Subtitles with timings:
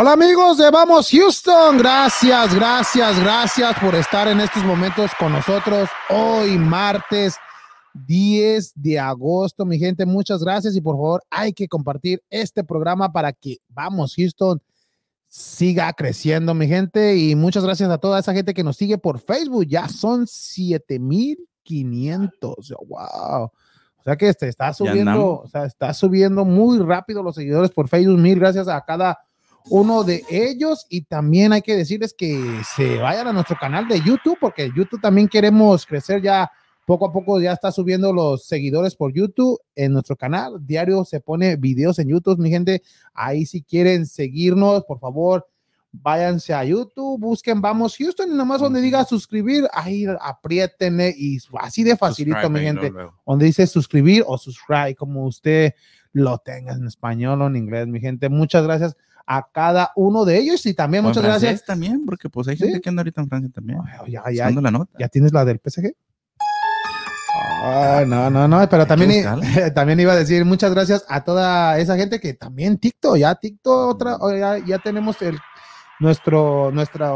[0.00, 5.88] Hola amigos de Vamos Houston, gracias, gracias, gracias por estar en estos momentos con nosotros.
[6.08, 7.34] Hoy martes
[8.06, 10.76] 10 de agosto, mi gente, muchas gracias.
[10.76, 14.62] Y por favor hay que compartir este programa para que Vamos Houston
[15.26, 19.18] siga creciendo, mi gente, y muchas gracias a toda esa gente que nos sigue por
[19.18, 22.54] Facebook, ya son 7500,
[22.86, 23.46] wow.
[23.46, 23.52] O
[24.04, 28.20] sea que este está subiendo, o sea, está subiendo muy rápido los seguidores por Facebook.
[28.20, 29.18] Mil gracias a cada
[29.70, 34.00] uno de ellos y también hay que decirles que se vayan a nuestro canal de
[34.00, 36.50] YouTube porque YouTube también queremos crecer ya
[36.86, 40.54] poco a poco ya está subiendo los seguidores por YouTube en nuestro canal.
[40.64, 42.82] Diario se pone videos en YouTube, mi gente.
[43.12, 45.46] Ahí si quieren seguirnos, por favor,
[45.92, 51.84] váyanse a YouTube, busquen Vamos Houston y nomás donde diga suscribir, ahí apriétenle y así
[51.84, 52.90] de facilito, mi gente.
[53.26, 55.74] Donde dice suscribir o subscribe, como usted
[56.12, 58.30] lo tenga en español o en inglés, mi gente.
[58.30, 58.96] Muchas gracias
[59.30, 61.62] a cada uno de ellos y también muchas gracias.
[61.62, 63.78] también, porque pues hay gente que anda ahorita en Francia también.
[64.08, 64.90] ya, ya, la nota.
[64.98, 65.92] ¿Ya tienes la del PSG?
[68.06, 69.26] no, no, no, pero también,
[69.74, 73.90] también iba a decir muchas gracias a toda esa gente que también TikTok, ya TikTok,
[73.90, 75.38] otra, ya, ya tenemos el,
[76.00, 77.12] nuestro, nuestra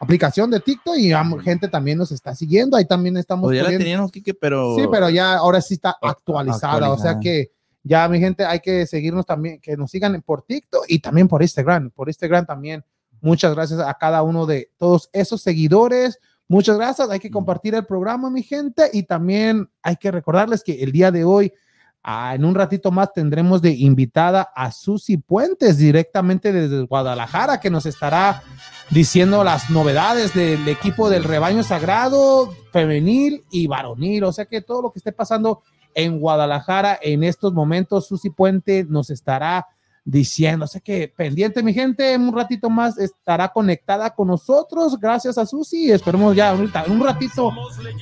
[0.00, 3.44] aplicación de TikTok y gente también nos está siguiendo, ahí también estamos.
[3.44, 4.74] Pues ya la teníamos, Kike, pero...
[4.74, 7.52] Sí, pero ya ahora sí está actualizada, o sea que
[7.86, 11.42] ya, mi gente, hay que seguirnos también, que nos sigan por TikTok y también por
[11.42, 11.90] Instagram.
[11.90, 12.82] Por Instagram también.
[13.20, 16.18] Muchas gracias a cada uno de todos esos seguidores.
[16.48, 17.10] Muchas gracias.
[17.10, 18.88] Hay que compartir el programa, mi gente.
[18.94, 21.52] Y también hay que recordarles que el día de hoy,
[22.02, 27.68] ah, en un ratito más, tendremos de invitada a Susi Puentes directamente desde Guadalajara, que
[27.68, 28.42] nos estará
[28.90, 34.24] diciendo las novedades del equipo del rebaño sagrado, femenil y varonil.
[34.24, 35.62] O sea que todo lo que esté pasando
[35.94, 38.06] en Guadalajara en estos momentos.
[38.06, 39.66] Susi Puente nos estará
[40.04, 45.38] diciendo, sé que pendiente mi gente, en un ratito más estará conectada con nosotros, gracias
[45.38, 47.50] a Susi, esperemos ya ahorita, un ratito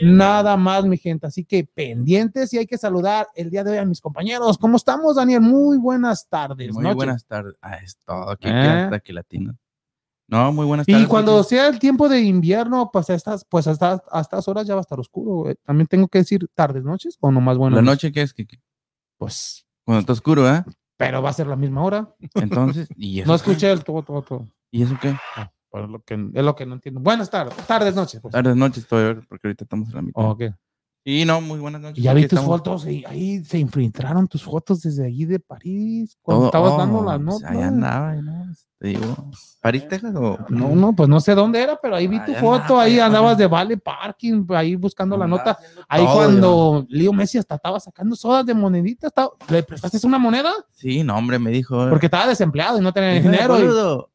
[0.03, 3.79] nada más mi gente, así que pendientes y hay que saludar el día de hoy
[3.79, 5.43] a mis compañeros, ¿cómo estamos Daniel?
[5.43, 6.73] Muy buenas tardes.
[6.73, 8.91] Muy buenas tardes, ah, es todo, aquí, ¿Eh?
[8.93, 9.57] aquí latino.
[10.33, 11.03] No, muy buenas tardes.
[11.03, 14.81] Y cuando sea el tiempo de invierno, pues estas, pues hasta, estas horas ya va
[14.81, 15.55] a estar oscuro.
[15.63, 17.77] También tengo que decir tardes, noches o nomás buenas.
[17.77, 18.59] ¿La noche qué es, Kiki?
[19.19, 19.67] Pues.
[19.85, 20.65] Cuando está oscuro, ¿eh?
[20.97, 22.15] Pero va a ser la misma hora.
[22.33, 24.49] Entonces, ¿y eso No escuché el todo, todo, todo.
[24.71, 25.15] ¿Y eso qué?
[25.37, 27.01] Ah, lo que, es lo que no entiendo.
[27.03, 28.19] Buenas tardes, tardes, noches.
[28.23, 28.33] Pues.
[28.33, 30.31] Tardes, noches, todavía, porque ahorita estamos en la mitad.
[30.31, 30.43] ok.
[31.05, 32.03] Y no, muy buenas noches.
[32.03, 36.47] ya vi tus fotos y ahí se infiltraron tus fotos desde allí de París, cuando
[36.47, 37.51] estabas dando oh, las pues, notas.
[37.51, 38.47] Allá andaba, ¿no?
[38.79, 39.31] Te digo,
[39.61, 40.39] ¿París, Texas o...?
[40.49, 43.49] No, no, pues no sé dónde era, pero ahí vi tu foto, ahí andabas de
[43.49, 45.59] Vale Parking, ahí buscando la nota.
[45.89, 49.13] Ahí cuando Leo Messi hasta estaba sacando sodas de moneditas,
[49.49, 50.53] ¿le prestaste una moneda?
[50.73, 51.89] Sí, no, hombre, me dijo.
[51.89, 54.09] Porque estaba desempleado y no tenía dinero.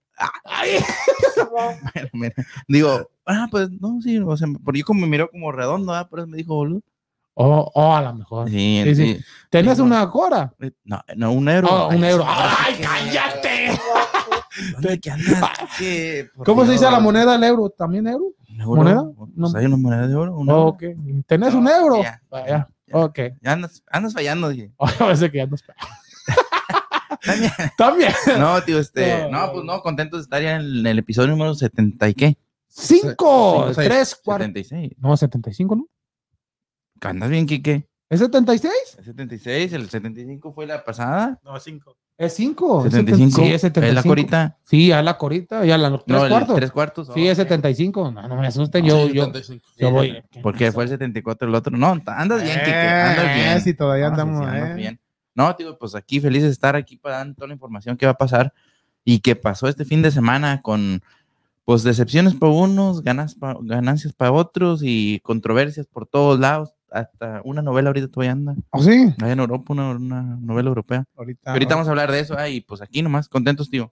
[0.45, 0.79] Ay.
[2.67, 6.07] Digo, ah, pues no, sí, o sea, porque yo como me miró como redondo, ¿ah?
[6.09, 6.81] por eso me dijo boludo.
[7.39, 8.49] Oh, oh, a lo mejor.
[8.49, 8.95] Sí, sí.
[8.95, 9.19] sí.
[9.51, 10.51] ¿Tenías una hora?
[10.59, 11.67] Eh, no, no, un euro.
[11.69, 12.25] Oh, un euro.
[12.25, 13.79] ¡Ay, cállate!
[14.71, 15.51] ¿Dónde que andas?
[15.77, 16.29] ¿Qué?
[16.43, 17.69] ¿Cómo se dice la moneda el euro?
[17.69, 18.33] ¿También euro?
[18.57, 18.75] ¿Euro?
[18.75, 19.03] ¿Moneda?
[19.35, 20.35] Pues hay una moneda de oro.
[20.35, 20.65] Un euro.
[20.69, 20.83] Ok.
[21.27, 22.01] ¿Tenés un euro?
[22.01, 23.19] Ya, ya, Ok.
[23.41, 24.71] Ya andas, andas fallando, dije.
[24.99, 25.63] a veces que andas
[27.23, 27.51] También.
[27.77, 28.13] También.
[28.39, 29.29] No, tío, este.
[29.29, 32.37] No, pues no, contento de estar ya en el episodio número 70 y qué.
[32.67, 34.45] Cinco, tres, cuatro.
[34.45, 34.93] 76.
[34.99, 35.87] No, 75, ¿no?
[37.01, 37.87] ¿Andas bien, Quique?
[38.09, 38.71] ¿Es 76?
[38.99, 41.39] Es 76, el 75 fue la pasada.
[41.43, 41.97] No, 5.
[42.17, 42.83] Es 5.
[42.83, 43.35] 75.
[43.35, 43.87] Sí, es 75.
[43.87, 44.57] ¿Es la corita?
[44.63, 45.65] Sí, es la corita.
[45.65, 46.55] Ya la, tres no, cuartos.
[46.55, 47.09] Tres cuartos.
[47.13, 48.11] Sí, es 75.
[48.11, 48.85] No, no me asusten.
[48.85, 49.31] Yo, yo,
[49.77, 50.23] yo voy.
[50.41, 51.75] Porque fue el 74 el otro.
[51.77, 52.73] No, andas bien, Quique.
[52.73, 53.61] Andas bien.
[53.61, 54.49] Sí, todavía andamos.
[54.49, 54.73] Sí, eh.
[54.73, 54.99] bien.
[55.35, 58.13] No, tío, pues aquí feliz de estar aquí para dar toda la información que va
[58.13, 58.53] a pasar
[59.03, 61.03] y que pasó este fin de semana con
[61.67, 66.73] pues decepciones para unos, ganas ganancias para otros y controversias por todos lados.
[66.89, 68.55] Hasta una novela ahorita todavía anda.
[68.69, 69.13] ¿Oh, sí?
[69.21, 71.03] Hay en Europa una, novela europea.
[71.17, 72.37] Ahorita, ahorita vamos a hablar de eso.
[72.47, 73.91] y pues aquí nomás, contentos, tío.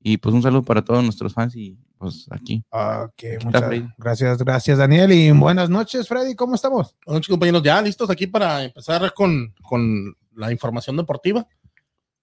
[0.00, 2.62] Y pues un saludo para todos nuestros fans y pues aquí.
[2.70, 6.94] Ok, muchas gracias, gracias Daniel y buenas noches Freddy, ¿cómo estamos?
[7.04, 11.44] Buenas noches compañeros, ya listos aquí para empezar con, con la información deportiva.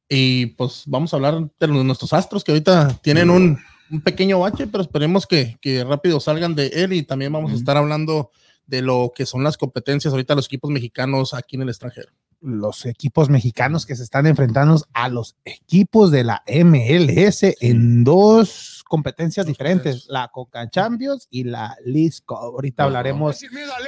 [0.08, 3.60] Y pues vamos a hablar de nuestros astros que ahorita tienen un
[3.94, 7.56] un pequeño bache, pero esperemos que, que, rápido salgan de él y también vamos a
[7.56, 8.32] estar hablando
[8.66, 12.12] de lo que son las competencias ahorita los equipos mexicanos aquí en el extranjero.
[12.42, 18.84] Los equipos mexicanos que se están enfrentando a los equipos de la MLS en dos
[18.88, 22.36] competencias diferentes, la Coca Champions y la Lisco.
[22.36, 23.40] Ahorita hablaremos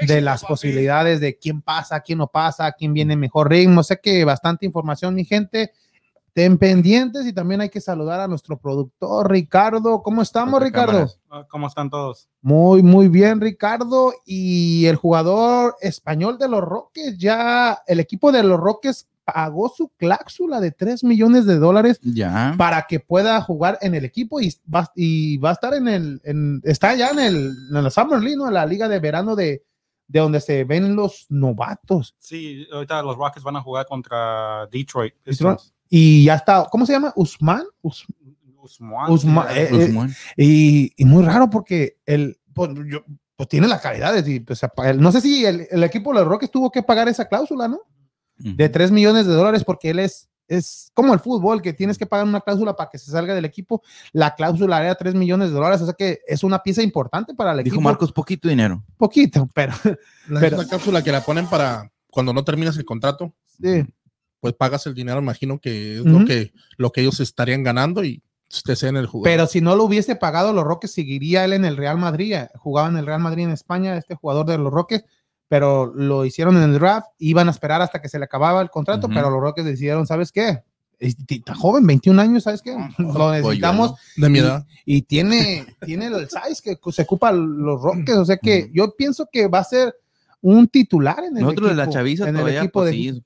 [0.02, 3.84] de las posibilidades de quién pasa, quién no pasa, quién viene mejor ritmo.
[3.84, 5.72] Sé que bastante información, mi gente
[6.36, 10.04] estén pendientes y también hay que saludar a nuestro productor Ricardo.
[10.04, 10.92] ¿Cómo estamos, Ricardo?
[10.92, 11.20] cámaras.
[11.30, 12.28] Ah, ¿Cómo están todos?
[12.42, 14.14] Muy, muy bien, Ricardo.
[14.26, 19.88] Y el jugador español de los Roques, ya el equipo de los Roques pagó su
[19.98, 22.54] cláusula de 3 millones de dólares Ya.
[22.58, 26.22] para que pueda jugar en el equipo y va, y va a estar en el,
[26.26, 27.36] en- está ya en el,
[27.74, 28.50] en la Summer League, ¿no?
[28.50, 29.64] En la liga de verano de,
[30.10, 32.14] de donde se ven los novatos.
[32.20, 35.14] Sí, ahorita los Rockets van a jugar contra Detroit.
[35.24, 35.60] Detroit.
[35.90, 37.14] Y ya está, ¿cómo se llama?
[37.16, 37.64] Usman.
[37.82, 38.06] Us-
[39.12, 39.48] Usman.
[39.56, 43.04] Eh, eh, y, y muy raro porque el, pues, yo-
[43.36, 44.28] pues tiene las calidades.
[44.28, 44.62] Y, pues,
[44.98, 47.82] no sé si el, el equipo de los Rockets tuvo que pagar esa cláusula, ¿no?
[48.38, 52.06] De 3 millones de dólares porque él es, es como el fútbol, que tienes que
[52.06, 53.82] pagar una cláusula para que se salga del equipo.
[54.12, 57.52] La cláusula era 3 millones de dólares, o sea que es una pieza importante para
[57.54, 57.82] el Dijo equipo.
[57.82, 58.84] Marcos, poquito dinero.
[58.98, 59.74] Poquito, pero
[60.28, 63.86] La, Pero- es la cápsula que la ponen para cuando no terminas el contrato, sí.
[64.40, 66.20] Pues pagas el dinero, imagino que es Ujú.
[66.20, 68.22] lo, que, lo que ellos estarían ganando y
[68.64, 69.32] te sean el jugador.
[69.34, 72.34] Pero si no lo hubiese pagado los Roques, seguiría él en el Real Madrid.
[72.34, 75.04] eh, Jugaba en el Real Madrid en España, este jugador de los Roques,
[75.48, 77.08] pero lo hicieron en el draft.
[77.18, 79.16] Iban a esperar hasta que se le acababa el contrato, Ujú.
[79.16, 80.60] pero los Roques decidieron, ¿sabes qué?
[80.98, 82.72] Está joven, 21 años, ¿sabes qué?
[82.98, 84.66] Lo necesitamos de mi y- edad.
[84.86, 88.18] y tiene, tiene el size que se ocupa los Rockets.
[88.18, 88.74] O sea que Ujú.
[88.74, 89.94] yo pienso que va a ser
[90.46, 93.24] un titular en el Nosotros de la equipo, chaviza en el equipo pues de sí,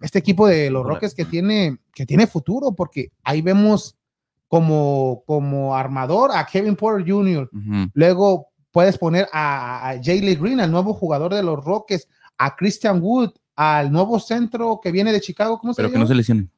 [0.00, 0.86] este equipo de los.
[0.86, 3.96] Rockets que tiene, que tiene futuro, porque ahí vemos
[4.46, 7.50] como, como armador a Kevin Porter Jr.
[7.94, 12.06] Luego puedes poner a, a Jaylee Green, al nuevo jugador de los Rockets,
[12.38, 16.06] a Christian Wood, al nuevo centro que viene de Chicago, ¿cómo se Pero que no
[16.06, 16.48] se lesionen.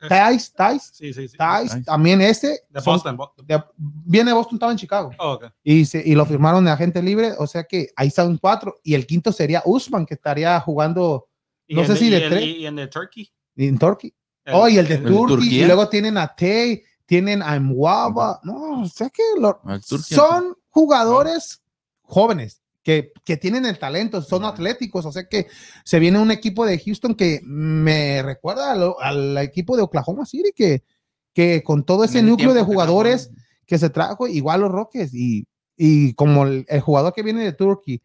[0.00, 1.36] Tice, Tice, Sí, sí, sí.
[1.38, 1.84] Tice, Tice.
[1.84, 2.60] también este.
[2.68, 3.16] De son- Boston.
[3.16, 5.10] Bo- de- viene de Boston, estaba en Chicago.
[5.18, 5.38] Oh.
[5.62, 8.76] Y, se- y lo firmaron de agente libre, o sea que ahí están cuatro.
[8.82, 11.28] Y el quinto sería Usman, que estaría jugando
[11.66, 12.44] Y No sé si y de en- tres.
[12.44, 13.32] Y en de Turkey.
[13.56, 14.14] en Turkey.
[14.44, 15.62] El- Oh, y el de Turkey.
[15.62, 18.38] Y luego tienen a Tay, tienen a Mwaba.
[18.42, 21.62] No, o sea que lo- son jugadores
[22.02, 25.04] jóvenes que, que tienen el talento, son atléticos.
[25.06, 25.48] O sea que
[25.84, 30.26] se viene un equipo de Houston que me recuerda a lo- al equipo de Oklahoma
[30.26, 30.84] City, que,
[31.32, 33.30] que con todo ese núcleo de que jugadores
[33.66, 35.46] que se trajo, igual los Rockets, y,
[35.76, 38.02] y como el, el jugador que viene de Turkey,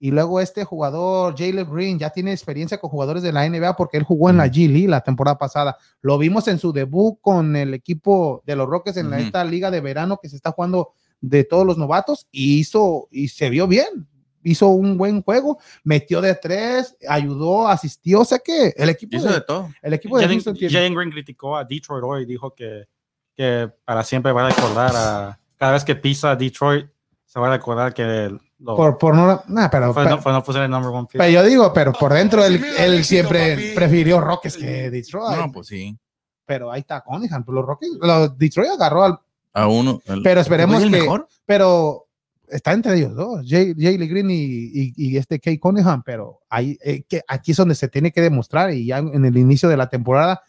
[0.00, 3.96] y luego este jugador, Jalen Green, ya tiene experiencia con jugadores de la NBA porque
[3.96, 5.76] él jugó en la G League la temporada pasada.
[6.02, 9.16] Lo vimos en su debut con el equipo de los Rockets en Ujú.
[9.16, 13.28] esta liga de verano que se está jugando de todos los novatos y hizo, y
[13.28, 14.06] se vio bien.
[14.44, 18.20] Hizo un buen juego, metió de tres, ayudó, asistió.
[18.20, 19.70] O sea que el equipo, Hizo de, de todo.
[19.82, 22.84] el equipo de Houston tiene- Green criticó a Detroit hoy y dijo que,
[23.34, 26.86] que para siempre va a recordar a cada vez que pisa Detroit
[27.26, 28.30] se va a recordar que
[28.60, 31.06] lo, por, por no, nah, pero, fue, pero- no, fue no puso el number one
[31.10, 31.18] pick.
[31.18, 33.74] pero yo digo, pero por dentro él, él siempre papi.
[33.74, 35.36] prefirió Rockets que Detroit.
[35.38, 35.98] No, pues sí.
[36.46, 37.44] pero ahí está Cunningham.
[37.48, 39.18] Los Rockets, los Detroit agarró al,
[39.52, 40.00] A uno.
[40.06, 41.26] el- Pero esperemos ¿es el que- mejor?
[41.44, 42.03] pero
[42.48, 46.78] está entre ellos dos, Jay, Jaylee Green y, y- y este Kay Cunningham, pero ahí,
[46.82, 49.76] eh, que aquí es donde se tiene que demostrar y ya en el inicio de
[49.76, 50.42] la temporada.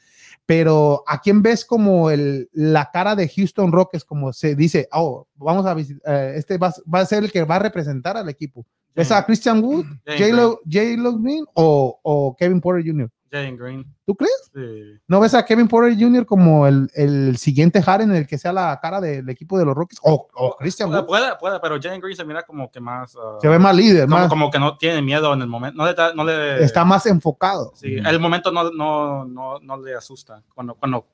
[0.48, 5.28] Pero a quién ves como el, la cara de Houston Rockets, como se dice, oh,
[5.36, 8.64] vamos a visitar, este va, va a ser el que va a representar al equipo.
[8.94, 13.10] ¿Es a Christian Wood, Jalen J-Lo J-Lo Green o, o Kevin Porter Jr.?
[13.32, 13.86] Jalen Green.
[14.05, 14.51] ¿Tú crees?
[14.53, 15.00] Sí.
[15.08, 16.25] ¿No ves a Kevin Porter Jr.
[16.25, 20.00] como el, el siguiente Harden, el que sea la cara del equipo de los Rockets?
[20.03, 21.08] O, o Christian Puede, Wood.
[21.08, 23.15] puede, puede, pero Jalen Green se mira como que más.
[23.15, 25.77] uh, Se ve más líder, como, más, como que no tiene miedo en el momento.
[25.77, 27.72] No le, da- no le, está más enfocado.
[27.75, 28.08] Sí, Ujú.
[28.10, 30.41] el momento no, no, no, no le asusta.
[30.53, 31.05] Cuando, cuando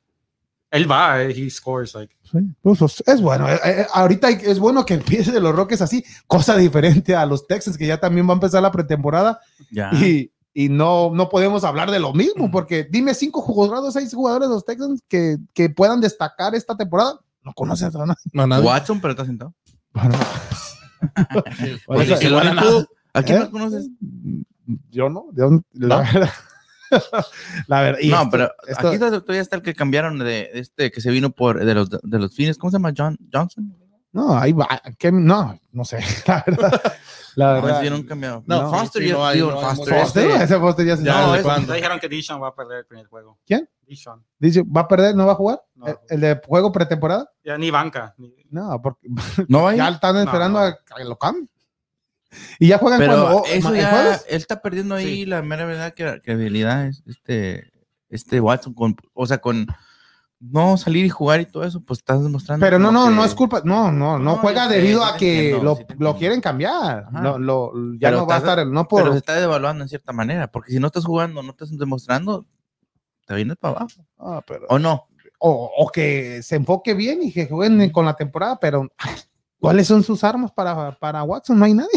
[0.70, 1.94] él va, eh, he scores.
[1.96, 3.50] Like, Sí, pues, es- es bueno.
[3.50, 7.48] eh, eh, ahorita es bueno que empiece de los Rockets así, cosa diferente a los
[7.48, 9.39] Texans, que ya también va a empezar la pretemporada
[9.72, 9.89] Ya.
[9.94, 14.50] y, y no, no podemos hablar de lo mismo, porque dime cinco jugadores, seis jugadores
[14.50, 17.20] de los Texans que, que puedan destacar esta temporada.
[17.43, 18.15] No conoces a nadie.
[18.34, 18.65] No, nadie.
[18.65, 19.53] Watson, pero está sentado.
[19.93, 20.15] Bueno.
[21.88, 23.41] Pues, lo harán tú, ¿A quién ¿Eh?
[23.41, 23.89] más conoces?
[24.91, 26.03] yo no, yo- la ¿No?
[26.13, 26.29] verdad.
[27.67, 28.00] la verdad.
[28.01, 31.01] y no, esto- pero esto- aquí está- todavía está el que cambiaron de este que
[31.01, 32.58] se vino por de los de los fines.
[32.58, 32.93] ¿Cómo se llama?
[32.96, 33.75] John Johnson.
[34.13, 34.68] No, ahí va.
[34.98, 36.00] que- no, no sé.
[36.27, 36.82] La verdad.
[37.36, 38.70] La No, verdad.
[38.70, 41.32] Foster sí, ya- no digo, Foster, mucho- Foster, este- ese Foster ya se Ya, No,
[41.34, 43.39] ¿desde es- dijeron que Dishon va a perder el primer juego.
[43.46, 43.70] ¿Quién?
[43.88, 44.25] Dishon.
[44.38, 45.15] Dice, ¿va a perder?
[45.15, 45.62] ¿No va a jugar?
[45.75, 45.88] No.
[45.88, 47.32] ¿El, el de juego pretemporada?
[47.44, 48.13] Ya ni banca.
[48.18, 49.08] ni- No, porque
[49.48, 49.77] No hay.
[49.77, 50.65] ya están esperando no.
[50.65, 51.50] a que lo cambien.
[52.60, 53.38] Y ya juegan Pero cuando.
[53.39, 55.25] oh, eso ¿el ya, él está perdiendo ahí Sí.
[55.25, 57.72] la mera verdad que credibilidad es este,
[58.10, 59.68] este Watson con, o sea, con
[60.44, 62.66] no salir y jugar y todo eso, pues estás demostrando.
[62.66, 63.62] Pero no, no, que- no es culpa.
[63.64, 67.12] No, no, no, No, juega debido a que entiendo, lo, sí lo quieren cambiar.
[67.12, 68.60] No, lo, ya Pero no va a estar.
[68.60, 69.12] el- No Pero por.
[69.14, 72.46] se está devaluando en cierta manera, porque si no estás jugando, no estás demostrando,
[73.28, 74.06] te vienes para abajo.
[74.18, 75.08] Ah, pero- ¿O no?
[75.44, 78.88] o, o que se enfoque bien y que jueguen con la temporada, pero
[79.60, 81.58] ¿cuáles son sus armas para, para Watson?
[81.58, 81.90] No hay nadie.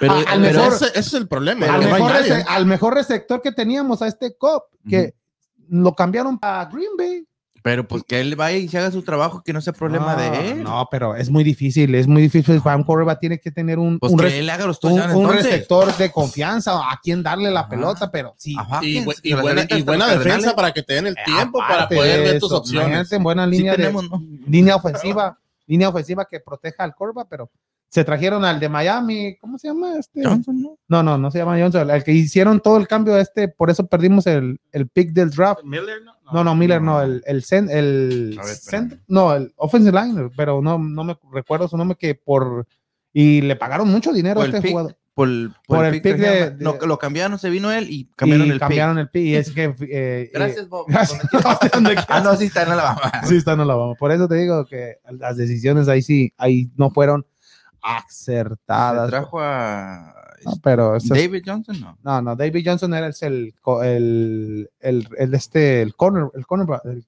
[0.00, 1.66] Pero, Ah, al pero- mejor- ese, ese es el problema.
[1.66, 2.32] al, no mejor nadie.
[2.32, 5.14] rece- al mejor receptor que teníamos, a este Cop, que
[5.68, 7.27] lo cambiaron a Green Bay.
[7.62, 10.20] Pero, pues que él vaya y se haga su trabajo, que no sea problema No,
[10.20, 10.62] de él.
[10.62, 12.60] No, pero es muy difícil, es muy difícil.
[12.60, 15.00] Para un quarterback tiene que tener un, Pues un, que re- él haga los un-
[15.00, 17.68] un receptor de confianza, a quien darle la Ajá.
[17.68, 18.54] pelota, pero sí.
[18.58, 20.52] Ajá, Y, bu- buena, y defensa cardenales.
[20.54, 23.08] para que te den el tiempo para poder de ver tus opciones.
[23.20, 24.22] buena Sí línea, de- tenemos, ¿no?
[24.46, 27.50] línea ofensiva, línea ofensiva que proteja al corva, pero
[27.90, 30.22] se trajeron al de Miami, ¿cómo se llama este?
[30.22, 30.78] Johnson, ¿no?
[30.88, 33.70] No, no, no se llama Johnson, el que hicieron todo el cambio a este, por
[33.70, 35.62] eso perdimos el, el pick del draft.
[35.64, 36.12] Miller, ¿no?
[36.32, 40.60] No, no, Miller no, el, el, cen- el ver, cent- no, el offensive liner, pero
[40.60, 42.66] no, no me recuerdo su nombre que por
[43.14, 44.96] y le pagaron mucho dinero Por a el este pick, jugador.
[45.14, 48.46] Por el, Por el pick de- de- no, lo cambiaron, se vino él y cambiaron
[48.46, 50.84] y el cambiaron el pick y es que eh, Gracias, Bob.
[50.88, 51.22] gracias.
[52.08, 53.00] Ah, no, sí está en Alabama.
[53.24, 53.94] Sí, está en Alabama.
[53.94, 57.26] Por eso te digo que las decisiones ahí sí, ahí no fueron
[57.82, 59.06] acertadas.
[59.06, 61.98] Se trajo a No, pero es- David Johnson, no.
[62.02, 66.84] no, no, David Johnson era el, el, el, el, el este, el corner, el cornerback.
[66.86, 67.06] el-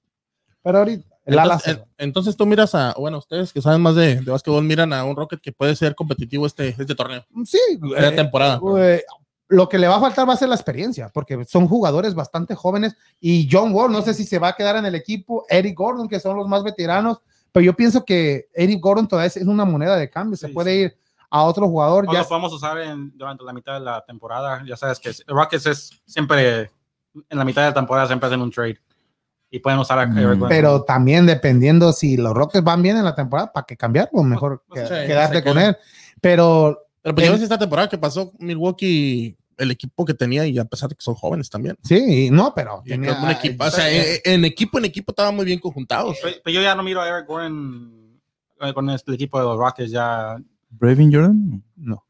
[0.63, 3.95] pero ahorita, el ala Entonces, en- entonces tú miras a, bueno, ustedes que saben más
[3.95, 7.59] de, de básquetbol, miran a un Rocket que puede ser competitivo este, este torneo, sí,
[7.95, 8.59] esta eh, temporada.
[8.79, 9.03] eh,
[9.47, 12.55] lo que le va a faltar va a ser la experiencia, porque son jugadores bastante
[12.55, 15.77] jóvenes y John Wall, no sé si se va a quedar en el equipo, Eric
[15.77, 17.19] Gordon, que son los más veteranos,
[17.51, 20.53] pero yo pienso que Eric Gordon todavía es, es una moneda de cambio, se Sí,
[20.53, 20.77] puede sí.
[20.85, 20.97] ir
[21.29, 24.63] a otro jugador, O ya lo podemos usar en- durante la mitad de la temporada.
[24.67, 26.69] Ya sabes que Rockets es siempre
[27.29, 28.77] en la mitad de la temporada siempre hacen un trade
[29.49, 30.17] y pueden usar a Mm.
[30.17, 30.49] Eric Gordon.
[30.49, 34.23] pero también dependiendo si los Rockets van bien en la temporada, ¿para qué cambiarlo?
[34.23, 35.75] Mejor Pues, que- sí, con él.
[36.21, 40.45] Pero Pero pues ya el- ves esta temporada que pasó Milwaukee, el equipo que tenía,
[40.45, 41.77] y a pesar de que son jóvenes también.
[41.83, 45.45] sí, no, pero tenía- un equipo, o sea, en, en equipo en equipo estaban muy
[45.45, 46.17] bien conjuntados.
[46.21, 48.19] Pero, pero yo ya no miro a Eric Gordon
[48.61, 49.91] eh, con este equipo de los Rockets.
[49.91, 50.37] Ya
[50.69, 51.63] Braving Jordan.
[51.75, 52.03] no.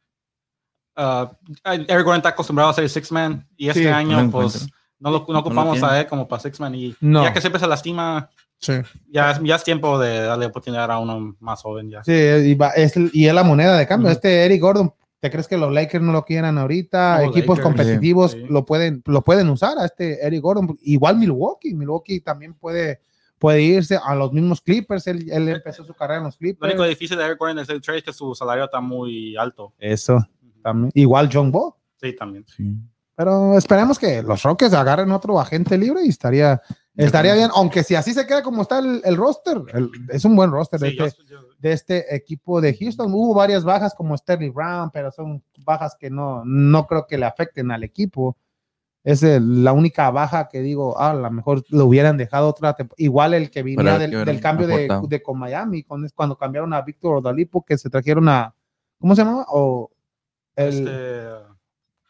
[0.98, 1.27] uh,
[1.65, 4.67] Eric Gordon está acostumbrado a ser six man y este Sí, no año lo pues
[5.00, 5.88] no lo, no ocupamos tiene.
[5.88, 7.24] a él como para six man y No.
[7.24, 8.29] ya que siempre se lastima
[8.60, 8.74] Sí.
[9.10, 12.03] ya, es- ya es tiempo de darle oportunidad a uno más joven ya.
[12.03, 14.12] Sí, y, va- es, y es la moneda de cambio.
[14.12, 17.20] Este Eric Gordon, ¿te crees que los Lakers no lo quieran ahorita?
[17.20, 18.46] No, Equipos Lakers, competitivos sí.
[18.50, 20.78] lo pueden lo pueden usar a este Eric Gordon.
[20.82, 23.00] Igual Milwaukee, Milwaukee también puede
[23.40, 25.08] puede irse a los mismos Clippers.
[25.08, 26.74] Él, él empezó su carrera en los Lo Clippers.
[26.74, 29.74] único difícil de Eric Gordon es el trade es que su salario está muy alto.
[29.80, 30.20] Eso
[30.62, 30.92] también.
[30.94, 31.74] Igual John Wall.
[32.00, 32.46] Sí, también.
[32.48, 32.75] Sí.
[33.16, 36.60] Pero esperemos que los Rockets agarren otro agente libre y estaría,
[36.96, 37.50] estaría bien.
[37.54, 40.80] Aunque si así se queda como está el, el roster, el- es un buen roster
[40.80, 43.13] Sí, yo- este, yo- de este equipo de Houston.
[43.13, 47.25] Hubo varias bajas como Sterling Brown, pero son bajas que no, no creo que le
[47.25, 48.36] afecten al equipo.
[49.03, 52.75] Es el- la única baja que digo, ah, a lo mejor lo hubieran dejado otra
[52.98, 55.08] Igual el que venía del, que del cambio de, aportado.
[55.08, 58.53] de con Miami, con, cuando cambiaron a Víctor Odalipo, que se trajeron a,
[59.00, 59.46] ¿cómo se llama?
[59.50, 59.89] O
[60.56, 61.27] el este,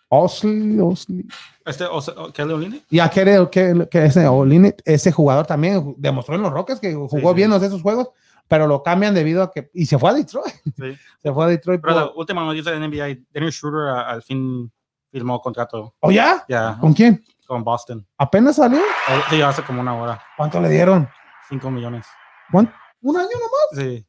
[0.09, 1.25] Osley, Osley.
[1.65, 2.83] este o sea, o- Kelly Olynyk.
[2.89, 6.93] Y a que, que, que ese, Olynyk, ese jugador también demostró en los Rockets que
[6.93, 7.35] jugó sí.
[7.35, 8.09] bien los de esos juegos,
[8.51, 9.69] pero lo cambian debido a que.
[9.73, 10.53] Y se fue a Detroit.
[10.75, 10.97] Sí.
[11.23, 11.79] Se fue a Detroit.
[11.81, 14.69] Pero la por- última noticia de NBA, Dennis Schroeder al fin
[15.09, 16.43] firmó contrato ¿Oh, ya?
[16.49, 17.23] ya ¿Con quién?
[17.47, 18.05] con Boston.
[18.17, 18.79] ¿Apenas salió?
[18.79, 21.07] O- Sí, hace como una hora, ¿Cuánto le dieron?
[21.47, 22.05] 5 millones.
[22.51, 22.73] ¿Cuánto?
[23.01, 23.85] ¿Un año nomás?
[23.85, 24.05] Sí,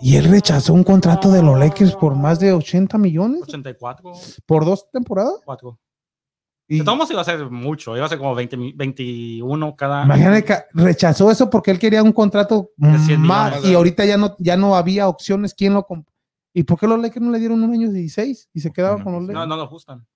[0.00, 4.12] Y él rechazó un contrato de los Lakers por más de 80 millones 84,
[4.46, 5.34] por dos temporadas.
[5.44, 5.78] 4.
[6.72, 9.74] Y De todos modos iba a ser mucho, iba a ser como 20, mi- 21
[9.74, 10.04] cada.
[10.04, 13.70] imagínate que rechazó eso porque él quería un contrato De 100 más millones.
[13.70, 15.52] y ahorita ya no, ya no había opciones.
[15.52, 16.06] ¿Quién lo comp-
[16.54, 18.98] ¿Y por qué los Lakers no le dieron un año de 16 y se quedaron
[18.98, 19.48] No, con los No, Lakers?
[19.48, 20.06] no lo ajustan.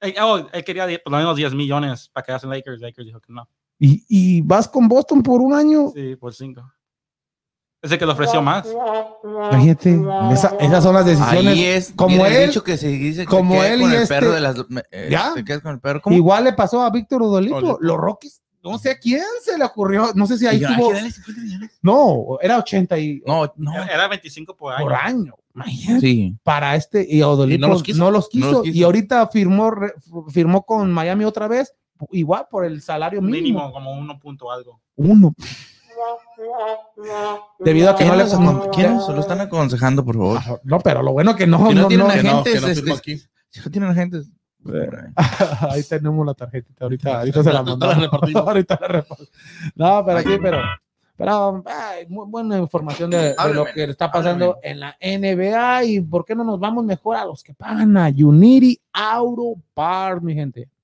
[0.00, 2.80] Él, oh, él quería por lo menos 10 millones para quedarse en Lakers.
[2.80, 3.48] Lakers dijo que no.
[3.78, 5.90] Y, y vas con Boston por un año.
[5.94, 6.62] Sí, por 5.
[7.84, 8.66] Es el que le ofreció más.
[9.22, 10.00] Imagínate,
[10.32, 11.52] esa- esas son las decisiones.
[11.52, 14.14] Ahí es como él- dicho que se dice que como él con y el este-
[14.14, 14.56] perro de las
[14.90, 15.34] eh, ¿Ya?
[15.34, 16.16] te quedas con el perro ¿cómo?
[16.16, 17.22] Igual le pasó a Víctor.
[17.22, 17.78] Odolipo.
[17.80, 20.12] Los Rockies, no sé a quién se le ocurrió.
[20.14, 20.92] No sé si ahí Y yo, "Ay, tuvo.
[20.94, 21.70] dale 50 millones".
[21.82, 24.82] No, era 80 y, no no Era- Era 25 por año.
[24.82, 25.34] por año.
[25.54, 26.00] Imagínate.
[26.00, 27.98] sí Para este y Odolipo Y no los quiso.
[27.98, 28.76] no los quiso, No los quiso.
[28.76, 29.94] y ahorita firmó re-
[30.30, 31.72] firmó con Miami otra vez
[32.10, 34.80] igual por el salario mínimo, Mínimo, como 1 punto algo.
[34.96, 35.32] uno
[37.58, 38.16] debido a que ¿Quién no
[38.62, 41.74] le quién los- lo están aconsejando por favor no pero lo bueno que no Que
[41.74, 43.18] no no, tienen no- Que no, Agentes, que no este- aquí.
[43.50, 44.30] si no tienen agentes
[45.70, 47.96] ahí tenemos la tarjetita ahorita ahorita se la mandamos
[48.34, 49.30] ahorita la repartimos.
[49.74, 50.58] no pero sí pero
[51.16, 54.70] pero ay, muy buena información de, de lo que está pasando háblame.
[54.70, 58.08] en la NBA y por qué no nos vamos mejor a los que pagan a
[58.08, 60.68] Unity Auto Parts mi gente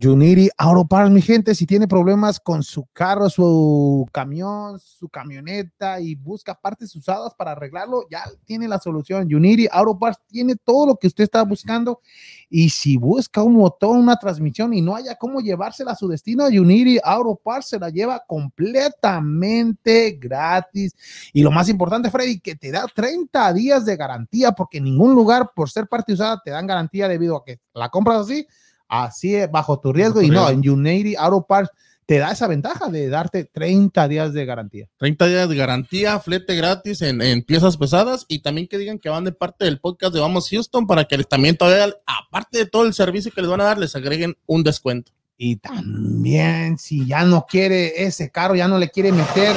[0.00, 6.00] Unity Auto Parts, mi gente, si tiene problemas con su carro, su camión, su camioneta
[6.00, 9.26] y busca partes usadas para arreglarlo, ya tiene la solución.
[9.32, 12.00] Unity Auto Parts tiene todo lo que usted está buscando.
[12.48, 16.46] Y si busca un motor, una transmisión y no haya cómo llevársela a su destino,
[16.46, 20.94] Unity Auto Parts se la lleva completamente gratis.
[21.32, 25.14] Y lo más importante, Freddy, que te da 30 días de garantía, porque en ningún
[25.14, 28.46] lugar, por ser parte usada, te dan garantía debido a que la compras así
[28.88, 30.22] así es, bajo tu riesgo.
[30.22, 31.70] y no, en Unity Auto Parts
[32.08, 34.88] te da esa ventaja de darte 30 días de garantía.
[34.96, 39.10] 30 días de garantía, flete gratis en, en, piezas pesadas y también que digan que
[39.10, 42.66] van de parte del podcast de Vamos Houston para que les, también todavía, aparte de
[42.66, 45.12] todo el servicio que les van a dar, les agreguen un descuento.
[45.36, 49.54] Y también si ya no quiere ese carro, ya no le quiere meter,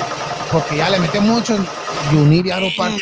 [0.51, 1.55] porque ya le metió mucho
[2.13, 3.01] Unity Auto Parts.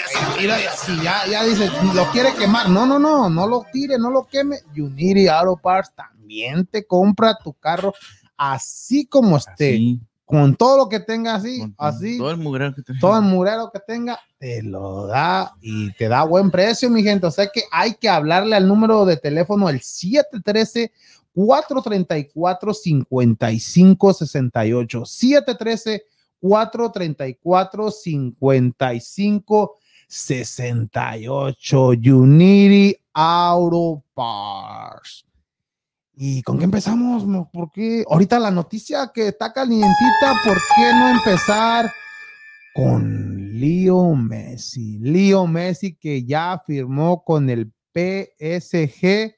[0.85, 2.69] Si ya, ya dice, lo quiere quemar.
[2.69, 4.59] No, no, no, no lo tire, no lo queme.
[4.77, 6.18] Unity Auto Parts también
[6.71, 7.93] te compra tu carro
[8.37, 9.73] así como esté.
[9.75, 9.99] Así.
[10.25, 12.99] Con todo lo que tenga así, Con así, Todo el mugrero que tenga.
[12.99, 17.25] todo el murero que tenga, te lo da y te da buen precio, mi gente.
[17.25, 20.91] O sea que hay que hablarle al número de teléfono, el 713
[21.33, 26.03] 434 5568 713
[26.39, 35.25] 434 55 68 Unity Auto Parts.
[36.21, 37.25] ¿Y con qué empezamos?
[37.25, 37.49] mo?
[37.49, 38.03] ¿Por qué?
[38.09, 41.89] Ahorita la noticia que está calientita, ¿por qué no empezar
[42.75, 44.99] con Leo Messi?
[44.99, 49.33] Leo Messi que ya firmó con el PSG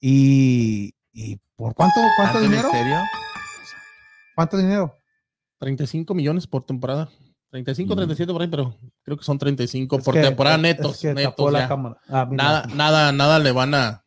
[0.00, 2.68] y, y ¿por cuánto, cuánto ¿Tanto dinero?
[2.72, 2.98] misterio?
[4.34, 4.96] ¿Cuánto dinero?
[5.58, 7.08] 35 millones por temporada.
[7.50, 7.96] 35, Mm.
[7.96, 10.94] 37 por ahí, pero creo que son 35 Es por que- temporada netos.
[10.96, 11.68] es que netos tapó la ya.
[11.68, 11.96] cámara.
[12.08, 12.28] Ah.
[12.30, 14.04] Nada, nada, nada le van a.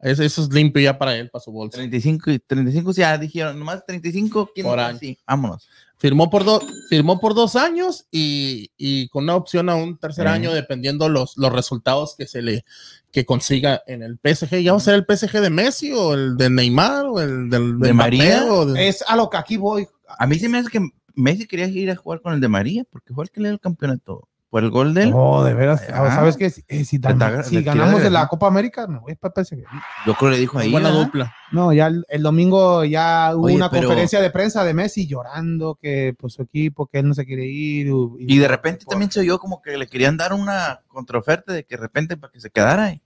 [0.00, 1.76] Eso, eso es limpio ya para él, para su bolsa.
[1.78, 4.84] 35, y 35 ya dijeron, nomás 35 ¿quién Por no?
[4.84, 4.98] año.
[4.98, 5.68] Sí, vámonos.
[5.96, 10.28] Firmó por, dos firmó por dos años y, y con una opción a un tercer
[10.28, 12.64] año, dependiendo los, los resultados que se le
[13.10, 14.60] que consiga en el PSG.
[14.62, 17.80] ¿Ya va a ser el PSG de Messi o el de Neymar o el del,
[17.80, 18.44] ¿De María?
[18.44, 19.88] de- Es a lo que aquí voy.
[20.18, 22.84] A mí se me hace que Messi quería ir a jugar con el de María,
[22.88, 24.28] porque fue el que le dio el campeonato.
[24.50, 25.10] Por el gol de él.
[25.10, 25.82] No, de veras.
[25.92, 26.10] Ah.
[26.14, 26.48] ¿Sabes qué?
[26.48, 28.28] Si, eh, si, dan- si ganamos de la.
[28.28, 29.62] Copa América, me voy para PSG.
[30.06, 30.70] Yo creo que le dijo ahí.
[30.72, 31.34] buena dupla.
[31.52, 35.06] No, ya el, el domingo ya hubo Oye, una pero- conferencia de prensa de Messi
[35.06, 37.92] llorando que pues su equipo, que él no se quiere ir.
[38.20, 41.76] Y de repente también se oyó como que le querían dar una contraoferta de que
[41.76, 43.02] de repente para que se quedara ahí.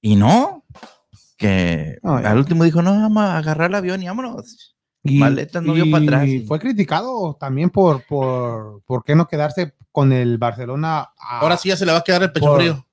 [0.00, 0.64] Y no.
[1.36, 4.76] Que No, al último dijo, no, vamos a agarrar el avión y vámonos.
[5.04, 6.28] Y, Maletas no vio para atrás.
[6.28, 11.56] y fue criticado también por, por, por qué no quedarse con el Barcelona a- Ahora
[11.56, 12.86] sí ya se le va a quedar el pecho Por- frío.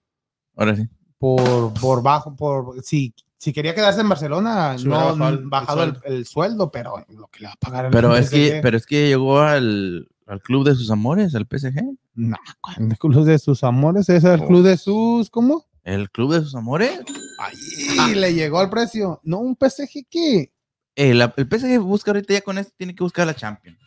[0.56, 0.88] Ahora sí.
[1.20, 5.84] por, por bajo, por si, si quería quedarse en Barcelona, Se no bajado el- bajado
[5.84, 6.08] el el, sueldo.
[6.18, 8.86] el sueldo, pero lo que le va a pagar el Pero es que, pero es
[8.88, 11.82] que llegó al, al club de sus amores, al PSG.
[12.16, 12.76] nah, ¿cuál?
[12.92, 15.66] el club de sus amores, es el club de sus, ¿cómo?
[15.84, 17.00] El club de sus amores.
[17.40, 19.22] Ahí le llegó al precio.
[19.24, 20.52] No, un PSG que,
[20.96, 23.80] Eh, la- el PSG busca ahorita ya con esto, tiene que buscar la Champions.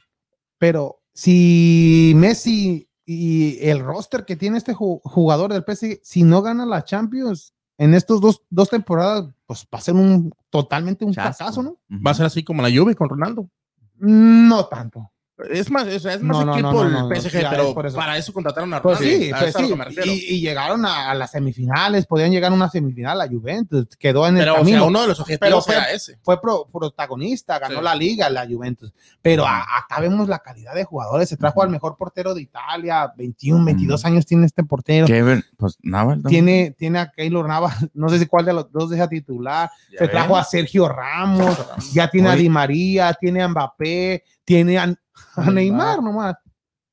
[0.58, 6.40] pero si Messi y el roster que tiene este ju- jugador del PSG, si no
[6.40, 11.12] gana la Champions en estos dos, dos temporadas, pues va a ser un totalmente un
[11.12, 11.36] Chasco.
[11.44, 11.78] fracaso, ¿no?
[11.90, 13.50] Va a ser así como la Juve con Ronaldo.
[13.98, 15.10] No tanto.
[15.50, 17.86] Es más, es, es más No, equipo no, no, el no, no, PSG, pero es
[17.86, 17.96] eso.
[17.96, 19.18] para eso contrataron a Pues Ronaldo.
[19.24, 19.74] sí, a pues sí.
[19.74, 20.10] me refiero.
[20.12, 24.26] Y, y llegaron a, a las semifinales, podían llegar a una semifinal a Juventus, quedó
[24.28, 24.78] en el pero o camino.
[24.78, 26.18] sea, uno de los objetivos fue- era ese.
[26.22, 27.84] fue pro- protagonista, ganó Sí.
[27.84, 28.92] la liga la Juventus.
[29.20, 31.28] Pero a- acá vemos la calidad de jugadores.
[31.28, 35.06] Se trajo al mejor portero de Italia, 21, 22 años tiene este portero.
[35.06, 35.44] ¿Qué ver?
[35.56, 39.08] Pues nada, Tiene, tiene a Keylor Navas, no sé si cuál de los dos deja
[39.08, 39.70] titular.
[39.98, 41.56] Se trajo a Sergio Ramos,
[41.92, 42.36] ya tiene a.
[42.36, 44.94] Di María, tiene a Mbappé, tiene a,
[45.36, 45.54] a Neymar.
[45.54, 46.34] Neymar nomás.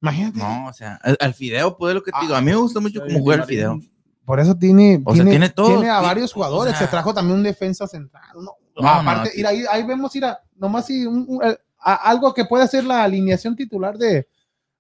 [0.02, 0.38] Imagínate.
[0.40, 2.36] No, o sea, al, al Fideo, pues es lo que te digo.
[2.36, 3.48] A mí me gusta mucho cómo juega el.
[3.48, 3.80] Fideo.
[4.26, 5.68] Por eso tiene, O sea, tiene todo.
[5.70, 6.78] tiene a varios o jugadores.
[6.78, 6.86] sea.
[6.86, 8.24] Se trajo también un defensa central.
[8.36, 11.40] No, No, aparte, no, ahí, ahí vemos, mira, nomás si un-
[11.82, 14.28] a- algo que puede ser la alineación titular de,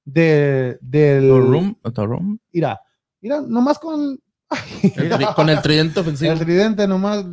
[0.06, 2.38] de del Torrum, Torrum.
[2.54, 2.80] mira,
[3.21, 4.19] mira, nomás con
[5.36, 6.32] Con el tridente ofensivo.
[6.32, 7.23] el tridente nomás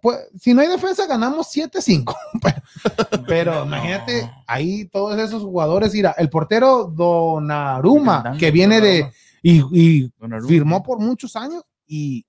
[0.00, 2.14] pues, si no hay defensa ganamos 7-5
[3.26, 9.10] pero, imagínate ahí todos esos jugadores mira el portero Donnarumma que viene de
[9.42, 10.10] y,
[10.46, 12.24] firmó por muchos años y,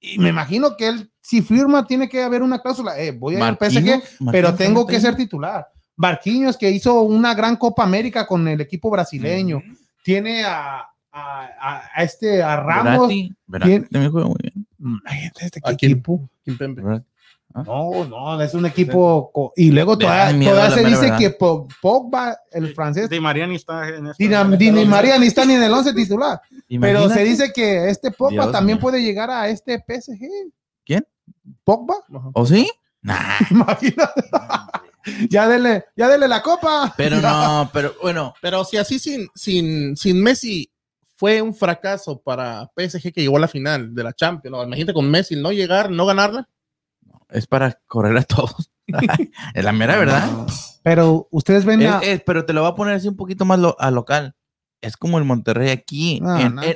[0.00, 3.38] y me imagino que él si firma tiene que haber una cláusula eh, voy a
[3.38, 5.66] ir al PSG pero tengo que ser titular.
[6.00, 9.60] Barquinhos que hizo una gran Copa América con el equipo brasileño
[10.04, 13.88] tiene a, a, a- este a Ramos Verratti, Verratti ¿Quién?
[13.88, 14.57] también juega muy bien.
[14.80, 15.92] Imagínate este ¿A quién?
[15.92, 16.82] equipo Kimpembe.
[16.82, 17.06] Verratti.
[17.54, 19.52] no, no, es un equipo.
[19.56, 21.18] Y luego todavía, da miedo, todavía la se dice verdad.
[21.18, 24.22] que Po- Pogba, el francés, Di María ni está en este.
[24.24, 26.40] Dina- Dini María ni está ni en el 11 titular.
[26.80, 28.82] Pero se dice que este Pogba Dios también mío.
[28.82, 30.28] puede llegar a este PSG.
[30.84, 31.06] ¿Quién?
[31.64, 31.94] Pogba.
[32.34, 32.70] ¿O sí?
[33.02, 33.38] Nah.
[33.50, 34.22] Imagínate.
[35.30, 36.92] ya dele, ya dele la copa.
[36.96, 40.70] Pero no, pero bueno, Pero si así sin, sin, sin Messi
[41.18, 44.56] fue un fracaso para PSG que llegó a la final de la Champions.
[44.56, 44.62] ¿no?
[44.62, 46.48] Imagínate con Messi no llegar, no ganarla.
[47.28, 48.70] es para correr a todos.
[49.54, 50.24] es la mera verdad.
[50.84, 51.98] Pero ustedes ven Es- a.
[51.98, 54.34] es- pero te lo voy a poner así un poquito más lo- a local.
[54.80, 56.20] Es como el Monterrey aquí.
[56.20, 56.72] No, En- no, en-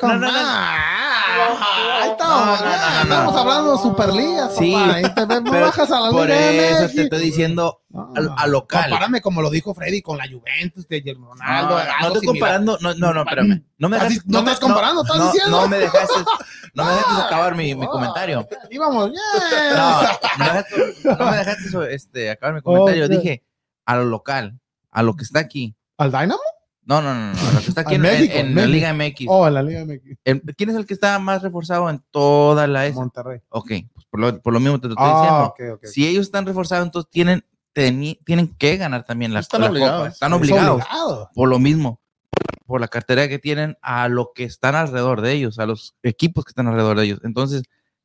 [1.42, 3.40] Ahí estamos, No, no, no, no, estamos no.
[3.40, 4.94] hablando Superliga, Sí, papá.
[4.94, 8.42] Ahí te ves, no pero bajas a la Por eso te estoy diciendo No, a,
[8.42, 8.82] a local.
[8.90, 11.78] Compárame como lo dijo Freddy con la Juventus de Ronaldo.
[12.00, 13.64] No, estoy comparando, no, no, no, espérame.
[13.78, 15.60] No me Estás no comparando, estás no, diciendo.
[15.62, 16.14] No me dejaste,
[16.74, 18.46] no me dejaste acabar mi, mi comentario.
[18.70, 20.18] Íbamos, No, yeah.
[20.38, 23.06] no, me dejaste- no me dejaste eso, este, acabar mi comentario.
[23.06, 23.10] Ok.
[23.10, 23.44] Dije
[23.86, 24.58] a lo local,
[24.90, 25.74] a lo que está aquí.
[25.98, 26.40] ¿Al Dynamo?
[26.84, 28.60] No, no, no, no, lo que está aquí en, México, en- en México.
[28.60, 29.26] la Liga MX.
[29.28, 30.18] Oh, en la Liga MX.
[30.56, 32.94] ¿Quién es el que está más reforzado en toda la S?
[32.96, 33.40] Monterrey.
[33.50, 35.20] Ok, pues por lo, por lo mismo te lo estoy Ah,
[35.54, 35.76] diciendo.
[35.76, 35.86] ok, ok.
[35.90, 39.98] Si ellos están reforzados, entonces tienen, teni- tienen que ganar también la, Están la obligados.
[39.98, 40.08] Copa.
[40.08, 41.30] Están Es obligados obligado.
[41.34, 42.00] por lo mismo,
[42.66, 46.44] por la cartera que tienen a lo que están alrededor de ellos, a los equipos
[46.44, 47.20] que están alrededor de ellos.
[47.22, 47.62] Entonces,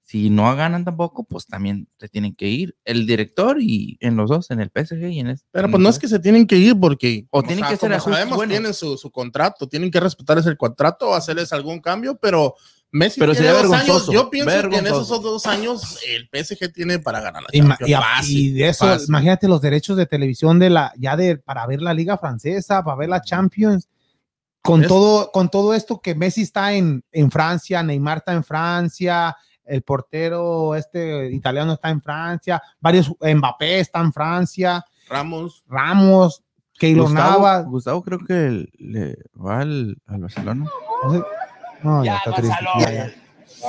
[0.10, 4.30] si no ganan tampoco, pues también se tienen que ir el director y en los
[4.30, 5.46] dos, en el PSG y en este.
[5.52, 7.28] Pero pues no es que se tienen que ir porque.
[7.30, 8.54] O tienen que ser como sabemos, buenos.
[8.54, 12.56] tienen su, su contrato, tienen que respetar ese contrato o hacerles algún cambio, pero
[12.90, 14.10] Messi Pero tiene dos años.
[14.10, 17.76] Yo pienso que en esos dos años el PSG tiene para ganar la Y, ma-
[17.78, 17.90] Champions.
[17.90, 19.08] y a- Fácil, y de eso, fácil.
[19.10, 22.96] imagínate los derechos de televisión de la, ya de, para ver la Liga Francesa, para
[22.96, 23.90] ver la Champions,
[24.62, 29.36] con todo, con todo esto que Messi está en, en Francia, Neymar está en Francia,
[29.68, 35.64] el portero este italiano está en Francia, varios, Mbappé está en Francia, Ramos.
[35.68, 36.44] Ramos,
[36.78, 40.66] Keylor Gustavo, Navas, Gustavo creo que le va al, al Barcelona.
[41.84, 43.12] no, ya está triste, ya, ya.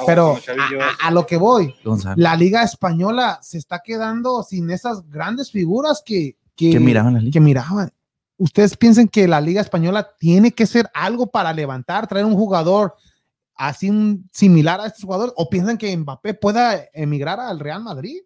[0.07, 1.75] Pero a- a- a lo que voy,
[2.17, 7.21] la liga española se está quedando sin esas grandes figuras que, que, que miraban la
[7.21, 7.33] liga.
[7.33, 7.91] que miraban.
[8.37, 12.95] ¿Ustedes piensan que la liga española tiene que ser algo para levantar, traer un jugador
[13.59, 15.35] así un- similar a estos jugadores?
[15.37, 18.21] ¿O piensan que Mbappé pueda emigrar al Real Madrid?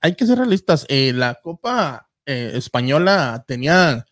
[0.00, 0.84] Hay que ser realistas.
[0.88, 4.04] eh, la Copa eh, Española tenía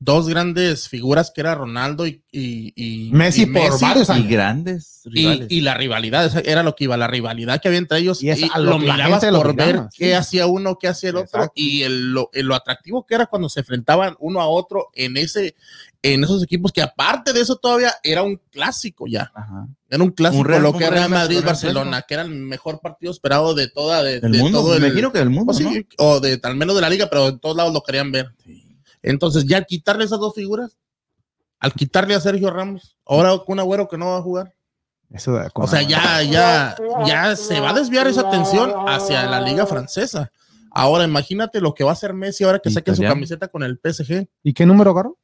[0.00, 5.02] dos grandes figuras que era Ronaldo y, y- y- Messi y por varios Y grandes
[5.06, 5.46] Y, rivales.
[5.50, 8.22] y la rivalidad, esa era lo que iba, la rivalidad que había entre ellos.
[8.22, 10.12] Y lo lo mirabas lo por ver miraba, qué sí.
[10.12, 11.40] hacía uno, qué hacía el otro.
[11.40, 11.52] Exacto.
[11.56, 15.16] Y el- lo, el- lo atractivo que era cuando se enfrentaban uno a otro en
[15.16, 15.56] ese
[16.02, 19.32] en esos equipos que aparte de eso todavía era un clásico ya.
[19.34, 19.66] Ajá.
[19.90, 22.80] Era un clásico Real- lo un que era Real Madrid Barcelona, que era el mejor
[22.80, 24.60] partido esperado de toda de, Del de mundo.
[24.60, 25.50] todo me el imagino que del mundo.
[25.50, 25.70] o, sí, ¿no?
[25.98, 28.32] o de al menos de la liga, pero en todos lados lo querían ver.
[29.02, 30.76] Entonces, ya al quitarle esas dos figuras,
[31.60, 34.54] al quitarle a Sergio Ramos, ahora con un agüero que no va a jugar.
[35.10, 39.40] Eso de- O sea, ya, ya, ya se va a desviar esa atención hacia la
[39.40, 40.30] liga francesa.
[40.70, 43.78] Ahora, imagínate lo que va a hacer Messi ahora que saque su camiseta con el
[43.82, 45.16] PSG, ¿Y qué número agarró?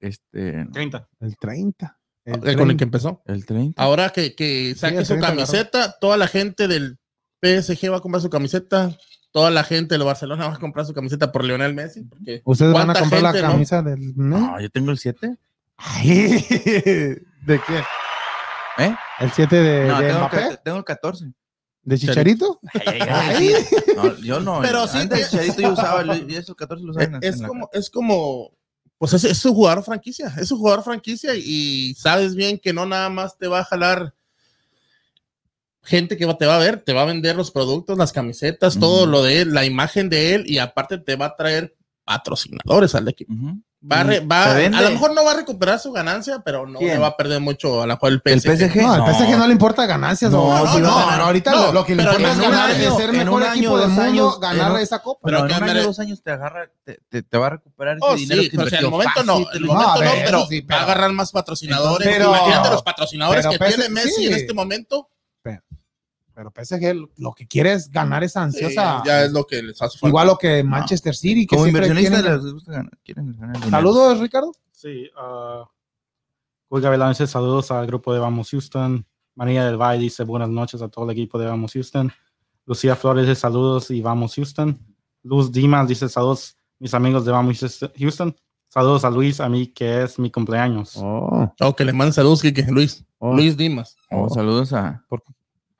[0.00, 1.08] Este, 30.
[1.20, 1.98] El 30.
[2.24, 2.76] El eh, con el 30.
[2.76, 3.22] que empezó.
[3.26, 3.82] el 30.
[3.82, 5.46] Ahora que, que saque el su 30 agarró.
[5.46, 6.98] camiseta, toda la gente del
[7.42, 8.96] PSG va a comprar su camiseta,
[9.32, 12.02] toda la gente de Barcelona va a comprar su camiseta por Lionel Messi.
[12.02, 13.52] Porque ¿Ustedes van a ¿cuánta comprar la gente, no?
[13.52, 14.16] camisa del...
[14.16, 14.38] ¿no?
[14.38, 15.36] No, yo tengo el 7.
[15.76, 16.44] Ay,
[17.46, 17.82] ¿De qué?
[18.84, 18.94] ¿Eh?
[19.20, 20.46] ¿El 7 de, No, de tengo, Mbappé?
[20.48, 21.32] el- tengo el 14.
[21.82, 22.60] ¿De Chicharito?
[22.84, 23.50] Ay,
[23.96, 24.60] no, yo no.
[24.60, 27.36] Pero sí que- el Chicharito yo usaba el, y esos 14 los usaban en- es
[27.36, 28.50] en la como, es como,
[28.98, 32.84] pues es, es un jugador franquicia, es un jugador franquicia y sabes bien que no
[32.84, 34.12] nada más te va a jalar
[35.82, 38.78] gente que va- te va a ver, te va a vender los productos, las camisetas,
[38.78, 42.94] todo lo de él, la imagen de él y aparte te va a traer patrocinadores
[42.94, 43.32] al equipo.
[43.80, 46.80] Va a, re- va- a lo mejor no va a recuperar su ganancia, pero no
[46.80, 46.94] ¿Quién?
[46.94, 48.72] le va a perder mucho a la cual el El PSG.
[48.72, 48.82] PSG.
[48.82, 49.14] No, al.
[49.14, 50.32] PSG no le importa ganancias.
[50.32, 53.16] No, No, no, ahorita No, lo, que le importa es ganar, año, es ser en
[53.18, 55.20] mejor un equipo año, del dos mundo, años, ganar esa copa.
[55.22, 57.50] Pero Pero en que un año, dos años te agarra, te, te, te va a
[57.50, 59.92] recuperar ese Oh, dinero sí, que pero sea, en el momento no, en el momento
[60.24, 62.08] pero va a agarrar más patrocinadores.
[62.08, 64.26] Pero- Imagínate los patrocinadores pero que tiene Messi sí.
[64.26, 65.08] en este momento.
[66.38, 69.00] Pero PSG lo- lo que quiere es ganar esa ansiosa.
[69.02, 70.08] Sí, ya es lo que les hace falta.
[70.08, 71.44] Igual lo que Manchester City.
[71.48, 73.70] Que Como inversionistas quieren- les gusta ganar, quieren ganar dinero.
[73.72, 74.52] Saludos, Ricardo.
[74.70, 75.64] Sí, uh,
[76.68, 79.04] Julio Gavilán dice saludos al grupo de Vamos Houston.
[79.34, 82.12] María del Valle dice buenas noches a todo el equipo de Vamos Houston.
[82.66, 84.78] Lucía Flores dice saludos y Vamos Houston.
[85.24, 87.58] Luz Dimas dice saludos mis amigos de Vamos
[87.98, 88.36] Houston.
[88.68, 90.92] Saludos a Luis, a mí que es mi cumpleaños.
[90.98, 92.44] Oh, Oh, que le manden saludos.
[92.68, 93.04] Luis.
[93.18, 93.34] oh.
[93.34, 93.96] Luis Dimas.
[94.12, 95.04] Oh, saludos a.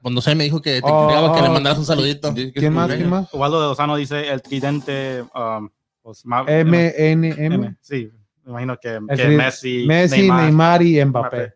[0.08, 1.52] Cuando se me dijo que te Oh, que le oh.
[1.52, 2.32] mandaras un saludito.
[2.54, 2.88] ¿Quién más?
[2.88, 3.28] ¿Quién más?
[3.30, 5.22] Ubaldo de Lozano dice el tridente.
[5.34, 5.68] um,
[6.00, 7.54] pues, M, N, M.
[7.54, 8.10] M, Sí,
[8.44, 11.36] me imagino que, El que tri- Messi, Messi, Neymar, y Mbappé.
[11.36, 11.54] Mbappé.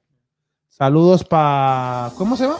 [0.69, 2.11] Saludos para.
[2.19, 2.59] ¿Cómo se llama?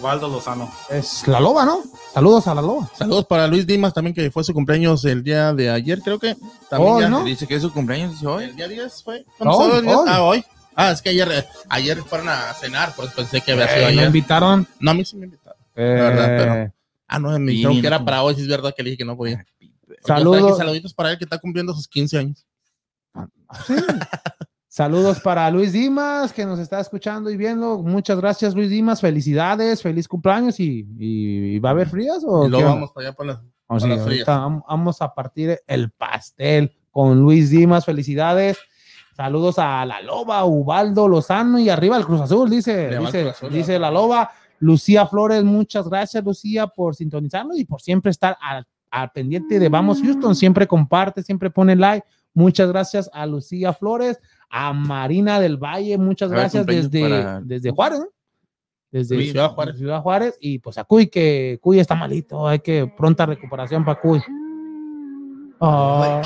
[0.00, 0.70] Ubaldo Lozano.
[0.88, 1.80] Es la loba, ¿no?
[2.12, 2.88] Saludos a la loba.
[2.96, 6.36] Saludos para Luis Dimas también, que fue su cumpleaños el día de ayer, creo que.
[6.70, 7.24] También Hoy, ya- ¿no?
[7.24, 8.44] Dice que es su cumpleaños hoy.
[8.44, 9.24] ¿El día 10 fue?
[9.40, 10.04] Hoy, hoy.
[10.06, 10.44] Ah, hoy.
[10.76, 13.86] Ah, es que ayer, eh, ayer fueron a cenar, pues pensé que había sido Eh,
[13.86, 14.06] me ayer.
[14.06, 14.66] invitaron.
[14.80, 15.58] No, a mí sí me invitaron.
[15.76, 16.72] eh, verdad, pero-
[17.06, 18.98] Ah, no, me Sí, dijeron que era para hoy, sí es verdad que le dije
[18.98, 19.44] que no podía.
[20.04, 20.56] Saludos.
[20.58, 22.46] Saluditos para él que está cumpliendo sus 15 años.
[24.68, 27.78] Saludos para Luis Dimas, que nos está escuchando y viendo.
[27.78, 29.00] Muchas gracias, Luis Dimas.
[29.00, 30.58] Felicidades, feliz cumpleaños.
[30.58, 32.24] ¿Y, y- y va a haber frías?
[32.26, 34.26] O luego vamos para allá para las Oh, sí, para las ahorita frías.
[34.38, 37.84] vam- vamos a partir el pastel con Luis Dimas.
[37.84, 38.58] Felicidades.
[39.16, 43.52] Saludos a la Loba, Ubaldo Lozano y arriba el Cruz Azul, dice, dice, Cruz Azul,
[43.52, 44.30] dice la Loba.
[44.60, 49.68] Lucía Flores, muchas gracias, Lucía, por sintonizarnos y por siempre estar al, al pendiente de
[49.68, 50.34] Vamos Houston.
[50.34, 52.06] Siempre comparte, siempre pone like.
[52.32, 54.18] Muchas gracias a Lucía Flores,
[54.50, 57.98] a Marina del Valle, muchas ver, gracias desde, para- desde Juárez.
[58.00, 58.06] ¿no?
[58.90, 59.76] Desde Ciudad Juárez.
[59.76, 60.36] Ciudad Juárez.
[60.40, 62.48] Y pues a Cuy, que Cuy está malito.
[62.48, 64.20] Hay que pronta recuperación para Cuy.
[65.60, 66.22] Ah,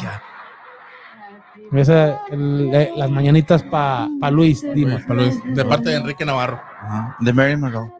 [1.72, 5.02] esa, el- eh, las mañanitas para Luis Dimas.
[5.04, 6.60] Para Luis, de parte de Enrique Navarro.
[6.80, 7.16] Ajá.
[7.20, 7.90] De Mary Monroe.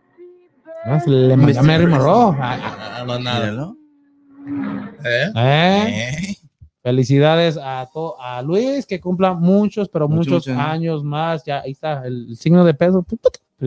[0.85, 2.37] Ah, se Le mandé a Mary Monroe.
[2.41, 3.73] Ah, Ah, no, nada.
[5.05, 5.33] ¿Eh?
[5.35, 6.09] ah, ¿eh?
[6.31, 6.35] Eh.
[6.83, 10.63] Felicidades a, to- a Luis, que cumpla muchos, pero Muchos, muchos muchos.
[10.65, 11.45] años más.
[11.45, 13.05] Ya ahí está el signo de peso.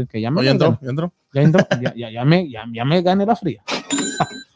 [0.10, 1.14] Que ya me, No, ya entró, ya entró.
[1.34, 3.62] ya entró, ya- ya- ya me, ya, ya me gané la fría.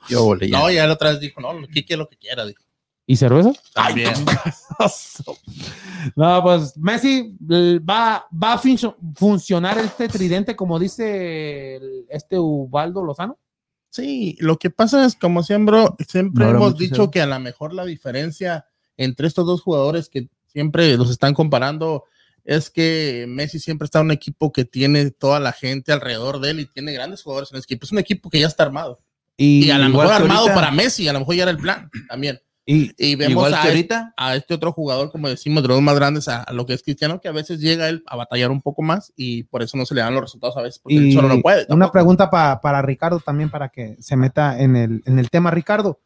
[0.10, 0.36] Yo.
[0.50, 2.64] No, ya la otra vez dijo, no, Kike lo que quiera, dijo.
[3.08, 3.52] ¿Y cerveza?
[3.74, 4.14] También.
[6.16, 13.04] No, pues Messi va, va a funcio- funcionar este tridente, como dice el- este Ubaldo
[13.04, 13.38] Lozano.
[13.90, 17.12] Sí, lo que pasa es, como siempre, siempre No hemos dicho cero.
[17.12, 18.66] que a lo mejor la diferencia
[18.98, 22.04] entre estos dos jugadores que siempre los están comparando
[22.44, 26.52] es que Messi siempre está en un equipo que tiene toda la gente alrededor de
[26.52, 27.86] él y tiene grandes jugadores en el equipo.
[27.86, 29.00] Es un equipo que ya está armado.
[29.38, 31.90] Y, a lo mejor armado ahorita- para Messi, a lo mejor ya era el plan
[32.08, 32.40] también.
[32.68, 34.14] Y, Y vemos igual a, que este, ahorita.
[34.18, 36.82] a este otro jugador, como decimos, de los más grandes, a, a lo que es
[36.82, 39.86] Cristiano, que a veces llega él a batallar un poco más y por eso no
[39.86, 41.68] se le dan los resultados a veces, porque él Y solo no puede.
[41.70, 45.52] una pregunta pa- para Ricardo también, para que se meta en el, en el tema.
[45.52, 46.00] Ricardo,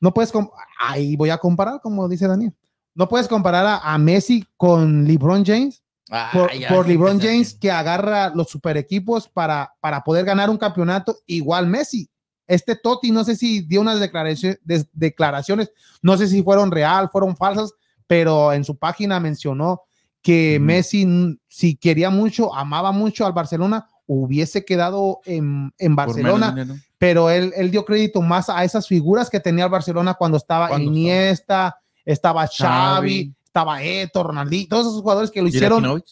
[0.00, 0.32] no puedes,
[0.78, 2.52] ahí voy a comparar, como dice Daniel.
[2.94, 7.20] No puedes comparar a, a Messi con LeBron James, Ah, por, ya, por ya, LeBron
[7.20, 12.08] James que agarra los super equipos para, para poder ganar un campeonato, igual Messi.
[12.46, 14.60] Este Totti, no sé si dio unas declaraciones,
[14.92, 17.72] declaraciones, no sé si fueron real, fueron falsas,
[18.06, 19.82] pero en su página mencionó
[20.22, 20.58] que.
[20.60, 26.54] Messi, mm, si quería mucho, amaba mucho al Barcelona, hubiese quedado en, en Barcelona,
[26.98, 30.80] pero él, él dio crédito más a esas figuras que tenía el Barcelona cuando estaba
[30.80, 33.35] Iniesta, estaba Xavi, Xavi.
[33.56, 36.02] Estaba Eto, Ronaldinho, todos esos jugadores que lo hicieron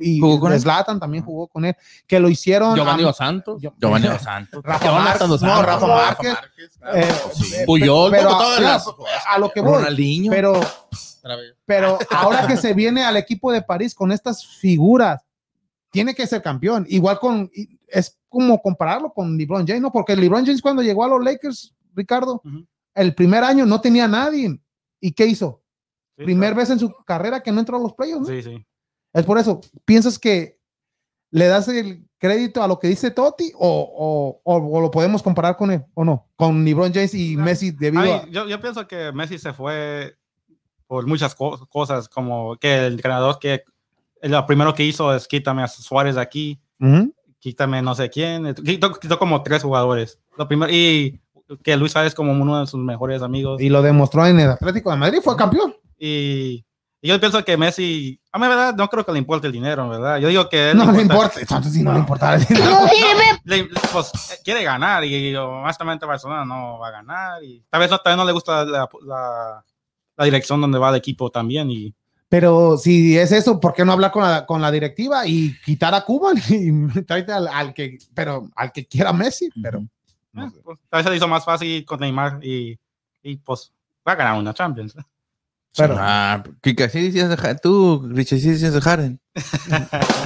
[0.00, 0.60] y ¿Jugó con él?
[0.60, 1.76] Zlatan también jugó con él,
[2.08, 3.62] que lo hicieron Giovanni a- Dos Santos.
[3.62, 4.62] Yo- Giovanni Dos Santos.
[4.64, 6.36] Rafa Márquez, no, Rafa Márquez,
[6.94, 7.54] eh, Sí.
[7.66, 8.86] Puyol, pero, ya, las-
[9.30, 10.32] a lo que voy, Ronaldinho.
[10.32, 10.60] pero,
[11.64, 15.22] pero ahora que se viene al equipo de París con estas figuras,
[15.90, 16.84] tiene que ser campeón.
[16.88, 17.48] Igual con,
[17.86, 19.92] es como compararlo con LeBron James, ¿no?
[19.92, 22.42] Porque LeBron James cuando llegó a los Lakers, Ricardo,
[22.94, 24.60] el primer año no tenía nadie.
[25.00, 25.62] ¿Y qué hizo?
[26.18, 26.56] Sí, Primer claro.
[26.56, 28.34] vez en su carrera que no entró a los playoffs, ¿no?
[28.34, 28.66] Sí, sí.
[29.12, 30.58] Es por eso, ¿piensas que
[31.30, 33.60] le das el crédito a lo que dice Totti o,
[33.96, 36.26] o- o- o lo podemos comparar con él o no?
[36.36, 37.36] Con LeBron James y.
[37.36, 38.26] Messi debido Ay, a...
[38.28, 40.16] yo, yo pienso que Messi se fue
[40.86, 43.62] por muchas co- cosas, como que el entrenador que
[44.22, 47.14] lo primero que hizo es quítame a Suárez de aquí, Ujú.
[47.38, 50.18] quítame no sé quién, quitó, quitó como tres jugadores.
[50.36, 51.20] Lo primero, y
[51.62, 53.60] que Luis Suárez como uno de sus mejores amigos.
[53.60, 55.74] Y lo demostró en el Atlético de Madrid, fue campeón.
[55.98, 56.64] Y
[57.00, 59.88] Y yo pienso que Messi, a mí, verdad, no creo que le importe el dinero,
[59.88, 60.18] ¿verdad?
[60.18, 60.70] Yo digo que...
[60.72, 62.34] él No le importa, entonces sí no, le importa.
[62.34, 62.76] el dinero.
[63.44, 67.80] le- le- pues, eh, quiere ganar y honestamente Barcelona no va a ganar y tal
[67.80, 69.64] vez no, tal vez no le gusta la, la-
[70.16, 71.94] la dirección donde va el equipo también y
[72.28, 75.94] Pero si es eso, ¿por qué no hablar con la, con la directiva y quitar
[75.94, 79.48] a Cuba y tráete al, al que, pero al que quiera Messi?
[79.62, 82.76] Pero eh, pues, tal vez se le hizo más fácil con Neymar y,
[83.22, 83.72] y pues
[84.06, 84.94] va a ganar una Champions.
[85.76, 87.58] Pero- ah, Kika, sí decías de Harden.
[87.62, 89.20] Tú, Richie, sí decías de Harden.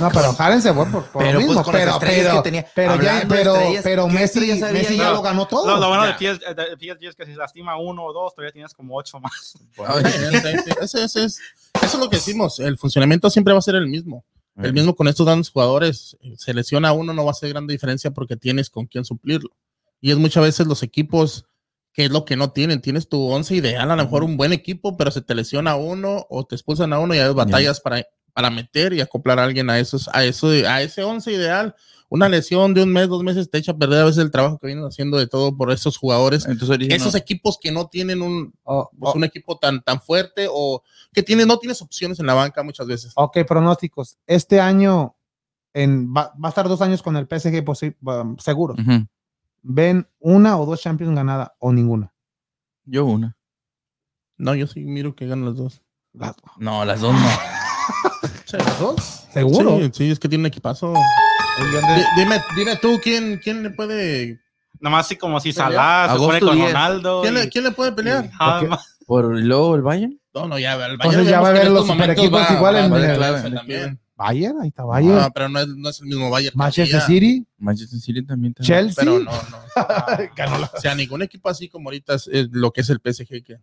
[0.00, 1.72] no, pero Harden se fue por, por Pero, lo pues, mismo.
[1.72, 2.66] pero, pero, que tenía.
[2.74, 4.40] pero, ya, pero, pero ¿qué Messi,
[4.72, 5.66] Messi ya lo ganó todo.
[5.66, 8.96] Lo, lo bueno de PSG, es que si lastima uno o dos, todavía tienes como
[8.96, 9.54] ocho más.
[9.86, 10.04] Ay,
[10.80, 11.38] Eso, eso es, eso
[11.82, 12.58] es lo que decimos.
[12.58, 14.24] El funcionamiento siempre va a ser el mismo.
[14.56, 16.16] El mismo con estos grandes jugadores.
[16.36, 19.50] Se lesiona uno, no va a hacer gran diferencia porque tienes con quién suplirlo.
[20.00, 21.46] Y es muchas veces los equipos
[21.92, 22.80] que es lo que no tienen.
[22.80, 25.76] Tienes tu once ideal, a lo mejor un buen equipo, pero se te lesiona a
[25.76, 28.02] uno o te expulsan a uno y hay batallas para,
[28.32, 31.74] para meter y acoplar a alguien a esos, a eso, a ese once ideal.
[32.08, 34.58] Una lesión de un mes, dos meses te echa a perder a veces el trabajo
[34.58, 36.44] que vienen haciendo de todo por esos jugadores.
[36.44, 37.18] Entonces, Esos no.
[37.18, 41.22] equipos que no tienen un, Oh, pues, oh, un equipo tan, tan fuerte o que
[41.22, 43.12] tiene, no tienes opciones en la banca muchas veces.
[43.16, 44.18] ok, pronósticos.
[44.26, 45.16] Este año
[45.72, 47.64] en, va, va a estar dos años con el PSG
[48.38, 48.74] seguro.
[49.62, 52.12] ¿Ven una o dos Champions ganada o ninguna?
[52.84, 53.36] Yo una.
[54.36, 55.82] No, yo sí miro que ganan los dos.
[56.12, 57.20] Las, No, las dos no.
[58.58, 59.26] ¿las dos?
[59.32, 59.78] ¿Seguro?
[59.78, 60.92] Sí, sí, es que tiene un equipazo.
[60.92, 64.40] Di- Dime, dime tú, ¿quién, quién le puede,
[64.80, 65.52] Nomás así como si.
[65.52, 66.74] Salah se pone con 10.
[66.74, 68.28] What quién, le, y- quién le puede pelear?
[68.38, 68.78] Haaland.
[69.06, 70.20] ¿Por luego el Bayern?
[70.34, 72.56] No, no, ya, el Entonces Bayern ya va a haber los estos momentos superequipos va-
[72.56, 74.00] igual va- en va- el- clave en el- también.
[74.22, 75.16] Bayern, ahí está Bayern.
[75.16, 76.56] No, pero no es, no es el mismo Bayern.
[76.56, 78.52] Manchester City, Manchester City también.
[78.52, 79.04] está- Chelsea.
[79.04, 79.62] Pero no, no.
[80.76, 83.58] O sea, ningún equipo así como ahorita es, es lo que es el PSG que,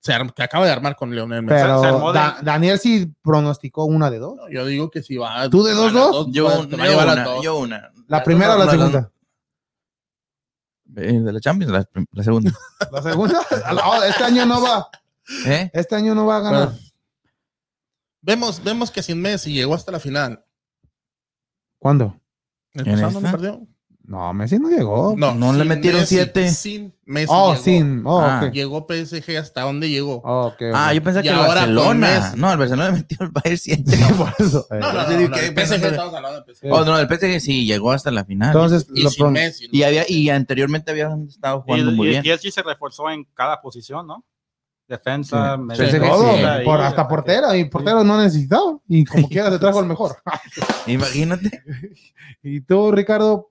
[0.00, 1.62] se que acaba de armar con Leonel Messi.
[1.62, 4.36] Pero se armó de- Da- Daniel sí pronosticó una de dos.
[4.36, 5.48] No, Yo digo que si va.
[5.50, 6.26] ¿Tú de dos, dos?
[6.30, 7.24] Yo, va- un- te va a yo llevar a una.
[7.24, 7.44] dos.
[7.44, 7.92] Yo una.
[8.08, 9.10] ¿La primera o la segunda?
[10.96, 11.72] Eh, ¿De la Champions?
[11.72, 12.52] La, segunda.
[12.90, 13.40] La segunda.
[13.84, 14.88] Oh, este año no va.
[15.46, 15.70] ¿Eh?
[15.74, 16.68] Este año no va a ganar.
[16.70, 16.87] Pero-
[18.20, 20.44] Vemos, vemos que sin Messi llegó hasta la final.
[21.78, 22.20] ¿Cuándo?
[22.74, 23.66] ¿El ¿En pasado no perdió?
[24.02, 25.14] No, Messi no llegó.
[25.16, 26.48] No le sin metieron Messi, siete.
[26.50, 27.26] Sin Messi.
[27.30, 27.62] oh, llegó.
[27.62, 28.06] sin.
[28.06, 28.40] Oh, Ah.
[28.46, 28.52] ok.
[28.52, 30.22] Llegó PSG hasta dónde llegó.
[30.24, 30.54] Oh.
[30.74, 31.94] Ah, yo pensaba Y que el Barcelona.
[32.20, 32.36] Messi.
[32.40, 33.98] No, el Barcelona metió el Bayern 7.
[34.16, 34.66] Por eso.
[34.70, 36.72] Eh, No, no, yo no, no, el PSG que- estamos hablando de PSG.
[36.72, 38.48] Oh, no, el PSG sí llegó hasta la final.
[38.48, 39.64] Entonces, y lo sin Messi.
[39.66, 39.70] ¿no?
[39.72, 42.22] y, había, y anteriormente habían estado Y, jugando muy y, bien.
[42.24, 44.24] y PSG se reforzó en cada posición, ¿no?
[44.88, 45.62] Defensa, Sí.
[45.62, 46.42] medio PSG todo, sí.
[46.44, 48.78] ahí, por, hasta portero, y portero no necesitaba.
[48.88, 50.16] Y como quiera se trajo el mejor.
[50.86, 51.62] Imagínate.
[52.42, 53.50] ¿Y tú, Ricardo,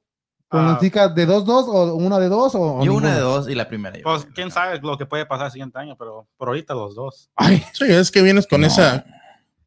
[0.49, 3.15] pronosticas de 2-2 o una de 2 o, Yo una ninguna?
[3.15, 3.97] de dos y la primera.
[3.97, 6.95] yo Pues quién sabe lo que puede pasar el siguiente año, pero por ahorita los
[6.95, 7.29] dos.
[7.35, 8.67] Ay, Sí, es que vienes con No.
[8.67, 9.05] esa.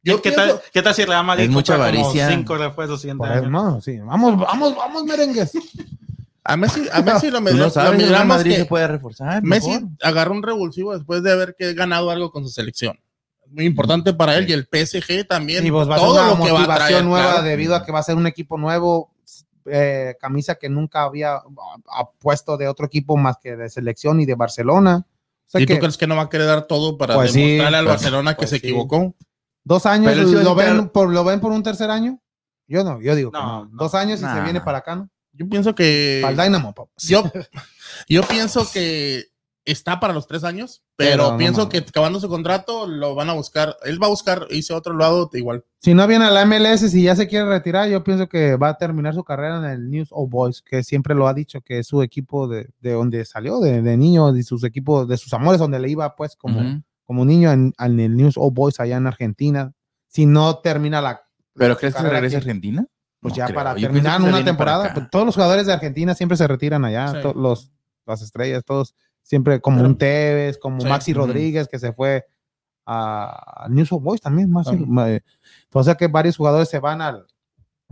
[0.03, 2.29] Yo ¿Qué, pienso- tal, ¿Qué tal si Real Madrid Es mucha compra como avaricia.
[2.29, 3.49] cinco refuerzos el siguiente por eso, año?
[3.51, 3.99] no, sí.
[3.99, 5.51] Vamos, vamos, vamos, merengues.
[6.43, 9.43] A Messi, a Messi lo, med- no sabes, Madrid que se puede reforzar.
[9.43, 9.89] Messi mejor.
[10.01, 12.99] agarró un revulsivo después de haber que ganado algo con su selección.
[13.47, 15.65] Muy importante para él y el PSG también.
[15.65, 17.03] Y va a ser todo una lo que va a motivación traer.
[17.05, 17.43] nueva claro.
[17.43, 19.13] debido a que va a ser un equipo nuevo,
[19.65, 21.43] eh, camisa que nunca había ah,
[21.89, 25.05] ah, puesto de otro equipo más que de selección y de Barcelona.
[25.05, 27.33] O sea ¿Y que tú crees que no va a querer dar todo para Pues
[27.33, 28.67] sí, demostrarle al pues- Barcelona que pues se sí.
[28.67, 29.13] equivocó?
[29.63, 32.19] dos años a lo ven, entrar- por, lo ven por un tercer año.
[32.67, 33.69] Yo no, yo digo que No.
[33.73, 34.43] Dos años y se Nah.
[34.43, 35.09] viene para acá, ¿no?
[35.41, 36.19] Yo pienso que.
[36.21, 36.73] Para el Dynamo.
[36.73, 36.91] papá.
[36.99, 37.23] yo,
[38.07, 39.25] yo pienso que
[39.65, 43.75] está para los tres años, pero, pienso que acabando su contrato lo van a buscar.
[43.83, 45.65] Él va a buscar irse a otro lado igual.
[45.79, 48.69] Si no viene a la MLS, si ya se quiere retirar, yo pienso que va
[48.69, 51.79] a terminar su carrera en el News Old Boys, que siempre lo ha dicho, que
[51.79, 55.33] es su equipo de, de donde salió, de, de niño, de sus equipos, de sus
[55.33, 56.83] amores, donde le iba pues como, Ujú.
[57.03, 59.73] como niño en, en el News Old Boys allá en Argentina.
[60.07, 61.23] Si no termina la...
[61.55, 62.85] ¿Pero crees que se regresa a Argentina?
[63.21, 63.55] Pues No ya creo.
[63.55, 67.21] para Yo terminar una temporada, pues, todos los jugadores de Argentina siempre se retiran allá,
[67.21, 67.27] Sí.
[67.35, 67.71] los,
[68.05, 70.87] las estrellas, todos siempre como Pero- un Tevez, como Sí.
[70.87, 71.13] Maxi.
[71.13, 72.25] Rodríguez que se fue
[72.85, 74.63] a, a News Old Boys también, ma-
[75.09, 75.21] eh,
[75.71, 77.25] o sea que varios jugadores se van al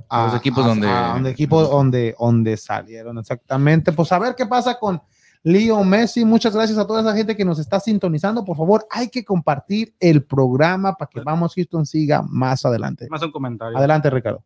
[0.09, 4.45] A los equipos donde- a donde equipos donde donde salieron exactamente pues a ver qué
[4.47, 4.99] pasa con
[5.43, 9.09] Leo Messi muchas gracias a toda esa gente que nos está sintonizando por favor hay
[9.09, 13.77] que compartir el programa para que vamos Houston siga más adelante Más un comentario.
[13.77, 14.43] adelante Ricardo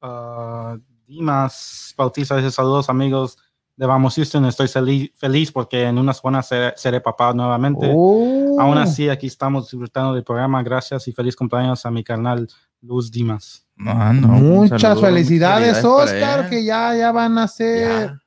[0.00, 0.76] Ah,
[1.06, 3.36] Dimas Bautista dice saludos amigos
[3.76, 4.44] de Vamos Houston.
[4.44, 7.90] Estoy feliz, porque en unas semanas seré, seré papá nuevamente.
[7.94, 8.56] Oh.
[8.60, 10.62] Aún así, aquí estamos disfrutando del programa.
[10.62, 12.46] Gracias y feliz cumpleaños a mi carnal
[12.82, 13.66] Luz Dimas.
[13.76, 18.18] No, no, muchas felicidades, Oscar, que ya, ya van a ser Ya.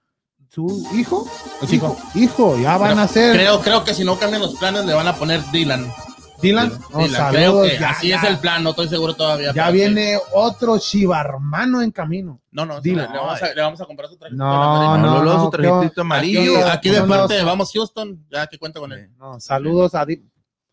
[0.50, 1.28] su hijo.
[1.72, 1.96] Hijo.
[2.16, 3.36] Hijo, ya van Pero a ser.
[3.36, 5.86] Creo, creo que si no cambian los planes le van a poner Dylan.
[6.44, 8.16] Dylan, Sí, no, la creo saludos, que ya, así ya.
[8.18, 9.52] es el plan, no estoy seguro todavía.
[9.54, 12.40] Ya viene otro chivarmano en camino.
[12.44, 12.50] sí.
[12.52, 13.12] No, no, sí, Dylan.
[13.12, 14.36] le, vamos a, le vamos a comprar su traje.
[14.36, 16.58] No, No, no, su trajecito ¿qué- amarillo.
[16.68, 17.46] Aquí, aquí de no, parte, no.
[17.48, 19.10] vamos Houston, ya que cuenta con él.
[19.18, 20.24] No, saludos a, Di-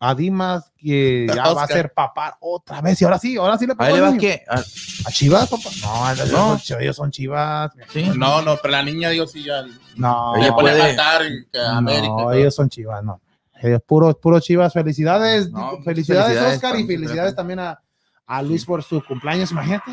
[0.03, 1.67] a Dimas, que ya va a Oscar.
[1.69, 2.99] ser papá otra vez.
[3.01, 4.19] Y ahora sí, ahora sí le va niño.
[4.19, 4.43] que.
[4.49, 4.61] ah,
[5.05, 5.69] ¿A Chivas, papá?
[5.81, 6.59] No, ellos, No.
[6.59, 7.71] son- ellos son Chivas.
[7.93, 8.03] sí.
[8.15, 9.63] No, no, pero la niña, digo, sí, ya
[9.95, 11.19] No, le Ella pone puede- a
[11.51, 12.07] que a América.
[12.13, 13.21] no, ellos son Chivas, no.
[13.61, 14.73] Ellos puro, puro Chivas.
[14.73, 17.79] Felicidades, No, felicidades, felicidades Oscar, y felicidades también a,
[18.25, 19.51] a Luis por su cumpleaños.
[19.51, 19.91] Imagínate,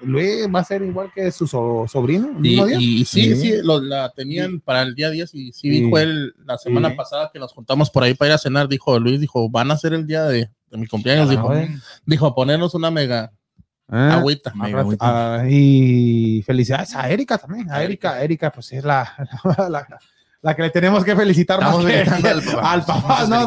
[0.00, 2.28] Luis va a ser igual que su so- sobrino.
[2.30, 2.76] el Y, mismo día.
[2.80, 3.36] y sí, Sí.
[3.36, 7.30] sí, lo- la tenían para el día 10 y sí dijo él la semana pasada
[7.32, 9.92] que nos juntamos por ahí para ir a cenar, dijo Luis, dijo, van a ser
[9.94, 11.52] el día de, de mi cumpleaños, Ah, dijo,
[12.04, 13.30] dijo, ponernos una mega
[13.88, 14.52] Ah, agüita.
[14.54, 15.04] Mega ah, agüita.
[15.40, 17.70] ah, y felicidades a Erika también.
[17.70, 19.06] A Erika, Erika, pues es la,
[19.58, 19.86] la, la
[20.56, 22.72] que le tenemos que felicitar Estamos más que- felicitando al papá.
[22.72, 23.08] al papá.
[23.08, 23.40] Muchas No,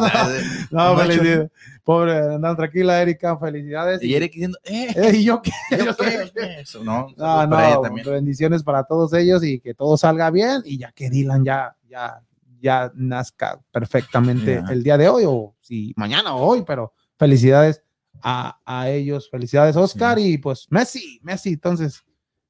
[0.70, 1.08] no, Macho.
[1.08, 1.50] felicidades.
[1.84, 4.02] Pobre, andan tranquila, Erika, felicidades.
[4.02, 5.52] Y Eric diciendo, eh, Eh, ¿y yo qué?
[5.78, 6.16] ¿yo Yo qué?
[6.16, 6.30] soy-
[6.60, 8.06] Eso, no, No, para ella no, también.
[8.10, 12.22] bendiciones para todos ellos y que todo salga bien y ya que Dylan ya, ya,
[12.60, 17.82] ya nazca perfectamente el día de hoy o si mañana o hoy, pero felicidades
[18.22, 22.02] a, a ellos, felicidades Oscar y pues Messi, Messi, entonces.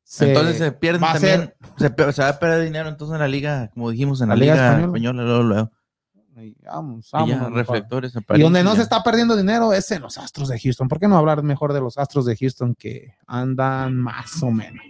[0.09, 3.28] Se- entonces se pierden va también, se, se va a perder dinero entonces en la
[3.28, 4.86] liga, como dijimos, en La la, Liga liga, Española.
[4.86, 5.72] española, luego, luego.
[6.38, 8.76] y vamos, Y ya, vamos, reflectores en Y París, donde no ya.
[8.76, 10.86] se está perdiendo dinero es en los Astros de Houston.
[10.88, 14.84] ¿Por qué no hablar mejor de los Astros de Houston que andan más o menos?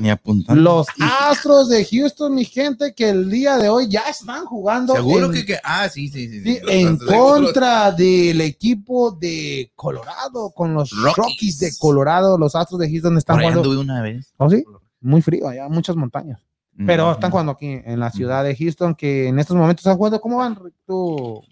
[0.00, 0.60] Ni apuntando.
[0.60, 5.26] Los Astros de Houston, mi gente, que el día de hoy ya están jugando Seguro
[5.26, 6.58] en, que, que- ah, sí, sí, sí.
[6.68, 11.16] en contra del equipo de Colorado, con los Rockies.
[11.16, 12.38] Rockies, de Colorado.
[12.38, 13.60] Los Astros de Houston están Por jugando.
[13.62, 14.32] anduve una vez.
[14.38, 14.64] ¿Oh, sí?
[15.00, 16.40] Muy frío, allá muchas montañas.
[16.86, 17.12] Pero Mm.
[17.12, 20.20] están jugando aquí en la ciudad de Houston, que en estos momentos están jugando.
[20.20, 20.58] ¿Cómo van?
[20.86, 21.42] Tú?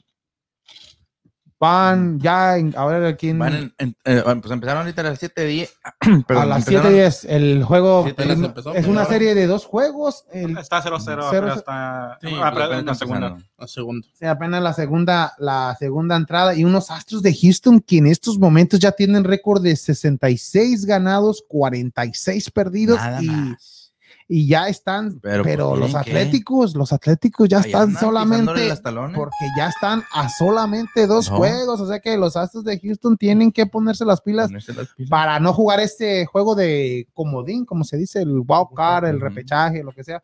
[1.61, 3.37] Van ya, en- a ver quién.
[3.39, 5.71] Van en- en- eh, pues empezaron ahorita a las 7:10.
[6.29, 9.47] a las 7 10 el juego Siete diez el- empezó, es una ahora- serie de
[9.49, 13.37] dos juegos el- Está 0-0, Cero, pero está Sí, ah, pero Apenas en la segunda.
[13.59, 14.07] La segunda.
[14.17, 18.39] Sí, apenas la segunda, la segunda entrada y unos Astros de Houston que en estos
[18.39, 23.78] momentos ya tienen récord de 66 ganados, 46 perdidos Nada y, más.
[24.31, 26.11] Y ya están, pero, Pero, pues, los ¿tienen qué?
[26.11, 28.53] atléticos, los atléticos ya Ahí están solamente
[29.15, 31.39] porque ya están a solamente dos No.
[31.39, 34.89] juegos, o sea que los Astros de Houston tienen que ponerse las pilas Ponerse las
[34.89, 35.09] pilas.
[35.09, 39.83] para no jugar este juego de comodín, como se dice, el wild card, el repechaje,
[39.83, 40.23] lo que sea,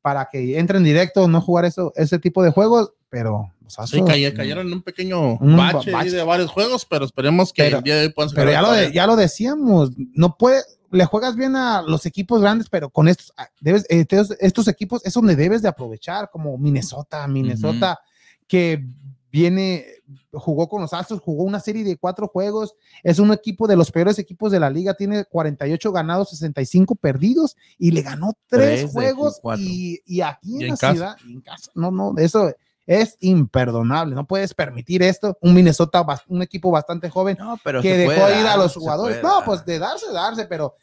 [0.00, 4.08] para que entren directo, no jugar eso, ese tipo de juegos, pero los Sí, Astros,
[4.08, 7.84] cay- cayeron en un pequeño Un bache, de varios juegos, pero esperemos que Pero- el
[7.84, 10.62] día de hoy puedan pero ya lo, de- ya lo decíamos, no puede,
[10.92, 14.68] le juegas bien a los equipos grandes, pero con estos, ah, debes, eh, estos, estos
[14.68, 17.98] equipos es donde debes de aprovechar, como Minnesota, Minnesota,
[18.46, 18.86] que
[19.30, 19.86] viene,
[20.32, 23.90] jugó con los Astros, jugó una serie de cuatro juegos, es un equipo de los
[23.90, 29.40] peores equipos de la liga, tiene 48 ganados, 65 perdidos y le ganó tres, juegos
[29.56, 30.92] y, y aquí en, Y en la casa.
[30.92, 32.52] ciudad, en casa, no, no, eso
[32.86, 37.96] es imperdonable, no puedes permitir esto, un Minnesota, un equipo bastante joven No, pero que
[37.96, 39.22] dejó puede ir a los jugadores.
[39.22, 39.44] No, dar.
[39.44, 40.74] pues de darse, darse, pero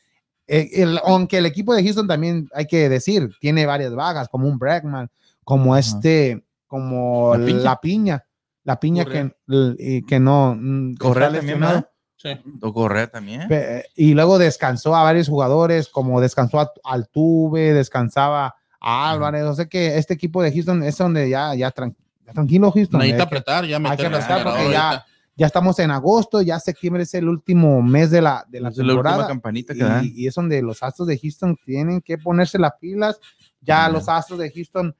[0.47, 4.47] eh, el- aunque el equipo de Houston también hay que decir, tiene varias vagas, como
[4.47, 5.09] un Bregman,
[5.43, 8.25] como este, como La la Piña.
[8.63, 11.85] la piña, que, l- y que no mm, está también.
[12.15, 12.29] Sí.
[12.73, 13.47] Correa también.
[13.47, 19.43] Pe- Y luego descansó a varios jugadores, como descansó a Altuve, descansaba a Álvarez.
[19.43, 22.99] O sea que este equipo de Houston es donde ya, ya, tran- ya tranquilo, Houston.
[22.99, 25.05] Necesita que- apretar, ya meter que apretar porque ya-
[25.35, 28.77] ya estamos en agosto, ya septiembre es el último mes de la, de la Es
[28.77, 29.27] la última temporada.
[29.27, 30.05] campanita que.
[30.05, 33.17] Y, y es donde los Astros de Houston tienen que ponerse las pilas.
[33.61, 34.93] Ya los Astros de Houston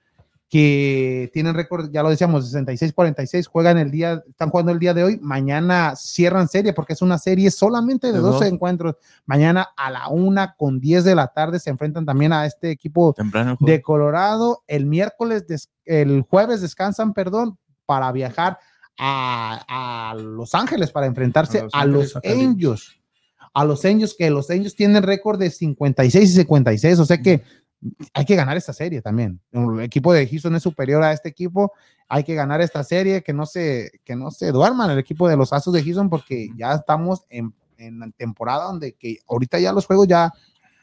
[0.49, 5.03] que tienen récord, ya lo decíamos, 66-46, juegan el día, están jugando el día de
[5.03, 5.19] hoy.
[5.21, 8.53] Mañana cierran serie porque es una serie solamente de De 12 dos.
[8.53, 8.95] encuentros.
[9.27, 13.13] Mañana a la una con 10 de la tarde se enfrentan también a este equipo
[13.13, 14.63] Temprano de Colorado.
[14.65, 18.57] El miércoles, des- el jueves descansan, perdón, para viajar
[18.97, 22.43] a, a Los Ángeles para enfrentarse A Los los, Ángeles, a Cali.
[22.45, 22.95] Angels.
[23.53, 27.41] A los Angels, que los Angels tienen récord de 56 y 56, o sea que
[28.13, 29.39] hay que ganar esta serie también.
[29.51, 31.73] El equipo de Houston es superior a este equipo,
[32.07, 35.37] hay que ganar esta serie, que no se, que no se duerman el equipo de
[35.37, 39.71] los Astros de Houston, porque ya estamos en, en la temporada donde que ahorita ya
[39.71, 40.33] los juegos ya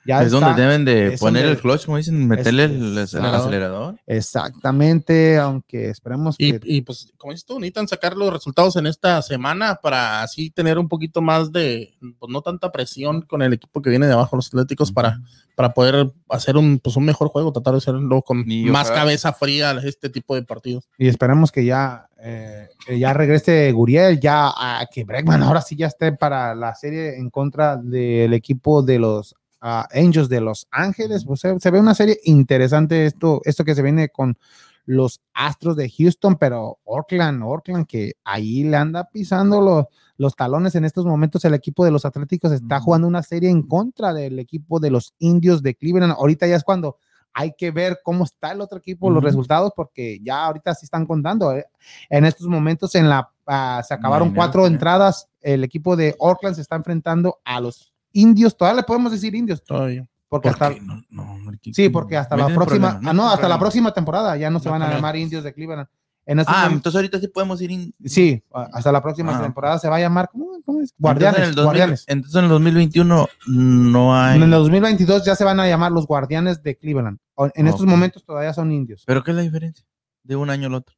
[0.07, 2.99] Ya es donde deben de poner donde- el clutch, como dicen, meterle es- el, el
[2.99, 3.41] acelerador.
[3.41, 3.97] acelerador.
[4.07, 8.87] Exactamente, aunque esperemos que Y, y, pues, como dices tú, necesitan sacar los resultados en
[8.87, 13.53] esta semana para así tener un poquito más de, pues no tanta presión con el
[13.53, 15.21] equipo que viene de abajo, los Atléticos, para,
[15.57, 19.01] para poder hacer un, pues, un mejor juego, tratar de hacerlo con Y más ojalá-
[19.03, 20.89] cabeza fría este tipo de partidos.
[20.99, 25.77] y esperemos que ya eh, que ya regrese Guriel, ya a que Bregman ahora sí
[25.77, 30.67] ya esté para la serie en contra del equipo de los ah, Angels de Los
[30.71, 31.25] Ángeles.
[31.25, 34.39] Pues, se, se ve una serie interesante esto, esto que se viene con
[34.87, 39.87] los Astros de Houston, pero Oakland, Oakland que ahí le anda pisando los,
[40.17, 41.45] los talones en estos momentos.
[41.45, 45.15] El equipo de los Atléticos está jugando una serie en contra del equipo de los
[45.19, 46.13] Indios de Cleveland.
[46.13, 46.99] Ahorita ya es cuando
[47.35, 51.05] hay que ver cómo está el otro equipo, los resultados, porque ya ahorita sí están
[51.05, 51.53] contando.
[51.53, 51.67] ¿eh?
[52.09, 55.29] En estos momentos en la ah, se acabaron cuatro entradas.
[55.43, 58.57] El equipo de Oakland se está enfrentando a los indios.
[58.57, 60.07] Todavía le podemos decir indios, Todavía.
[60.29, 60.81] porque ¿Por hasta?
[60.83, 63.59] No, no, hombre, ¿qué- sí, porque hasta la próxima, problema, ah, no, hasta la problema.
[63.61, 65.89] próxima temporada ya no se No van a llamar indios de Cleveland.
[66.29, 67.71] En estos Ah, momentos- entonces ahorita sí podemos ir.
[67.71, 69.43] in- sí, hasta la próxima Ah.
[69.43, 70.91] temporada se va a llamar ¿cómo, cómo es?
[70.91, 72.05] Entonces, Guardianes, en el 2000 Guardianes.
[72.09, 74.37] Entonces en el 2021 no hay.
[74.37, 77.19] En el 2022 ya se van a llamar los Guardianes de Cleveland.
[77.55, 77.89] En estos Ok.
[77.89, 79.05] momentos todavía son indios.
[79.07, 79.87] ¿Pero qué es la diferencia
[80.25, 80.97] de un año al otro?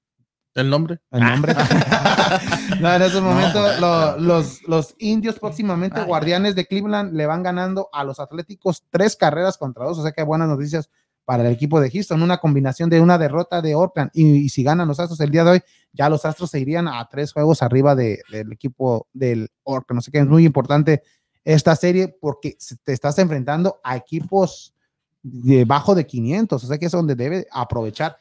[0.54, 0.98] El nombre.
[1.10, 1.54] El nombre.
[2.80, 3.20] no, en No.
[3.22, 6.06] momentos lo- los, los indios próximamente, Ay.
[6.06, 9.98] guardianes de Cleveland, le van ganando a los Atléticos tres carreras contra dos.
[9.98, 10.90] O sea que hay buenas noticias
[11.24, 12.22] para el equipo de Houston.
[12.22, 15.44] Una combinación de una derrota de Oakland y, y si ganan los Astros el día
[15.44, 15.60] de hoy,
[15.92, 19.96] ya los Astros se irían a tres juegos arriba de- del equipo del Oakland.
[19.98, 21.02] No sé qué es muy importante
[21.44, 24.74] esta serie porque se- te estás enfrentando a equipos
[25.22, 26.64] debajo de 500.
[26.64, 28.16] O sea que es donde debe aprovechar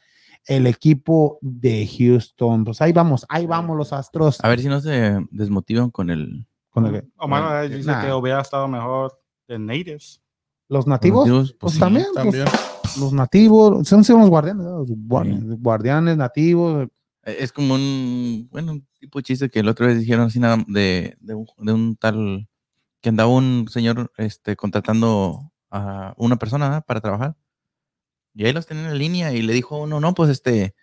[0.46, 2.64] el equipo de Houston.
[2.64, 4.38] Pues ahí vamos, ahí vamos los Astros.
[4.42, 6.46] A ver si no se desmotivan con el.
[6.70, 8.04] Con el- Omar eh, dice Nah.
[8.04, 9.18] que hubiera estado mejor
[9.48, 10.20] de Natives.
[10.68, 11.80] los nativos, motivos, pues, sí.
[11.80, 12.44] también, pues, También.
[13.00, 14.78] los nativos, son, son los guardianes, ¿no?
[14.78, 16.88] los guardianes, guardianes nativos.
[17.24, 20.38] Eh, Es como un, bueno, un tipo de chiste que el otro vez dijeron así
[20.38, 22.48] nada de, de, un, de un tal
[23.00, 27.34] que andaba un señor este, contratando a una persona para trabajar.
[28.34, 30.74] Y ahí los tenía en línea y le dijo a uno, no, pues este,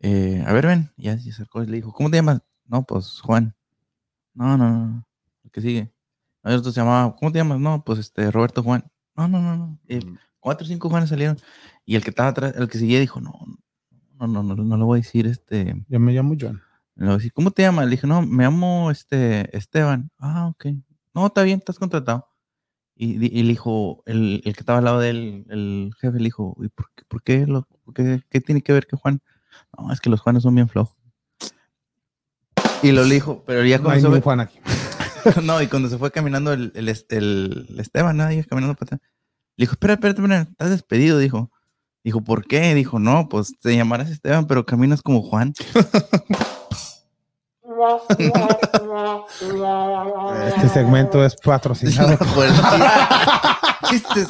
[0.00, 0.92] eh, a ver, ven.
[0.96, 2.40] Y ya se acercó y le dijo, ¿cómo te llamas?
[2.66, 3.54] No, pues Juan.
[4.34, 5.08] No, no, no.
[5.44, 5.92] El que sigue.
[6.42, 7.58] No, el otro se llamaba, ¿cómo te llamas?
[7.60, 8.84] No, pues este, Roberto Juan.
[9.16, 9.78] No, no, no, no.
[9.88, 10.00] Y
[10.40, 11.38] cuatro o cinco Juanes salieron.
[11.84, 13.32] Y el que estaba atrás, el que seguía dijo, no,
[14.18, 15.84] no, no, no, no le voy a decir este.
[15.88, 16.62] Yo me llamo John.
[16.96, 17.86] Le voy a decir, ¿cómo te llamas?
[17.86, 20.10] Le dije, no, me llamo este Esteban.
[20.18, 20.66] Ah, ok.
[21.14, 22.28] No, está bien, estás contratado.
[22.98, 26.56] Y, le dijo, el, el que estaba al lado de él, el jefe, le dijo,
[26.62, 29.20] ¿y por qué, por qué, lo, por qué, qué tiene que ver que Juan?
[29.76, 30.96] No, es que los Juanes son bien flojos.
[32.82, 34.58] Y lo dijo, pero ya No hay cuando ni se un Juan aquí.
[34.64, 39.00] fue, no, y cuando se fue caminando el, el, el Esteban, nadie caminando para atrás.
[39.56, 41.50] Le dijo, espera, espera, espera, estás despedido, dijo.
[42.02, 42.74] Dijo, ¿por qué?
[42.74, 45.52] Dijo, no, pues te llamarás Esteban, pero caminas como Juan.
[50.56, 52.16] Este segmento es patrocinado.
[53.88, 54.28] Chistes.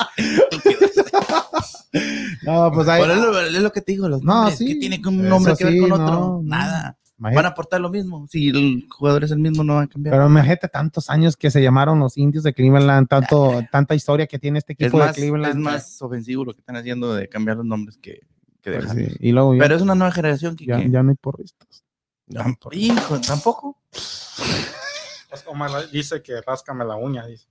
[2.42, 3.02] No, pues ahí.
[3.02, 4.58] Es lo, es lo que te digo, los No, nombres.
[4.58, 4.66] sí.
[4.66, 6.06] ¿Qué tiene que un nombre que ver sí, con otro?
[6.06, 6.40] no.
[6.44, 6.96] Nada.
[7.18, 8.26] imagínate- Van a aportar lo mismo.
[8.30, 10.14] Si el jugador es el mismo, no va a cambiar.
[10.14, 14.38] Pero imagínate tantos años que se llamaron los indios de Cleveland, tanto, tanta historia que
[14.38, 15.54] tiene este es, equipo más, de Cleveland.
[15.54, 18.20] es más ofensivo lo que están haciendo de cambiar los nombres que,
[18.60, 19.08] que Pues dejarlos.
[19.12, 20.66] sí, Y luego ya, Pero es una nueva generación que.
[20.66, 21.84] ya, que- ya no hay porristas.
[22.28, 23.78] Tamp- Hijo, tampoco.
[23.90, 27.26] Pues Omar dice que ráscame la uña.
[27.26, 27.46] Dice.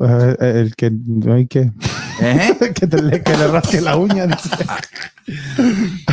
[0.00, 0.90] Eh, el que
[1.30, 1.70] hay que,
[2.20, 2.56] ¿Eh?
[2.74, 4.26] que, te le, que le rasque la uña.
[4.26, 4.50] dice.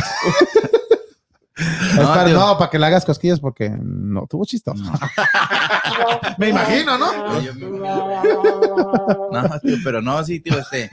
[1.96, 4.82] No, para, no, que le hagas cosquillas porque no tuvo chistoso.
[6.38, 7.40] Me imagino, ¿no?
[7.42, 10.90] Yo me- No, tío, pero no, sí, tío, este.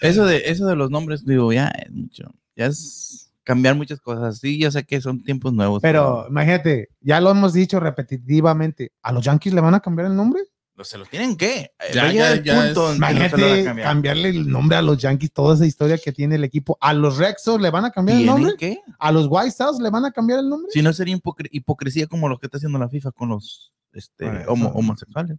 [0.00, 2.32] Eso de, eso de los nombres, digo, ya es mucho.
[2.54, 4.38] Ya es cambiar muchas cosas.
[4.38, 5.80] Sí, yo sé que son tiempos nuevos.
[5.80, 8.92] Pero imagínate, ya lo hemos dicho repetitivamente.
[9.02, 10.42] ¿A los Yankees le van a cambiar el nombre?
[10.82, 11.70] ¿Se los tienen que?
[11.94, 13.88] Ya, ya, ya punto es- no lo a Imagínate cambiar.
[13.88, 16.76] cambiarle el nombre a los Yankees, toda esa historia que tiene el equipo.
[16.82, 18.56] ¿A los Rexos le van a cambiar el ¿Tienen nombre?
[18.58, 18.80] que?
[18.98, 20.70] ¿A los White Sox le van a cambiar el nombre?
[20.72, 24.26] Si no sería hipocre- hipocresía como lo que está haciendo la FIFA con los este,
[24.48, 25.38] homo- homosexuales.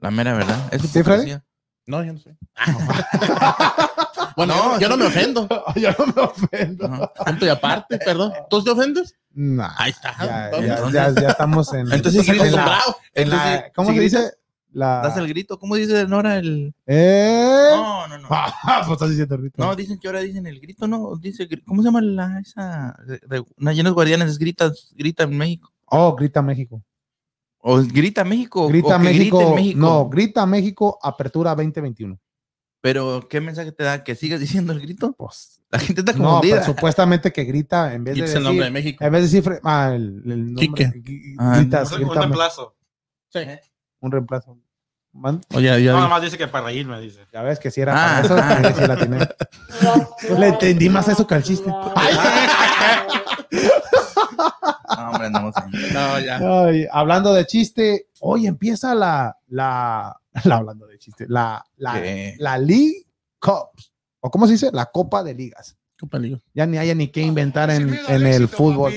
[0.00, 0.58] La mera verdad.
[0.72, 1.00] Es ¿Sí, Freddy?
[1.30, 1.44] hipocresía.
[1.86, 2.36] No, yo no sé.
[4.36, 5.48] bueno, No, yo, yo no me ofendo.
[5.76, 7.12] Yo no me ofendo.
[7.26, 8.32] Punto y aparte, perdón.
[8.50, 9.14] ¿Tú te ofendes?
[9.32, 10.14] Nah, Ahí está.
[10.24, 12.96] ya, Entonces, ya, ya- ya estamos en, Entonces, en la- acostumbrado.
[13.14, 14.30] en la- ¿cómo se dice?
[14.72, 15.56] La, Das el grito.
[15.58, 16.74] ¿Cómo dice Nora el.?
[16.86, 17.68] ¿Eh?
[17.74, 18.28] No, no, no.
[18.30, 19.64] Ah, pues estás diciendo ahorita.
[19.64, 21.14] No, dicen que ahora dicen el grito, ¿no?
[21.16, 22.96] Dice, ¿cómo se llama la esa?
[23.06, 25.72] De, de- una llenos guardianes es grita, grita en México.
[25.86, 26.82] Oh, grita México.
[27.58, 28.68] O grita México.
[28.68, 29.78] Grita o que grite México, en México.
[29.78, 32.18] No, grita México, apertura 2021.
[32.84, 34.04] Pero, ¿qué mensaje te da?
[34.04, 35.14] ¿Que sigas diciendo el grito?
[35.16, 36.56] Pues, La gente está no, confundida.
[36.56, 39.02] pero supuestamente que grita en vez de decir, el nombre de México.
[39.02, 40.92] en vez de decir, ah, el, el nombre, Quique.
[41.38, 42.76] Ah, gritas, Un, un reemplazo.
[43.30, 43.38] Sí.
[44.00, 44.58] un reemplazo.
[45.14, 47.20] Man- Oye, ya, No, nada más dice que para reírme, dice.
[47.32, 48.60] Ya ves que si era Ah, para eso, ah.
[48.76, 49.18] sí la tiene.
[50.38, 51.70] Le entendí más eso que al chiste.
[51.70, 51.80] No,
[55.10, 55.32] hombre, ahí.
[55.94, 56.38] No, ya.
[56.66, 62.36] Ay, hablando de chiste, hoy empieza la, la, la- hablando de chiste, la, la, ¿Qué?
[62.38, 63.06] la League
[63.40, 63.70] Cup,
[64.20, 65.76] o cómo se dice, la Copa de Ligas.
[65.98, 66.38] Copa Liga.
[66.52, 68.92] Ya ni haya ni qué inventar en, en el fútbol.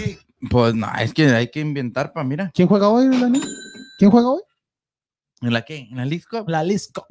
[0.49, 2.51] Pues no, es que hay que inventar para, mira.
[2.53, 3.41] ¿Quién juega hoy, Dani?
[3.97, 4.41] ¿Quién juega hoy?
[5.41, 5.77] ¿En la qué?
[5.77, 6.47] ¿En la League Cup?
[6.49, 7.05] La League Cup.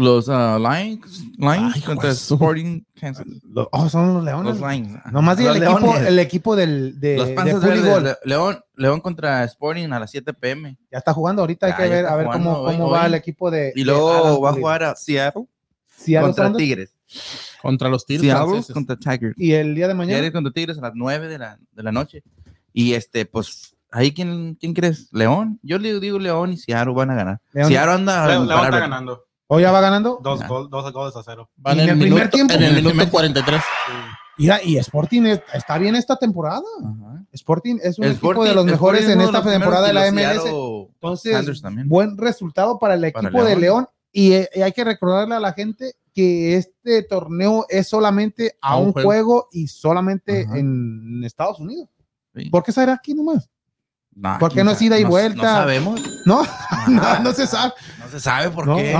[0.00, 2.10] Los ah, Lions, Lions Ay, contra.
[2.10, 3.26] Sporting Kansas.
[3.70, 4.58] Oh, son los Leones.
[4.58, 4.98] Los Lions.
[5.12, 9.98] Nomás diga el equipo, el equipo del, de, Los Panzas León, León contra Sporting a
[10.00, 10.78] las 7 pm.
[10.90, 13.00] Ya está jugando ahorita, hay Ya, que ver, a ver jugando cómo, hoy, cómo va
[13.02, 13.06] hoy.
[13.08, 13.72] el equipo de.
[13.76, 14.52] Y Alan luego va a Pulido.
[14.54, 15.44] jugar a Seattle
[15.96, 16.52] Seattle contra.
[16.56, 16.94] Tigres.
[17.60, 19.34] Contra los Tigres Seattle contra Tigers.
[19.38, 20.16] Y el día de mañana.
[20.16, 22.22] Tigres contra Tigres a las 9 de la, de la noche.
[22.72, 25.08] Y este, pues, ahí quién, quién crees?
[25.12, 25.58] ¿León?
[25.62, 27.40] Yo le digo León y Seattle van a ganar.
[27.52, 28.26] León- Seattle anda.
[28.28, 29.24] León, León está ganando.
[29.52, 30.20] ¿Hoy ya va ganando?
[30.22, 31.50] Dos, gol- dos goles a cero.
[31.56, 33.60] Van en el primer tiempo- en el minuto primer- 43.
[34.38, 36.62] Mira, y Sporting es- está bien esta temporada.
[36.82, 37.24] Ajá.
[37.32, 40.44] Sporting es un equipo de los mejores en esta de temporada de la MLS.
[40.94, 43.88] Entonces, buen resultado para el Para equipo de León.
[44.12, 48.72] Y, eh, y hay que recordarle a la gente que este torneo es solamente a,
[48.72, 49.08] A un un juego.
[49.08, 49.48] juego.
[49.52, 50.58] y solamente Ajá.
[50.58, 51.88] en Estados Unidos.
[52.36, 52.50] Sí.
[52.50, 53.48] ¿Por qué será aquí nomás?
[54.14, 55.36] Nah, ¿Por qué no es ida y No- vuelta?
[55.42, 56.00] No sabemos.
[56.26, 56.42] No,
[57.22, 57.72] no, se sabe.
[57.98, 58.94] No se sabe por qué.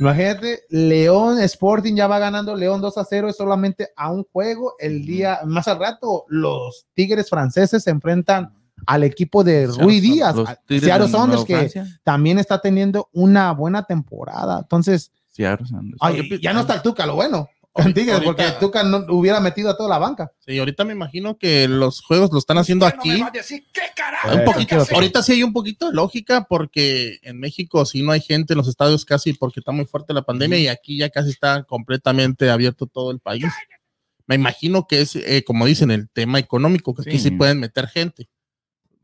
[0.00, 4.74] Imagínate, León Sporting ya va ganando León 2 a 0, es solamente a un juego.
[4.78, 8.52] El día más al rato, los Tigres franceses se enfrentan
[8.86, 10.34] al equipo de Rui Díaz,
[10.68, 11.86] Seattle Nueva que Francia.
[12.02, 14.58] también está teniendo una buena temporada.
[14.62, 15.66] Entonces, Seattle
[16.00, 17.48] ay, pi- ya no está el Tuca, lo bueno.
[17.74, 20.30] Con Ahorita- porque Tuca no hubiera metido a toda la banca.
[20.40, 23.22] Sí, ahorita me imagino que los juegos lo están haciendo aquí.
[23.22, 28.20] Un Eh, ahorita sí hay un poquito de lógica porque en México sí no hay
[28.20, 31.30] gente en los estadios casi porque está muy fuerte la pandemia y aquí ya casi
[31.30, 33.44] está completamente abierto todo el país.
[34.26, 37.30] Me imagino que es, eh, como dicen, el tema económico, que aquí Sí.
[37.30, 38.28] pueden meter gente.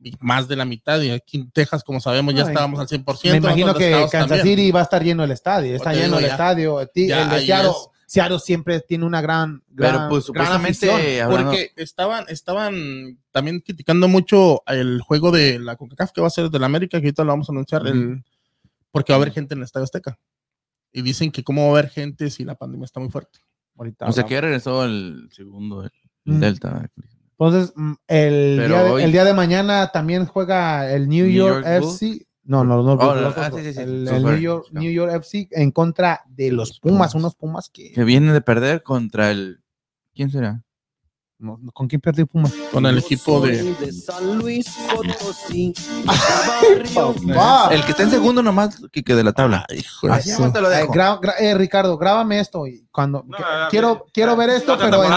[0.01, 2.87] Y más de la mitad, y aquí en Texas, como sabemos, ya Ay, estábamos al
[2.87, 3.33] 100%.
[3.33, 4.43] Me imagino que Kansas también.
[4.43, 5.75] City va a estar lleno el estadio.
[5.75, 6.31] Está lleno digo, el ya.
[6.33, 6.87] estadio.
[6.95, 7.89] Ti- Ya el de Seattle, es.
[8.11, 11.23] Seattle siempre tiene una gran, gran Pero pues gran supuestamente afición.
[11.27, 16.31] hablando- Porque estaban, estaban también criticando mucho el juego de la CONCACAF que va a
[16.31, 18.25] ser de la América, que ahorita lo vamos a anunciar, el,
[18.91, 20.19] porque va a haber gente en el Estadio Azteca.
[20.91, 23.41] Y dicen que cómo va a haber gente si la pandemia está muy fuerte.
[23.77, 25.91] Ahorita O sea que regresó el segundo, el
[26.25, 26.41] Mm.
[26.41, 26.91] Delta.
[27.39, 31.35] Entonces, mm, el día, de, hoy- el día de mañana también juega el New, New
[31.35, 32.27] York, York FC.
[32.49, 32.93] No, no, no.
[32.95, 33.61] Oh, los ah, otros.
[33.61, 33.81] sí, sí, sí.
[33.83, 34.81] El, New, York, claro.
[34.83, 37.15] New York FC en contra de los Pumas, Pumas.
[37.15, 37.93] unos Pumas que.
[37.93, 39.61] Que viene de perder contra el.
[40.15, 40.63] ¿Quién será?
[41.41, 42.53] no, ¿Con quién perdió Pumas?
[42.73, 43.93] Con el equipo de.
[43.93, 45.75] San Luis Potosí.
[46.95, 47.69] Papá.
[47.71, 49.67] El que está en segundo nomás que, que de la tabla.
[50.11, 50.93] Así te lo Eh, dejo.
[50.95, 54.77] gra- gra- eh, Ricardo, grábame esto y cuando No, que- ya, quiero quiero ver esto,
[54.79, 55.13] pero en,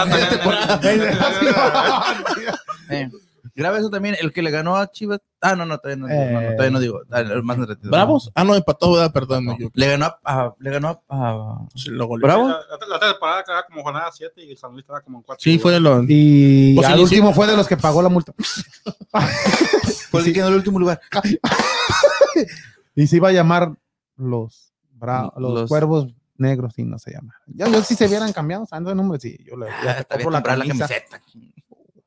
[2.90, 3.12] en-.
[3.54, 4.16] Eh, graba eso también.
[4.20, 5.20] El que le ganó a Chivas.
[5.40, 6.52] Ah, no, no, todavía no, no, no, Eh.
[6.52, 7.00] todavía no digo.
[7.10, 7.90] Ah, el más retiro.
[7.90, 8.30] ¿Bravos?
[8.34, 9.12] Ah, no, empató, ¿verdad?
[9.12, 9.44] Perdón.
[9.44, 9.58] No.
[9.58, 10.18] yo- Le ganó a.
[10.24, 11.00] a- le ganó a.
[11.08, 12.26] a- sí, lo goleó.
[12.26, 12.48] Bravo.
[12.48, 15.42] La, la, otra temporada quedaba como jornada 7 y San Luis estaba como en 4.
[15.42, 16.04] Sí, fue de los.
[16.08, 18.32] y Pues al inició- último fue de los que pagó la multa.
[20.12, 21.00] El que quedó en el último lugar.
[22.94, 23.72] Y se iba a llamar
[24.16, 27.34] los, bra- los, Los- cuervos negros, y no se llama.
[27.46, 29.18] Yo, yo si se hubieran cambiado, ¿sabes el nombre?
[29.20, 31.20] Sí, yo le Ah, la la camiseta.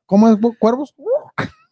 [0.06, 0.94] ¿Cómo es cuervos?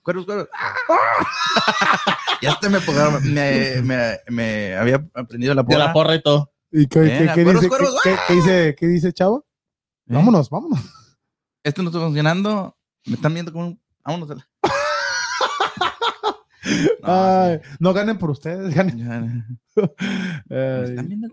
[0.03, 0.49] Cuervos, cuervos.
[2.43, 5.79] ya hasta me, ponga- me, me, me había aprendido la De porra.
[5.87, 6.53] la porra y todo.
[6.71, 9.47] ¿Y qué, Ven, qué- qué cuervos, dice, cuervos, qué- qué- qué dice, qué dice Chavo?
[10.09, 10.15] ¿Eh?
[10.15, 10.81] Vámonos, vámonos.
[11.63, 12.77] Esto no está funcionando.
[13.07, 13.81] Me están viendo como un.
[14.05, 14.29] Vámonos.
[17.03, 19.59] No, Ay, no ganen por ustedes, ganen.
[20.49, 21.29] me están viendo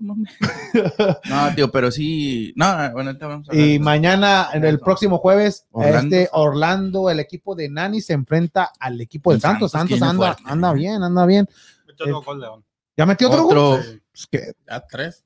[1.30, 2.54] No, tío, pero sí.
[2.56, 6.16] No, bueno, ahorita vamos a Y mañana, en el próximo jueves, Orlando.
[6.16, 9.72] este Orlando, el equipo de Nani se enfrenta al equipo de Santos.
[9.72, 10.44] Santos anda, fuerte.
[10.46, 11.48] anda bien, anda bien.
[11.88, 12.66] Metió otro gol León.
[12.98, 13.58] ¿Ya metió otro, gol?
[13.58, 13.84] Otro.
[13.84, 14.02] Sí.
[14.12, 14.54] Pues, ¿qué?
[14.70, 15.26] Ya tres.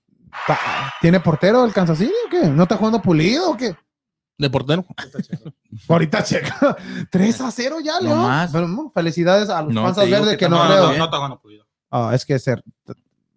[1.02, 2.48] ¿Tiene portero el Kansas City o qué?
[2.48, 3.76] ¿No está jugando pulido o qué?
[4.38, 4.86] De portero.
[5.88, 6.76] Ahorita checa.
[7.12, 8.20] 3 a 0 ya, No León.
[8.22, 8.52] más.
[8.52, 10.98] Pero, no, felicidades a los No, panzas verdes que que no creo.
[10.98, 11.40] no, no.
[11.92, 12.64] Ah, es que ser.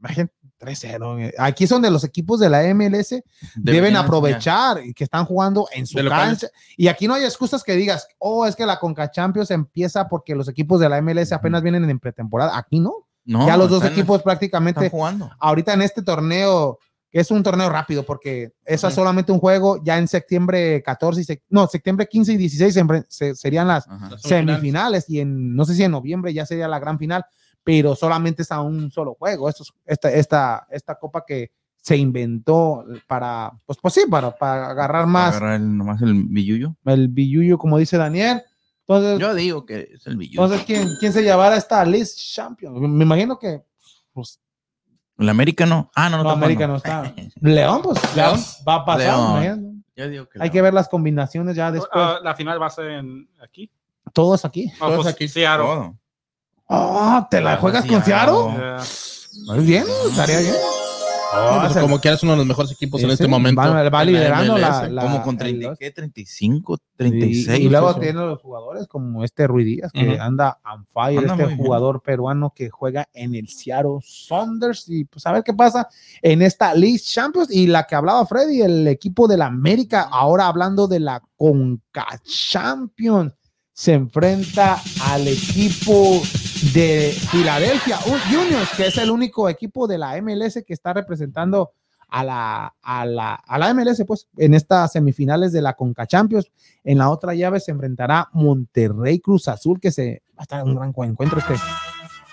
[0.01, 1.20] Imagínate, 3-0.
[1.20, 1.34] eh.
[1.38, 3.14] Aquí es donde los equipos de la MLS
[3.55, 6.40] deben aprovechar y que están jugando en su De locales.
[6.40, 6.49] cancha.
[6.76, 10.34] Y aquí no hay excusas que digas, oh, es que la Conca Champions empieza porque
[10.34, 12.59] los equipos de la MLS apenas vienen en pretemporada.
[12.59, 12.92] Aquí no.
[13.24, 15.30] No, ya los dos equipos están prácticamente, jugando.
[15.38, 16.78] ahorita en este torneo
[17.11, 21.38] que es un torneo rápido porque es solamente un juego, ya en septiembre 14 y
[21.48, 24.22] no, septiembre 15 y 16 se enfren- se- serían las semifinales.
[24.22, 27.24] semifinales y en no sé si en noviembre ya sería la gran final,
[27.64, 29.48] pero solamente es a un solo juego.
[29.48, 31.50] Esto es- esta, esta, esta copa que
[31.80, 36.76] se inventó para, pues, pues sí, para, para agarrar más Agarrar el, nomás el billuyo.
[36.84, 38.42] el billuyo, como dice Daniel.
[38.86, 40.42] Entonces, Yo digo que es el billuyo.
[40.44, 42.94] entonces ¿quién, ¿quién se llevará esta list champion?
[42.96, 43.62] Me imagino que
[44.12, 44.40] pues,
[45.19, 45.91] el América no.
[45.95, 47.03] Ah, no, no, no, está América jugando.
[47.03, 47.31] no está.
[47.41, 48.41] León, pues León.
[48.66, 49.41] Va a pasar.
[49.41, 49.85] León.
[49.97, 50.53] Yo digo que Hay no.
[50.53, 51.91] que ver las combinaciones ya después.
[51.93, 53.71] Ah, la final va a ser en, aquí.
[54.12, 54.71] Todos aquí.
[54.77, 55.29] Ah, Todos pues, aquí.
[55.29, 55.66] Seattle.
[55.66, 55.99] Todo.
[56.66, 58.35] Oh, ¿te la Ah, juegas con ah, Seattle?
[58.57, 59.55] Yeah.
[59.55, 60.55] Muy bien, estaría bien.
[61.61, 63.61] Pues, se- como quieras, uno de los mejores equipos en este sí, momento.
[63.61, 65.79] va- va la liderando la- Como con el 30, dos.
[65.79, 65.91] ¿qué?
[65.91, 67.61] 35, Y, 36.
[67.61, 68.01] y luego eso.
[68.01, 71.59] tiene los jugadores como este Rui Díaz que anda on fire, Anda este bien.
[71.59, 75.89] jugador peruano que juega en el Seattle Saunders y pues a ver qué pasa
[76.22, 80.47] en esta League Champions y la que hablaba Freddy, el equipo de la América, ahora
[80.47, 83.33] hablando de la Conca Champions,
[83.72, 84.81] se enfrenta
[85.12, 86.20] al equipo
[86.72, 91.72] de Filadelfia Unions, que es el único equipo de la MLS que está representando
[92.09, 96.50] a la, a la, a la MLS, pues, en estas semifinales de la Conca Champions.
[96.84, 100.74] En la otra llave se enfrentará Monterrey Cruz Azul, que se va a estar un
[100.74, 101.54] gran encuentro este.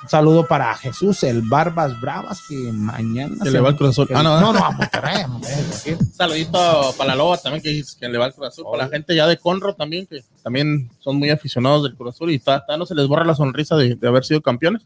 [0.06, 3.34] Un saludo para Jesús, el Barbas Bravas, que mañana.
[3.40, 4.08] Que se- le va al Cruz Azul.
[4.08, 5.98] que- Ah, no, no, no, a Monterrey, a Monterrey.
[6.14, 8.66] Saludito para la Loba también, que, dice que le va al Cruz Azul.
[8.72, 12.30] Para la gente ya de Conro también, que también son muy aficionados del Cruz Azul
[12.32, 14.86] y ta- ta- no se les borra la sonrisa de, de haber sido campeones.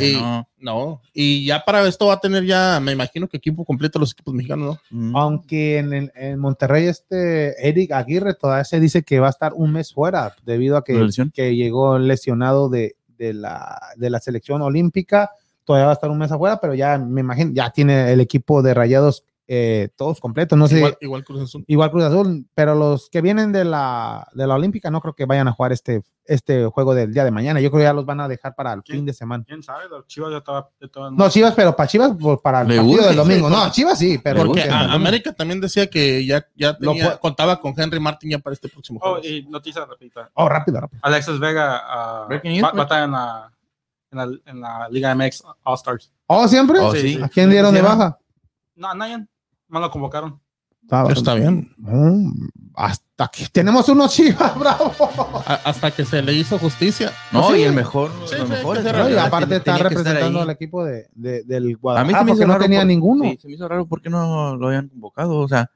[0.00, 0.46] Y- no.
[0.58, 4.12] No, y ya para esto va a tener ya, me imagino que equipo completo los
[4.12, 5.08] equipos mexicanos, ¿no?
[5.10, 5.16] Mm.
[5.16, 9.52] Aunque en, el- en Monterrey este Eric Aguirre todavía se dice que va a estar
[9.54, 10.92] un mes fuera debido a que,
[11.32, 15.30] que llegó lesionado de, de la, de la selección olímpica.
[15.64, 18.62] Todavía va a estar un mes afuera, pero ya me imagino, ya tiene el equipo
[18.62, 20.56] de rayados eh, todos completos.
[20.56, 21.64] No sé, igual, igual, igual Cruz Azul.
[21.90, 25.48] Cruz Azul, pero los que vienen de la, de la olímpica no creo que vayan
[25.48, 27.60] a jugar este, este juego del día de mañana.
[27.60, 29.42] Yo creo que ya los van a dejar para el fin de semana.
[29.44, 29.88] ¿Quién sabe?
[29.88, 31.10] Los Chivas ya estaba.
[31.10, 33.48] No, Chivas, pero para Chivas, pues, para el Le partido del domingo.
[33.48, 37.60] sí, no, Chivas sí, pero Porque a- América también decía que ya, ya tenía- contaba
[37.60, 39.26] con Henry Martin ya para este próximo Oh, juego.
[39.26, 40.30] y noticia rápida.
[40.34, 41.00] Oh, rápido, rápido.
[41.02, 43.52] Alexis Vega Breaking news, va, va a estar en la,
[44.12, 46.12] en, la, en la Liga MX All Stars.
[46.28, 46.78] Oh, siempre.
[46.78, 47.14] Oh, Sí, sí.
[47.16, 47.22] sí.
[47.22, 48.16] ¿A quién dieron de baja?
[48.76, 49.26] No, a nadie.
[49.70, 50.40] No lo convocaron.
[50.90, 51.72] Eso está bien.
[51.78, 54.92] Mm, hasta que tenemos unos chivas, bravo.
[55.46, 57.12] A- hasta que se le hizo justicia.
[57.30, 57.60] No, Pues sí.
[57.60, 58.10] y el mejor.
[58.26, 58.38] Sí, se
[58.92, 62.24] la No, y aparte está representando al equipo de, de- del A mí Guadalajara se
[62.24, 63.24] me hizo porque no raro tenía por- ninguno.
[63.24, 65.36] sí, se me hizo raro porque no lo habían convocado.
[65.38, 65.70] O sea,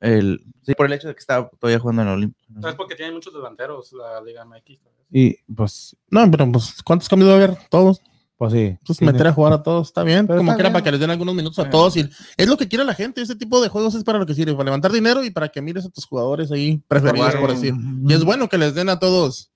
[0.00, 2.44] el, sí, por el hecho de que estaba todavía jugando en Olimpia.
[2.68, 4.78] Es porque tiene muchos delanteros la Liga MX.
[5.12, 7.56] Y pues, No, pero pues, ¿cuántos cambios va a haber?
[7.70, 8.02] Todos.
[8.36, 8.78] Pues sí.
[8.86, 10.26] Pues Tiene- meter a jugar a todos, está bien.
[10.26, 11.72] Pero como quiera, para que les den algunos minutos a Bueno.
[11.72, 11.96] todos.
[11.96, 13.22] Y es lo que quiere la gente.
[13.22, 15.62] Ese tipo de juegos es para lo que sirve, para levantar dinero y para que
[15.62, 17.74] mires a tus jugadores ahí preferidos, por decir.
[18.06, 19.50] Y es bueno que les den a todos,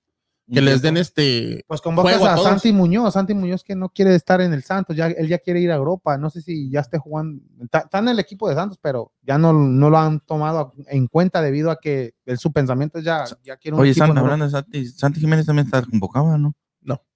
[0.51, 1.63] que les den este.
[1.67, 2.37] Pues convocas a.
[2.37, 5.61] Santi Muñoz, Santi Muñoz que no quiere estar en el Santos, ya, él ya quiere
[5.61, 8.55] ir a Europa, no sé si ya esté jugando, está, está en el equipo de
[8.55, 12.51] Santos, pero ya no, no lo han tomado en cuenta debido a que el, su
[12.51, 15.67] pensamiento es ya, ya quiere un Oye, equipo Santi, hablando de Santi, Santi Jiménez también
[15.67, 16.53] está convocado, ¿no?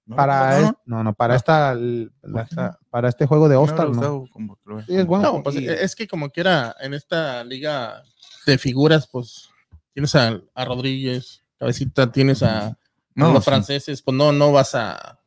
[0.06, 0.14] No.
[0.16, 3.92] para, no, no, no, para esta, la- esta- para este juego de All-Star, no.
[3.92, 4.82] gustado convocarlo.
[4.82, 5.24] Sí, es bueno.
[5.32, 8.02] No, pues y- es que como quiera, en esta liga
[8.46, 9.48] de figuras, pues
[9.92, 12.78] tienes a, a Rodríguez, Cabecita, tienes a,
[13.16, 13.50] No, los sí.
[13.50, 15.18] franceses, pues no, no vas a.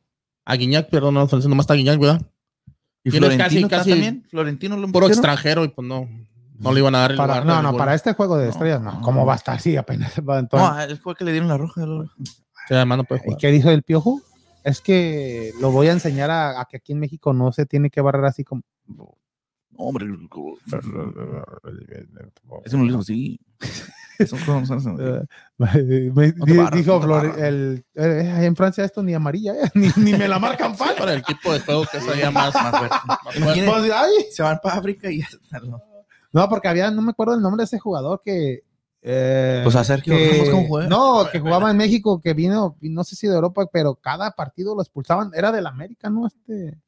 [0.46, 2.22] A Guiñac, perdón, no, los franceses, nomás está Guiñac, ¿verdad?
[3.04, 4.26] ¿Y tienes Florentino casi- está casi- también?
[4.30, 6.08] ¿Florentino lo Puro extranjero y pues no,
[6.58, 8.80] no le iban a dar el para, lugar no, no, para este juego de estrellas,
[8.80, 8.92] no.
[8.92, 9.00] no.
[9.02, 9.60] ¿Cómo va a estar?
[9.60, 10.68] Sí, apenas va entonces.
[10.70, 11.84] No, él fue el que le dieron la roja.
[11.84, 12.04] lo-
[12.68, 14.22] Sí, además no puede ¿Y qué dijo el piojo?
[14.64, 17.90] Es que lo voy a enseñar a, a que aquí en México no se tiene
[17.90, 18.62] que barrer así como.
[18.86, 19.16] No,
[19.76, 20.06] hombre.
[22.72, 23.40] No lo dijo así.
[26.46, 30.38] No dijo Flor- el, eh, en Francia esto ni amarilla, eh, ni, ni me la
[30.38, 30.98] marcan falta.
[30.98, 32.70] para el equipo de juego que es allá más, Más
[33.34, 33.64] fuerte.
[33.66, 35.26] Pues, ay, se van para África y ya.
[36.32, 38.60] No, porque había, no me acuerdo el nombre de ese jugador que.
[39.02, 40.86] Eh, Pues a Sergio que-.
[40.88, 44.74] No, que jugaba en México, que vino, no sé si de Europa, pero cada partido
[44.74, 45.30] lo expulsaban.
[45.34, 46.26] Era del América, ¿no?
[46.26, 46.78] Este.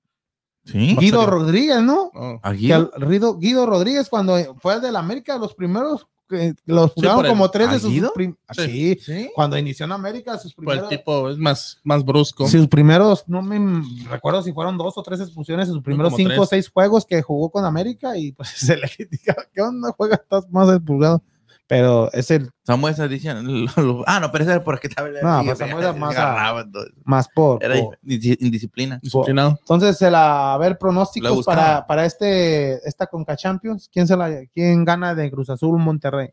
[0.64, 0.96] Sí.
[0.98, 1.26] Guido?
[1.26, 2.10] Rodríguez, ¿no?
[2.58, 7.00] Que al- Guido, Guido Rodríguez, cuando fue el del América, los primeros que los Sí,
[7.02, 8.12] jugaron como tres de ¿a sus Guido?
[8.14, 8.62] prim- Sí.
[8.64, 9.30] sí, Sí.
[9.34, 12.46] cuando inició en América, sus Pues el primeros, tipo es más, más brusco.
[12.48, 16.40] sus primeros, no me recuerdo si fueron dos o tres expulsiones en sus primeros cinco
[16.42, 19.92] o seis juegos que jugó con América y pues se le critica, ¿qué onda?
[19.96, 21.22] Juega, estás más expulsado.
[21.66, 23.50] Pero es el Samuel está diciendo.
[24.06, 25.08] ah, no, pero ese era porque estaba.
[25.08, 26.66] No, pues Samuel era más agarraba,
[27.04, 27.64] más por.
[27.64, 28.98] Era por- indisciplina.
[29.02, 29.56] Disciplinado.
[29.60, 33.88] Entonces, se la, a ver, pronósticos para, para este, esta Conca Champions.
[33.90, 36.28] ¿Quién, se la, ¿Quién gana de Cruz Azul Monterrey?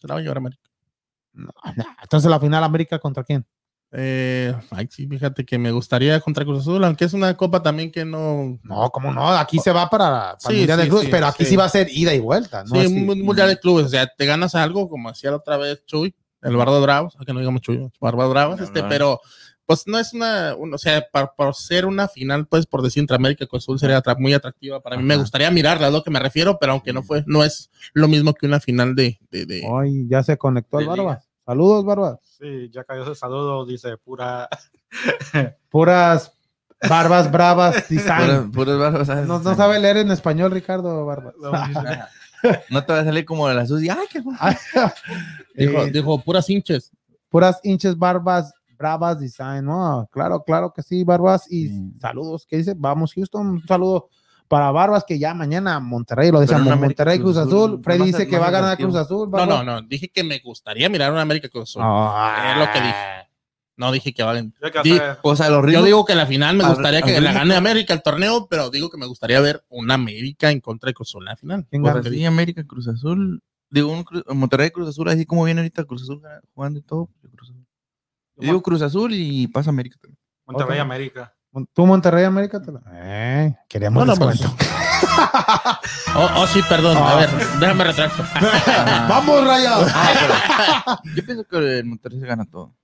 [0.00, 0.62] Se la va a llevar América.
[1.32, 1.84] No, no.
[2.02, 3.46] Entonces, la final América contra quién?
[3.92, 7.90] Eh, ay, sí, fíjate que me gustaría contra Cruz Azul, aunque es una copa también
[7.90, 8.58] que no.
[8.62, 9.28] No, ¿cómo no?
[9.30, 11.50] Aquí se va para, para Sí, el Mundial de sí, pero aquí sí.
[11.50, 11.56] sí.
[11.56, 12.62] va a ser ida y vuelta.
[12.64, 12.80] ¿no?
[12.80, 13.86] sí, un mundial de clubes.
[13.86, 17.14] O sea, te ganas algo, como hacía la otra vez Chuy, el Barba de Bravos,
[17.16, 18.88] aunque no digamos Chuy, Barba de Bravos, No, este, no.
[18.88, 19.20] pero
[19.66, 23.00] pues no es una, un- o sea, para, por ser una final, pues por decir
[23.00, 24.80] entre América y Cruz Azul sería atra- muy atractiva.
[24.80, 25.22] Para mí me Ajá.
[25.22, 28.34] gustaría mirarla, es lo que me refiero, pero aunque no fue, no es lo mismo
[28.34, 31.22] que una final de, de, de- Ay, ya se conectó el De Barba.
[31.50, 32.16] Saludos, Barba.
[32.22, 34.48] Sí, ya cayó ese saludo, dice pura.
[35.68, 36.32] Puras
[36.88, 38.20] barbas bravas, design.
[38.20, 39.26] Puras- puras barbas, ¿sabes?
[39.26, 41.32] No, no sabe leer en español, Ricardo Barba.
[42.70, 43.88] No te va a salir como de la Susi.
[43.88, 44.38] ¡Ay, qué bueno!
[45.56, 46.92] dijo, Eh, dijo puras hinches.
[47.28, 50.08] puras hinches barbas bravas design, ¿no?
[50.12, 51.50] Claro, claro que sí, barbas.
[51.50, 51.68] Y
[52.00, 52.74] saludos, ¿qué dice?
[52.76, 54.08] Vamos, Houston, un saludo
[54.50, 57.70] para barbas que ya mañana Monterrey, lo decíamos, Monterrey, Cruz Cruz Azul.
[57.70, 58.76] Azul, Freddy dice que va a ganar.
[58.76, 59.30] Cruz Azul.
[59.30, 61.82] No, no, no, dije que me gustaría mirar una América Cruz Azul.
[61.84, 62.50] Ah.
[62.52, 63.30] Es lo que dije.
[63.76, 64.52] No dije que va a ganar.
[64.60, 67.32] Yo que Di- O sea, los Yo digo que la final me gustaría que la
[67.32, 70.94] gane América el torneo, pero digo que me gustaría ver una América en contra de
[70.94, 71.66] Cruz Azul en la final.
[71.70, 72.02] ¿Quién gana?
[72.02, 73.40] sí, América, Cruz Azul.
[73.70, 74.04] Digo, un
[74.36, 76.20] Monterrey, Cruz Azul, así como viene ahorita Cruz Azul
[76.52, 77.08] jugando y todo.
[77.22, 77.64] yo Cruz Azul.
[78.34, 80.18] Yo digo Cruz Azul y pasa América también.
[80.44, 80.80] Monterrey.
[80.80, 81.32] América.
[81.74, 82.60] ¿Tú, Monterrey, América?
[82.62, 84.54] Te la- Eh, queríamos No, no, descuento.
[86.14, 86.96] Oh, oh, sí, perdón.
[86.96, 87.30] A ver,
[87.60, 88.24] déjame retracto.
[88.34, 89.90] Ah, ¡Vamos, rayados!
[91.14, 92.74] yo pienso que el Monterrey se gana todo.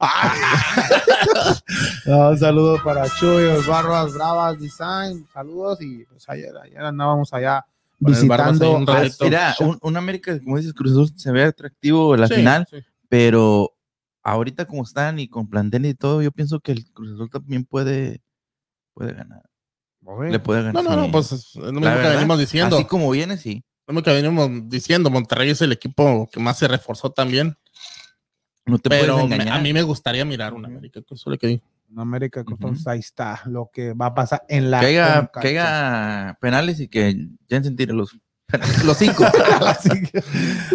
[2.06, 5.26] No, un saludo para Chuy, Barbas Bravas Design.
[5.32, 7.64] Saludos y pues ayer, ayer andábamos allá
[7.98, 8.76] visitando.
[8.76, 9.24] un a- ratito.
[9.24, 12.66] Mira, un, un América, como dices, Cruz Azul se ve atractivo en la Sí, final,
[12.70, 12.76] sí.
[13.08, 13.72] pero
[14.22, 17.64] ahorita como están y con plantel y todo, yo pienso que el Cruz Azul también
[17.64, 18.22] puede,
[18.96, 19.42] puede ganar.
[20.30, 20.82] Le puede ganar.
[20.82, 22.76] No, no, no, pues es lo mismo que venimos diciendo.
[22.76, 23.62] Así como viene, sí.
[23.86, 25.10] Lo mismo que venimos diciendo.
[25.10, 27.56] Monterrey es el equipo que más se reforzó también.
[28.64, 29.58] No te Pero puedes me- engañar.
[29.58, 31.38] a mí me gustaría mirar una América Cruz Azul.
[31.38, 31.62] que digo.
[31.90, 32.52] En América, Ujú.
[32.52, 34.80] entonces ahí está lo que va a pasar en la.
[34.80, 38.16] que haya, que haya penales y que ya tire los,
[38.84, 39.24] los cinco.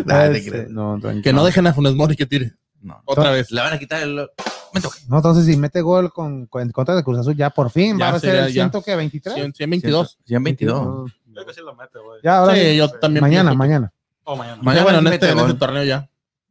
[0.06, 1.00] Que- no.
[1.24, 2.54] Que no dejen a Funes Mori que tire.
[2.82, 3.02] No.
[3.06, 3.52] Otra vez.
[3.52, 4.28] Le van a quitar el.
[4.74, 4.98] Me toca.
[5.10, 8.12] No, entonces si mete gol con, con- contra de Cruz Azul, ya por fin Ya
[8.12, 8.70] va a ser el ya.
[8.70, 9.36] 100 que 23.
[9.36, 10.20] 100, 122.
[10.26, 11.12] 122.
[11.34, 12.20] Creo que sí lo mete, güey.
[12.24, 12.78] Ya, ahora Sí, sí.
[12.78, 13.22] yo también.
[13.22, 13.92] mañana, mañana.
[14.24, 14.62] O mañana.
[14.62, 16.10] Mañana bueno, en este, mete en este torneo ya.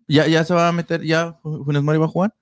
[0.08, 2.34] Ya, ya se va a meter, ya Funes Mori va a jugar.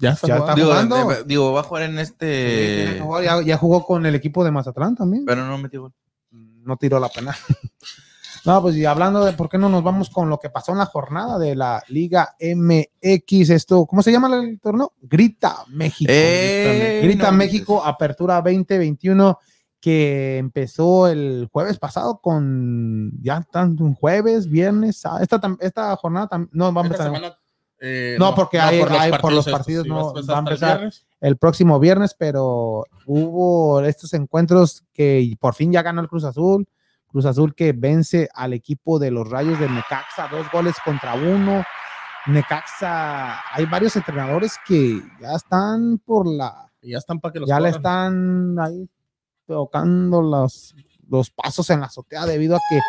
[0.00, 0.26] Ya está.
[0.28, 0.52] Ya jugando.
[0.52, 1.08] está Digo, jugando.
[1.08, 3.02] de- digo, va a jugar en este.
[3.24, 5.24] ya, ya jugó con el equipo de Mazatlán también.
[5.26, 5.92] pero no metió gol.
[6.30, 7.36] no tiró la pena.
[8.44, 10.78] No, pues y hablando de por qué no nos vamos con lo que pasó en
[10.78, 14.92] la jornada de la Liga MX, esto, ¿cómo se llama el torneo?
[15.02, 16.10] Grita México.
[16.12, 19.38] Eh, Grita no, México, Apertura 2021,
[19.80, 26.72] que empezó el jueves pasado con ya tanto un jueves, viernes, esta, esta jornada no
[26.74, 27.38] va a empezar semana,
[27.80, 30.90] eh, No, porque hay- hay- por los partidos no va a el empezar.
[31.20, 36.66] el próximo viernes, pero hubo estos encuentros que por fin ya ganó el Cruz Azul.
[37.08, 41.64] Cruz Azul que vence al equipo de los Rayos de Necaxa, dos goles contra uno.
[42.26, 47.58] Necaxa, hay varios entrenadores que ya están por la, ya están para que los ya
[47.58, 47.76] le corran.
[47.78, 48.88] están ahí
[49.46, 50.74] tocando los,
[51.08, 52.80] los pasos en la azotea debido a que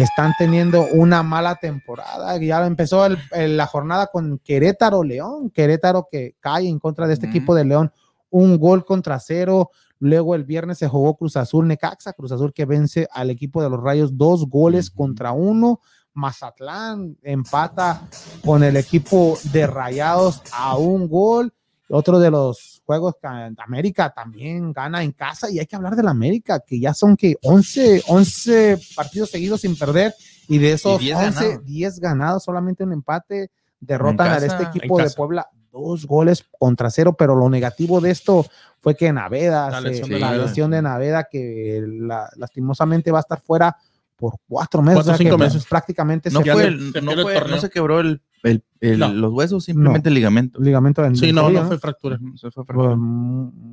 [0.00, 2.36] están teniendo una mala temporada.
[2.38, 7.14] Ya empezó el- el- la jornada con Querétaro León, Querétaro que cae en contra de
[7.14, 7.92] este equipo de León,
[8.36, 9.70] un gol contra cero.
[9.98, 13.70] Luego el viernes se jugó Cruz Azul Necaxa, Cruz Azul que vence al equipo de
[13.70, 15.80] los Rayos dos goles contra uno.
[16.12, 18.08] Mazatlán empata
[18.44, 21.52] con el equipo de Rayados a un gol.
[21.88, 23.28] Otro de los juegos que
[23.58, 27.16] América también gana en casa y hay que hablar de la América, que ya son
[27.16, 30.12] que 11, 11 partidos seguidos sin perder
[30.48, 31.64] y de esos Y 10 11, ganados.
[31.64, 35.10] 10 ganados, solamente un empate, derrotan a casa, este equipo de.
[35.10, 35.48] Puebla
[35.80, 38.46] dos goles contra cero, pero lo negativo de esto
[38.78, 40.44] fue que Naveda, La se- lesión de la Naveda.
[40.46, 43.76] lesión de Naveda, que la- lastimosamente va a estar fuera
[44.16, 45.66] por cuatro meses, Cuatro, o sea cinco meses.
[45.66, 48.98] prácticamente No se fue, se- el- se no, fue- no se quebró el, el- el-
[48.98, 49.08] No.
[49.12, 50.60] los huesos, simplemente el ligamento.
[50.60, 52.18] ligamento Sí, no, no fue fractura.
[52.40, 52.96] Fue fractura.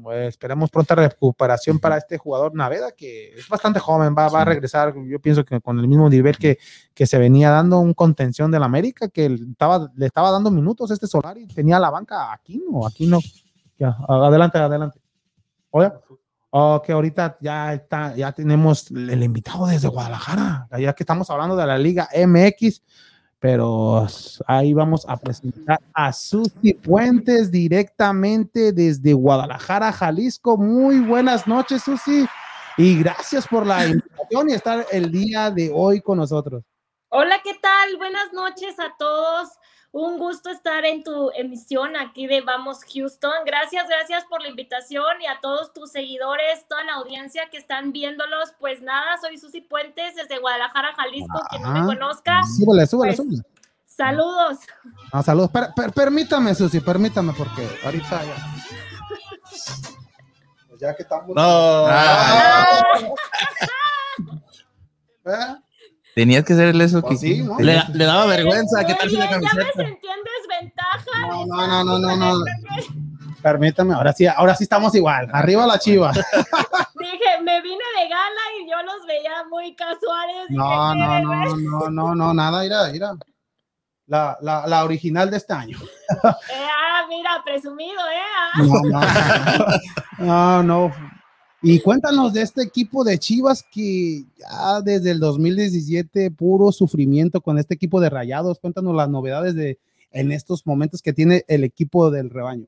[0.01, 4.43] pues, esperemos pronta recuperación para este jugador Naveda, que es bastante joven, va, va a
[4.43, 4.49] Sí.
[4.49, 6.57] regresar, yo pienso que con el mismo nivel que,
[6.93, 11.07] que se venía dando un contención del América, que estaba, le estaba dando minutos este
[11.07, 13.19] Solar y tenía la banca aquí, no, aquí no.
[13.77, 14.99] Ya, adelante, adelante.
[15.71, 15.91] Oye,
[16.51, 21.55] oh, que ahorita ya está, ya tenemos el invitado desde Guadalajara, ya que estamos hablando
[21.55, 22.81] de la Liga MX,
[23.43, 24.07] pero
[24.47, 30.55] ahí vamos a presentar a Susi Puentes directamente desde Guadalajara, Jalisco.
[30.55, 32.25] Muy buenas noches, Susi,
[32.77, 36.63] y gracias por la invitación y estar el día de hoy con nosotros.
[37.09, 37.97] Hola, ¿qué tal?
[37.97, 39.49] Buenas noches a todos.
[39.95, 43.31] Un gusto estar en tu emisión aquí de Vamos Houston.
[43.45, 47.91] Gracias, gracias por la invitación y a todos tus seguidores, toda la audiencia que están
[47.91, 48.53] viéndolos.
[48.59, 51.39] Pues nada, soy Susi Puentes desde Guadalajara, Jalisco.
[51.51, 53.43] Quien no me Ah, conozca, Súbele, súbele, Pues, súbele.
[53.85, 54.57] saludos.
[55.11, 55.51] Ah, saludos.
[55.51, 58.35] Per- per- permítame, Susi, permítame, porque ahorita ya.
[60.69, 61.35] Pues ya que estamos.
[61.35, 61.85] No.
[61.87, 62.65] Ah,
[65.25, 65.55] ¿Eh?
[66.15, 67.57] Tenías que hacerle eso Pues que sí, ¿no?
[67.59, 68.85] Le, le daba vergüenza.
[68.85, 69.73] ¿Qué tal si la Oye, ya me camiseta?
[69.75, 71.27] sentí en desventaja.
[71.27, 72.45] No, no, no, no, no, no.
[73.41, 75.29] Permítame, ahora sí, ahora sí estamos igual.
[75.33, 76.11] Arriba la chiva.
[76.13, 80.45] Dije, me vine de gala y yo los veía muy casuales.
[80.49, 83.11] No, ¿qué, no, no, no, no, no, nada, mira, mira.
[84.05, 85.77] La, la, la original de este año.
[85.79, 88.21] Eh, ah, mira, presumido, ¿eh?
[88.35, 88.51] Ah.
[88.57, 88.81] No,
[90.19, 90.95] no, no, no.
[91.65, 97.57] Y cuéntanos de este equipo de Chivas que ya desde el 2017 puro sufrimiento con
[97.57, 98.59] este equipo de Rayados.
[98.59, 99.79] Cuéntanos las novedades de
[100.11, 102.67] en estos momentos que tiene el equipo del rebaño.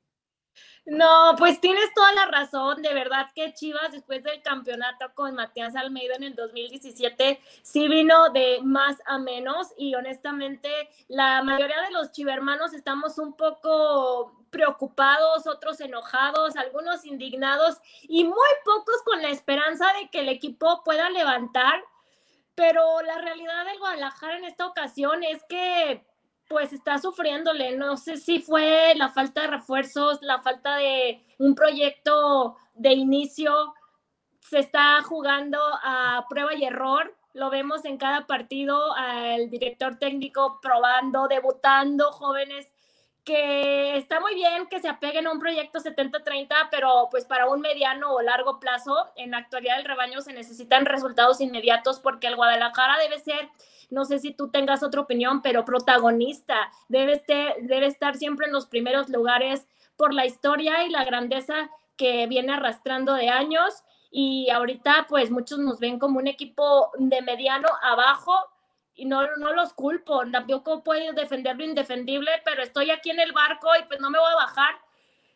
[0.86, 2.84] No, pues tienes toda la razón.
[2.84, 8.30] De verdad que Chivas, después del campeonato con Matías Almeida en el 2017, sí vino
[8.30, 9.74] de más a menos.
[9.78, 10.70] Y honestamente,
[11.08, 18.50] la mayoría de los chivermanos estamos un poco preocupados, otros enojados, algunos indignados y muy
[18.64, 21.84] pocos con la esperanza de que el equipo pueda levantar.
[22.54, 26.06] Pero la realidad del Guadalajara en esta ocasión es que
[26.48, 27.76] pues está sufriéndole.
[27.78, 33.74] No sé si fue la falta de refuerzos, la falta de un proyecto de inicio.
[34.42, 37.16] Se está jugando a prueba y error.
[37.34, 42.72] Lo vemos en cada partido al director técnico probando, debutando jóvenes
[43.26, 47.60] que está muy bien que se apeguen a un proyecto 70-30, pero pues para un
[47.60, 52.36] mediano o largo plazo, en la actualidad del rebaño se necesitan resultados inmediatos porque el
[52.36, 53.50] Guadalajara debe ser
[53.90, 58.54] no sé si tú tengas otra opinión, pero protagonista, debe, este, debe estar siempre en
[58.54, 63.84] los primeros lugares por la historia y la grandeza que viene arrastrando de años.
[64.12, 68.34] Y ahorita, pues muchos nos ven como un equipo de mediano abajo
[68.96, 70.24] y no, no los culpo.
[70.32, 74.20] Tampoco puedo defender lo indefendible, pero estoy aquí en el barco y pues no me
[74.20, 74.76] voy a bajar.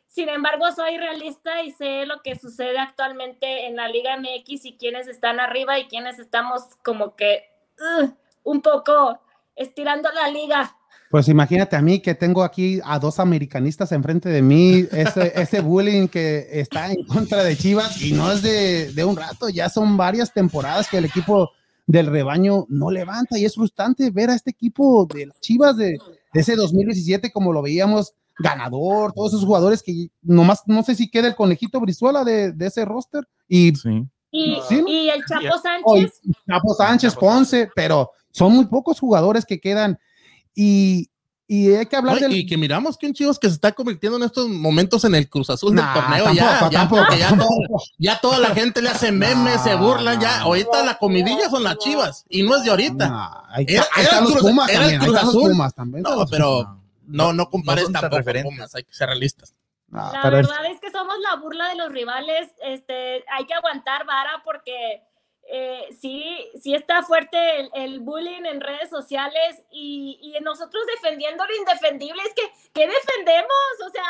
[0.08, 4.78] Sin embargo, soy realista y sé lo que sucede actualmente en la Liga MX y
[4.78, 7.44] quiénes están arriba y quiénes estamos como que
[7.80, 8.10] uh,
[8.44, 9.20] un poco
[9.56, 10.76] estirando la liga.
[11.12, 15.60] Pues imagínate a mí que tengo aquí a dos americanistas enfrente de mí, ese, ese
[15.60, 19.70] bullying que está en contra de Chivas y no es de, de, un rato, ya
[19.70, 21.52] son varias temporadas que el equipo
[21.90, 25.98] del rebaño no levanta y es frustrante ver a este equipo de Chivas de,
[26.34, 31.10] de ese 2017 como lo veíamos ganador, todos esos jugadores que nomás no sé si
[31.10, 34.06] queda el conejito Brizuela de, de ese roster y, sí.
[34.30, 34.84] y, ¿sí?
[34.88, 36.22] y, el Chapo Sánchez.
[36.24, 39.98] Oh, Chapo Sánchez, Ponce, pero son muy pocos jugadores que quedan
[40.54, 41.10] y,
[41.52, 42.38] y hay que hablar no, del...
[42.38, 45.28] Y que miramos que un Chivas que se está convirtiendo en estos momentos en el
[45.28, 46.24] Cruz Azul nah, del torneo.
[46.26, 47.50] Tampoco, ya, tampoco, ya, ya, todo,
[47.98, 50.22] ya, toda la gente le hace memes, nah, se burlan.
[50.22, 53.46] Ya, ahorita la comidilla son las Chivas y no es de ahorita.
[53.50, 55.52] Ahí era, ahí era, los Pumas era también, el Cruz Azul.
[55.52, 56.04] Pumas también.
[56.04, 58.54] No, pero no, no compares no tampoco referentes.
[58.54, 59.56] Pumas, hay que ser realistas.
[59.90, 60.74] La verdad es...
[60.74, 62.50] es que somos la burla de los rivales.
[62.64, 65.02] Este, hay que aguantar vara porque
[65.52, 71.44] eh, sí, sí está fuerte el, el, bullying en redes sociales y, y, nosotros defendiendo
[71.44, 72.22] lo indefendible.
[72.22, 73.50] Es que, ¿qué defendemos?
[73.88, 74.04] O sea,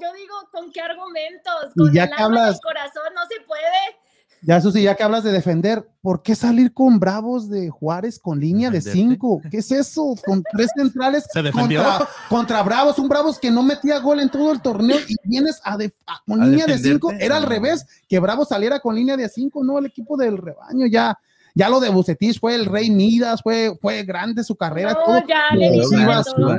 [0.00, 1.72] yo digo, ¿con qué argumentos?
[1.76, 3.98] Con y ya el que hablas, del corazón no se puede.
[4.42, 8.40] Ya, Susi, ya que hablas de defender, ¿por qué salir con Bravos de Juárez con
[8.40, 9.42] línea de cinco?
[9.50, 10.14] ¿Qué es eso?
[10.24, 11.82] Con tres centrales ¿Se defendió?
[11.82, 15.60] Contra, contra, Bravos, un Bravos que no metía gol en todo el torneo y vienes
[15.62, 17.12] a, de, a con a línea de cinco.
[17.12, 20.86] Era al revés, que Bravos saliera con línea de cinco, no el equipo del rebaño,
[20.86, 21.18] ya.
[21.52, 24.92] Ya lo de Bucetich fue el Rey Midas, fue, fue grande su carrera.
[24.92, 25.26] No, todo.
[25.26, 26.56] ya le dicen de todo.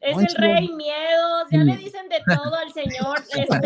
[0.00, 3.22] Es el rey miedos, ya le dicen de todo al señor.
[3.36, 3.60] Este.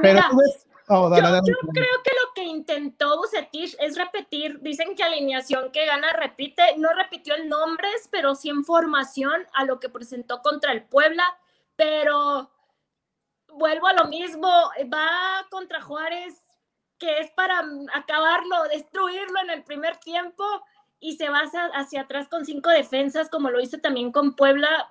[0.00, 1.42] Pero Mira, tú ves, Oh, dale, yo, dale.
[1.46, 6.76] yo, creo que lo que intentó Bucetich es repetir, dicen que alineación que gana repite,
[6.76, 11.24] no repitió el nombres, pero sí en formación a lo que presentó contra el Puebla,
[11.76, 12.50] pero
[13.48, 14.48] vuelvo a lo mismo,
[14.92, 16.34] va contra Juárez,
[16.98, 17.62] que es para
[17.94, 20.44] acabarlo, destruirlo en el primer tiempo
[21.00, 24.88] y se va hacia, hacia atrás con cinco defensas, como lo hizo también con Puebla,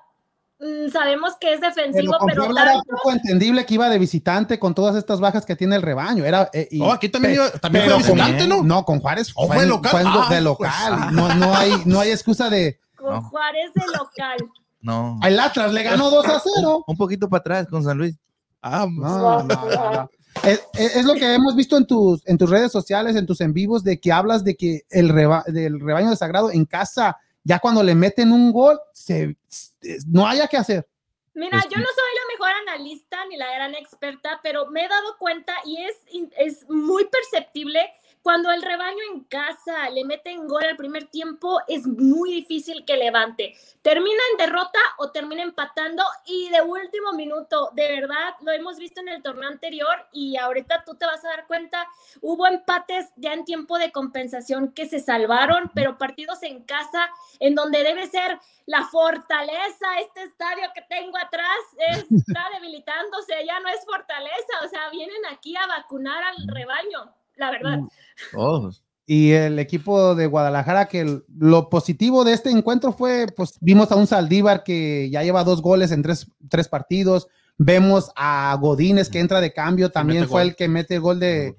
[0.91, 4.95] sabemos que es defensivo, pero, pero era poco entendible que iba de visitante con todas
[4.95, 6.23] estas bajas que tiene el rebaño.
[6.25, 8.63] Era, eh, y, oh, aquí también, iba, también fue visitante, con, ¿no?
[8.63, 9.91] No, con Juárez oh, fue, fue local.
[9.91, 10.93] Fue ah, de local.
[10.99, 13.21] Pues, no, no, hay, no hay excusa de, con No.
[13.29, 14.37] Juárez de local.
[14.83, 15.19] No.
[15.23, 16.85] El Atlas le ganó 2 a 0.
[16.87, 18.15] Un poquito para atrás con San Luis.
[18.63, 20.09] Ah, No, no, no, no.
[20.43, 23.41] Es, es- es lo que hemos visto en tus, en tus redes sociales, en tus
[23.41, 27.17] en vivos, de que hablas de que el reba- del rebaño de sagrado en casa,
[27.43, 30.87] ya cuando le meten un gol, se, se- no haya que hacer.
[31.33, 34.87] Mira, Pues yo no soy la mejor analista ni la gran experta, pero me he
[34.89, 37.79] dado cuenta y es, in- es muy perceptible
[38.21, 42.95] cuando el rebaño en casa le meten gol al primer tiempo, es muy difícil que
[42.97, 43.55] levante.
[43.81, 49.01] Termina en derrota o termina empatando y de último minuto, de verdad, lo hemos visto
[49.01, 51.87] en el torneo anterior y ahorita tú te vas a dar cuenta,
[52.21, 57.09] hubo empates ya en tiempo de compensación que se salvaron, pero partidos en casa
[57.39, 61.57] en donde debe ser la fortaleza, este estadio que tengo atrás
[61.89, 67.13] es- está debilitándose, ya no es fortaleza, o sea, vienen aquí a vacunar al rebaño,
[67.35, 67.79] la verdad.
[68.31, 68.83] Todos.
[69.07, 73.91] Y el equipo de Guadalajara, que el- lo positivo de este encuentro fue, pues vimos
[73.91, 77.27] a un Saldívar que ya lleva dos goles en tres, tres partidos.
[77.57, 80.49] Vemos a Godínez que entra de cambio, también fue gol.
[80.49, 81.55] el que mete el gol de,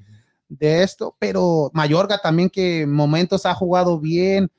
[0.49, 4.51] de esto, pero Mayorga también que en momentos ha jugado bien,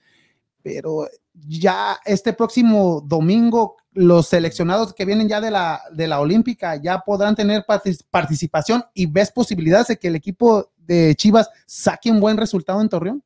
[0.61, 1.07] pero
[1.47, 6.99] ya este próximo domingo los seleccionados que vienen ya de la, de la Olímpica ya
[6.99, 12.19] podrán tener partic- participación y ves posibilidades de que el equipo de Chivas saque un
[12.19, 13.23] buen resultado en Torreón.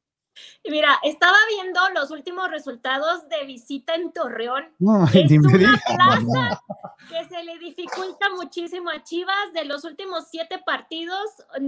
[0.63, 4.65] Y mira, estaba viendo los últimos resultados de visita en Torreón.
[4.79, 6.61] No, Es una plaza
[7.09, 9.53] que se le dificulta muchísimo a Chivas.
[9.53, 11.19] De los últimos siete partidos,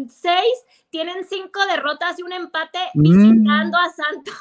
[0.10, 0.54] seis
[0.90, 3.02] tienen cinco derrotas y un empate Mm.
[3.04, 4.34] visitando a Santos.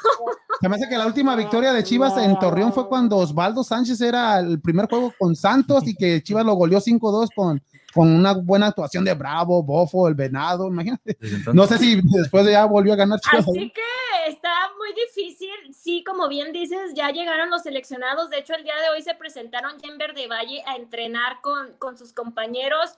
[0.61, 4.01] Se me hace que la última victoria de Chivas en Torreón fue cuando Osvaldo Sánchez
[4.01, 7.61] era el primer juego con Santos y que Chivas lo goleó 5-2 con,
[7.93, 11.17] con una buena actuación de Bravo, Bofo, el Venado, imagínate.
[11.53, 13.45] No sé si después ya volvió a ganar Chivas.
[13.47, 13.81] Así que
[14.29, 15.73] está muy difícil.
[15.73, 18.29] Sí, como bien dices, ya llegaron los seleccionados.
[18.29, 21.73] De hecho, el día de hoy se presentaron ya en Verde Valle a entrenar con,
[21.77, 22.97] con sus compañeros.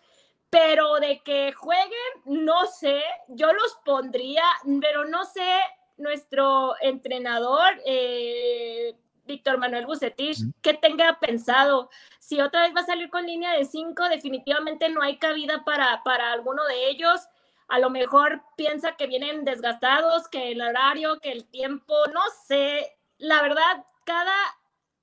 [0.50, 1.92] Pero de que jueguen,
[2.26, 3.02] no sé.
[3.30, 4.44] Yo los pondría,
[4.82, 5.60] pero no sé.
[5.98, 11.90] Nuestro entrenador, eh, Víctor Manuel Bucetich, que tenga pensado.
[12.20, 16.04] Si otra vez va a salir con línea de cinco, definitivamente no hay cabida para,
[16.04, 17.28] para alguno de ellos
[17.72, 22.98] a lo mejor piensa que vienen desgastados, que el horario, que el tiempo, no sé.
[23.18, 24.36] La verdad, cada,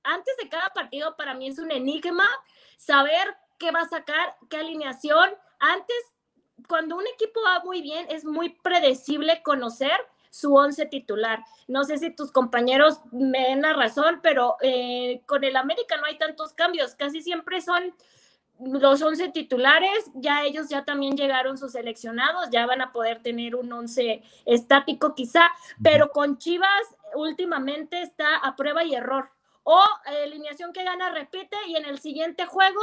[0.03, 2.29] antes de cada partido para mí es un enigma
[2.77, 5.31] saber qué va a sacar, qué alineación.
[5.59, 5.97] Antes,
[6.69, 9.99] cuando un equipo va muy bien, es muy predecible conocer
[10.29, 11.43] su once titular.
[11.69, 16.05] No sé si tus compañeros me den la razón, pero eh, con el América no
[16.05, 16.95] hay tantos cambios.
[16.95, 17.95] Casi siempre son
[18.61, 23.55] los 11 titulares, ya ellos ya también llegaron sus seleccionados, ya van a poder tener
[23.55, 25.51] un 11 estático quizá,
[25.83, 26.69] pero con Chivas
[27.15, 29.31] últimamente está a prueba y error.
[29.63, 32.81] O eh, alineación que gana repite y en el siguiente juego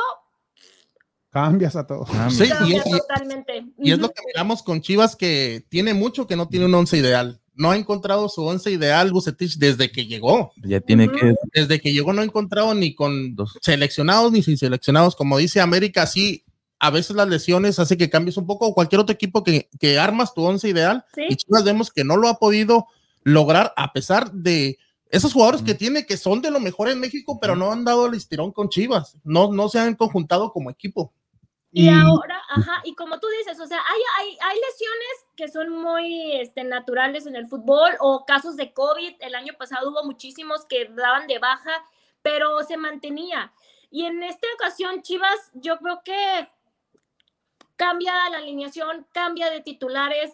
[1.35, 2.05] Cambias a todo.
[2.29, 3.65] Sí, y- totalmente.
[3.77, 6.95] Y es lo que miramos con Chivas, que tiene mucho que no tiene un once
[6.95, 7.41] ideal.
[7.55, 10.51] No ha encontrado su once ideal Bucetich desde que llegó.
[10.63, 11.33] Ya tiene que.
[11.53, 13.57] Desde que llegó no ha encontrado ni con Dos.
[13.61, 15.15] seleccionados ni sin seleccionados.
[15.15, 16.43] Como dice América, sí,
[16.79, 18.73] a veces las lesiones hace que cambies un poco.
[18.73, 21.05] Cualquier otro equipo que, que armas tu once ideal.
[21.13, 21.23] Sí.
[21.29, 22.87] Y Chivas vemos que no lo ha podido
[23.23, 24.77] lograr a pesar de
[25.09, 28.07] esos jugadores que tiene que son de lo mejor en México, pero no han dado
[28.07, 29.17] el estirón con Chivas.
[29.23, 31.13] No, no se han conjuntado como equipo.
[31.77, 35.49] Y, Y- ahora, ajá, y como tú dices, o sea, hay, hay, hay lesiones que
[35.49, 39.15] son muy este, naturales en el fútbol o casos de COVID.
[39.19, 41.83] El año pasado hubo muchísimos que daban de baja,
[42.21, 43.51] pero se mantenía.
[43.91, 46.49] Y en esta ocasión, Chivas, yo creo que
[47.75, 50.31] cambia la alineación, cambia de titulares,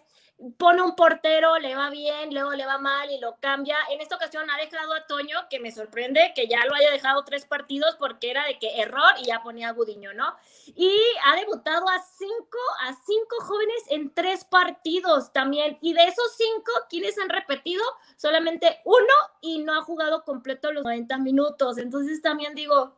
[0.56, 3.76] pone un portero, le va bien, luego le va mal y lo cambia.
[3.90, 7.24] En esta ocasión ha dejado a Toño, que me sorprende que ya lo haya dejado
[7.24, 10.34] tres partidos porque era de que error y ya ponía a Gudiño, ¿no?
[10.66, 10.92] Y
[11.24, 15.78] ha debutado a cinco, a cinco jóvenes en tres partidos también.
[15.80, 17.84] Y de esos cinco, quienes han repetido?
[18.16, 21.78] Solamente uno y no ha jugado completo los 90 minutos.
[21.78, 22.96] Entonces también digo,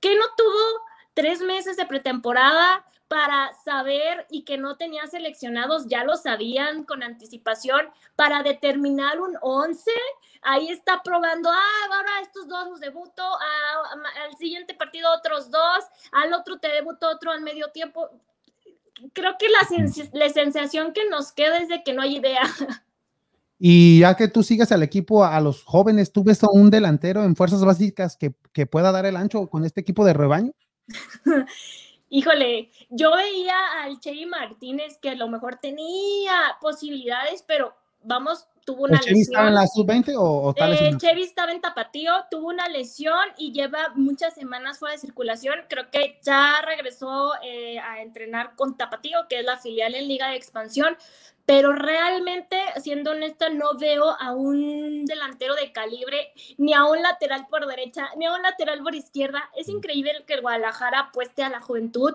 [0.00, 0.84] que no tuvo
[1.14, 7.02] tres meses de pretemporada para saber y que no tenía seleccionados, ya lo sabían con
[7.02, 7.80] anticipación,
[8.14, 9.90] para determinar un 11.
[10.42, 13.82] Ahí está probando, ah, ahora estos dos los debuto, ah,
[14.28, 18.08] al siguiente partido otros dos, al otro te debuto otro al medio tiempo.
[19.12, 22.42] Creo que la, sens- la sensación que nos queda es de que no hay idea.
[23.62, 27.24] Y ya que tú sigas al equipo, a los jóvenes, ¿tú ves a un delantero
[27.24, 30.52] en fuerzas básicas que, que pueda dar el ancho con este equipo de rebaño?
[32.10, 38.84] Híjole, yo veía al Chevy Martínez que a lo mejor tenía posibilidades, pero vamos tuvo
[38.84, 39.86] una ¿El Chevy estaba en lesión.
[39.86, 43.92] la sub-20 o, o tal Eh, Chevy estaba en Tapatío, tuvo una lesión y lleva
[43.94, 45.54] muchas semanas fuera de circulación.
[45.68, 50.28] Creo que ya regresó eh, a entrenar con Tapatío, que es la filial en Liga
[50.28, 50.96] de Expansión.
[51.50, 57.48] Pero realmente, siendo honesta, no veo a un delantero de calibre, ni a un lateral
[57.50, 59.50] por derecha, ni a un lateral por izquierda.
[59.56, 62.14] Es increíble que el Guadalajara apueste a la juventud.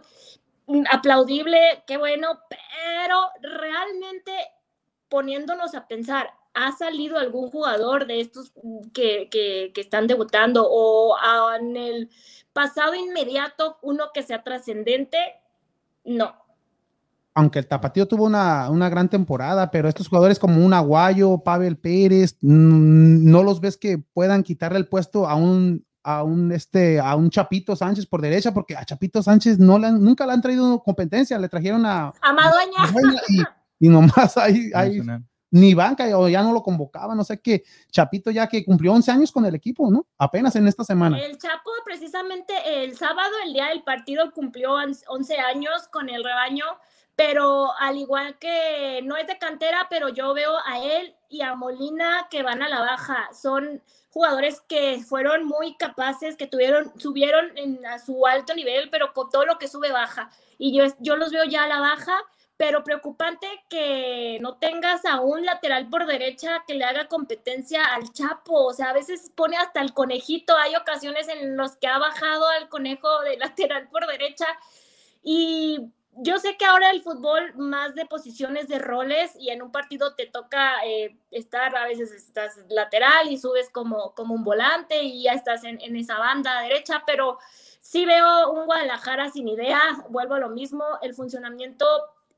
[0.67, 4.31] Mm, Aplaudible, qué bueno, pero realmente
[5.09, 8.53] poniéndonos a pensar, ¿ha salido algún jugador de estos
[8.93, 11.17] que, que- que están debutando o
[11.59, 12.09] en el
[12.53, 15.17] pasado inmediato uno que sea trascendente?
[16.05, 16.44] No.
[17.35, 21.77] Aunque el Tapatío tuvo una, una gran temporada, pero estos jugadores como un Aguayo, Pavel
[21.77, 26.99] Pérez, mm, no los ves que puedan quitarle el puesto a un a un este
[26.99, 30.33] a un Chapito Sánchez por derecha porque a Chapito Sánchez no le han- nunca le
[30.33, 32.91] han traído competencia, le trajeron a Amadueña.
[32.91, 33.21] Dueña
[33.79, 34.69] y, y nomás ahí,
[35.51, 37.63] ni banca o ya no lo convocaban, no sé qué.
[37.91, 40.05] Chapito ya que cumplió 11 años con el equipo, ¿no?
[40.19, 41.17] Apenas en esta semana.
[41.19, 42.53] El Chapo, precisamente
[42.83, 46.65] el sábado, el día del partido, cumplió on- 11 años con el rebaño,
[47.15, 51.55] pero al igual que no es de cantera, pero yo veo a él y a
[51.55, 53.29] Molina que van a la baja.
[53.33, 57.51] Son jugadores que fueron muy capaces, que tuvieron, subieron
[57.85, 60.29] a su alto nivel, pero con todo lo que sube baja.
[60.57, 62.17] Y yo, yo los veo ya a la baja,
[62.57, 68.11] pero preocupante que no tengas a un lateral por derecha que le haga competencia al
[68.11, 68.65] Chapo.
[68.65, 70.55] O sea, a veces pone hasta el conejito.
[70.57, 74.47] Hay ocasiones en las que ha bajado al conejo de lateral por derecha.
[75.23, 79.71] Y yo sé que ahora el fútbol más de posiciones de roles y en un
[79.71, 85.03] partido te toca eh, estar, a veces estás lateral y subes como, como un volante
[85.03, 87.37] y ya estás en, en esa banda derecha, pero
[87.81, 89.79] sí veo un Guadalajara sin idea,
[90.09, 91.85] vuelvo a lo mismo, el funcionamiento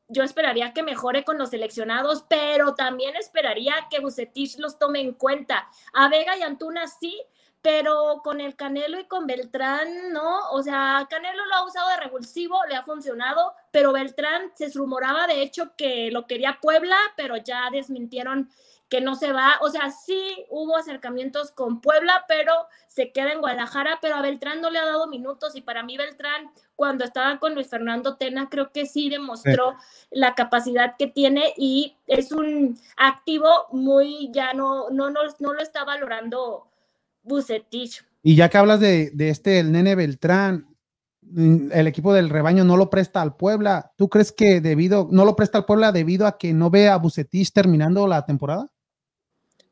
[0.09, 5.13] yo esperaría que mejore con los seleccionados, pero también esperaría que Bucetich los tome en
[5.13, 5.67] cuenta.
[5.93, 7.21] A Vega y Antuna sí,
[7.67, 11.97] pero con el Canelo y con Beltrán no, o sea, Canelo lo ha usado de
[11.97, 17.35] revulsivo, le ha funcionado, pero Beltrán se rumoraba de hecho que lo quería Puebla, pero
[17.35, 18.49] ya desmintieron
[18.87, 22.53] que no se va, o sea, sí hubo acercamientos con Puebla, pero
[22.87, 25.97] se queda en Guadalajara, pero a Beltrán no le ha dado minutos y para mí
[25.97, 29.75] Beltrán cuando estaba con Luis Fernando Tena creo que sí demostró
[30.09, 35.61] la capacidad que tiene y es un activo muy ya no no no, no lo
[35.61, 36.65] está valorando
[37.27, 38.03] Bucetich.
[38.23, 40.75] Y ya que hablas de, de este, el nene Beltrán,
[41.21, 43.93] mm, el equipo del rebaño no lo presta al Puebla.
[43.95, 46.97] ¿Tú crees que debido, no lo presta al Puebla debido a que no ve a
[46.97, 48.69] Bucetich terminando la temporada?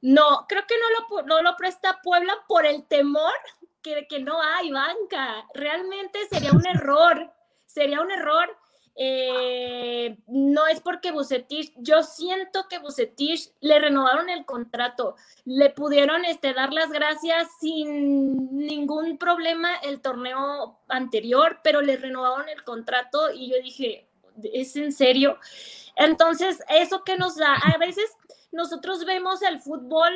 [0.01, 3.33] No, creo que no lo, no lo presta Puebla por el temor
[3.81, 5.45] que, que no hay banca.
[5.53, 7.33] Realmente sería un error,
[7.65, 8.55] sería un error.
[8.97, 16.23] Eh, no es porque Bucetich, yo siento que Bucetich le renovaron el contrato, le pudieron
[16.23, 23.31] este, dar las gracias sin ningún problema el torneo anterior, pero le renovaron el contrato
[23.33, 24.07] y yo dije,
[24.53, 25.39] ¿es en serio?
[25.97, 28.09] Entonces, eso que nos da, a veces
[28.53, 30.13] nosotros vemos el fútbol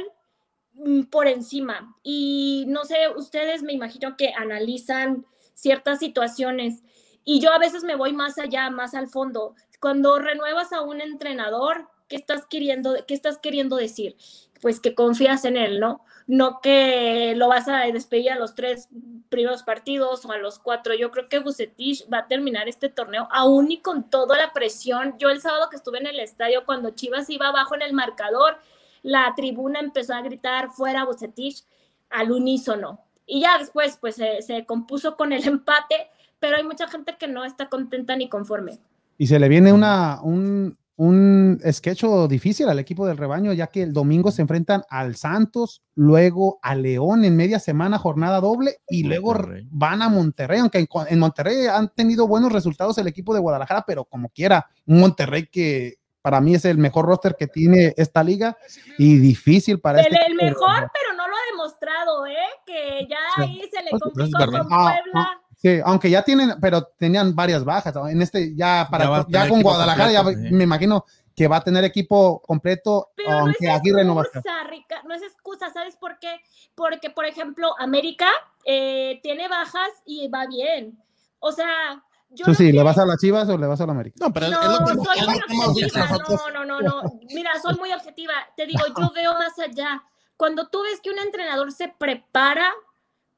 [0.74, 6.82] mm, por encima y no sé, ustedes me imagino que analizan ciertas situaciones
[7.24, 9.56] y yo a veces me voy más allá, más al fondo.
[9.80, 14.18] Cuando renuevas a un entrenador, ¿qué estás queriendo, qué estás queriendo decir?
[14.62, 16.04] Pues que confías en él, ¿no?
[16.28, 18.90] No que lo vas a despedir a los tres
[19.30, 20.94] primeros partidos o a los cuatro.
[20.94, 25.16] Yo creo que Bucetich va a terminar este torneo aún y con toda la presión.
[25.18, 28.58] Yo el sábado que estuve en el estadio, cuando Chivas iba abajo en el marcador,
[29.02, 31.64] la tribuna empezó a gritar fuera Bucetich
[32.10, 33.00] al unísono.
[33.26, 36.10] Y ya después, pues se, se compuso con el empate,
[36.40, 38.80] pero hay mucha gente que no está contenta ni conforme.
[39.18, 43.84] Y se le viene una, un, un sketch difícil al equipo del rebaño, ya que
[43.84, 49.04] el domingo se enfrentan al Santos, luego a León en media semana, jornada doble, y
[49.04, 49.68] luego Monterrey.
[49.72, 53.84] van a Monterrey, aunque en, en Monterrey han tenido buenos resultados el equipo de Guadalajara,
[53.86, 58.24] pero como quiera, un Monterrey que para mí es el mejor roster que tiene esta
[58.24, 58.58] liga
[58.98, 62.36] y difícil para El, este el mejor, pero no lo ha demostrado, ¿eh?
[62.66, 63.42] Que ya Sí.
[63.42, 64.64] ahí se le Pues, complicó es verdad.
[64.64, 65.42] con Ah, Puebla.
[65.62, 67.94] Sí, aunque ya tienen, pero tenían varias bajas.
[67.94, 68.08] ¿no?
[68.08, 70.56] En este, ya para Ya ya, con Guadalajara, ya completo, sí.
[70.56, 71.06] me imagino
[71.36, 74.40] que va a tener equipo completo, Pero no aunque es Aguirre no va a estar.
[74.42, 76.40] excusa, Rica- no es excusa, ¿sabes por qué?
[76.76, 78.28] Porque, por ejemplo, América
[78.66, 80.98] eh, tiene bajas y va bien.
[81.40, 83.80] O sea, yo Tú lo sí, que- ¿le vas a las Chivas o le vas
[83.82, 84.16] a la América?
[84.20, 86.08] No, pero es- No, es lo que, soy es muy objetiva.
[86.28, 87.20] No, no, no, no.
[87.34, 88.34] Mira, soy muy objetiva.
[88.56, 90.04] Te digo, yo veo más allá.
[90.38, 92.72] Cuando tú ves que un entrenador se prepara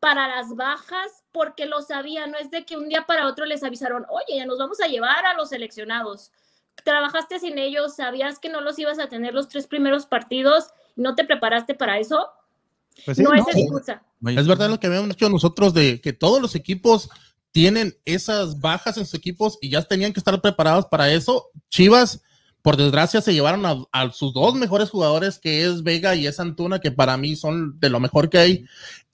[0.01, 3.63] para las bajas, porque lo sabía, no es de que un día para otro les
[3.63, 6.31] avisaron, oye, ya nos vamos a llevar a los seleccionados.
[6.83, 11.13] trabajaste sin ellos, sabías que no los ibas a tener los tres primeros partidos, no
[11.13, 12.27] te preparaste para eso,
[13.05, 14.03] Pues sí, no, es no, excusa.
[14.25, 17.09] Es verdad lo que habíamos dicho nosotros de que todos los equipos
[17.51, 21.51] tienen esas bajas en sus equipos y ya tenían que estar preparados para eso.
[21.69, 22.23] Chivas,
[22.61, 26.39] por desgracia, se llevaron a, a sus dos mejores jugadores, que es Vega y es
[26.39, 28.65] Antuna, que para mí son de lo mejor que hay.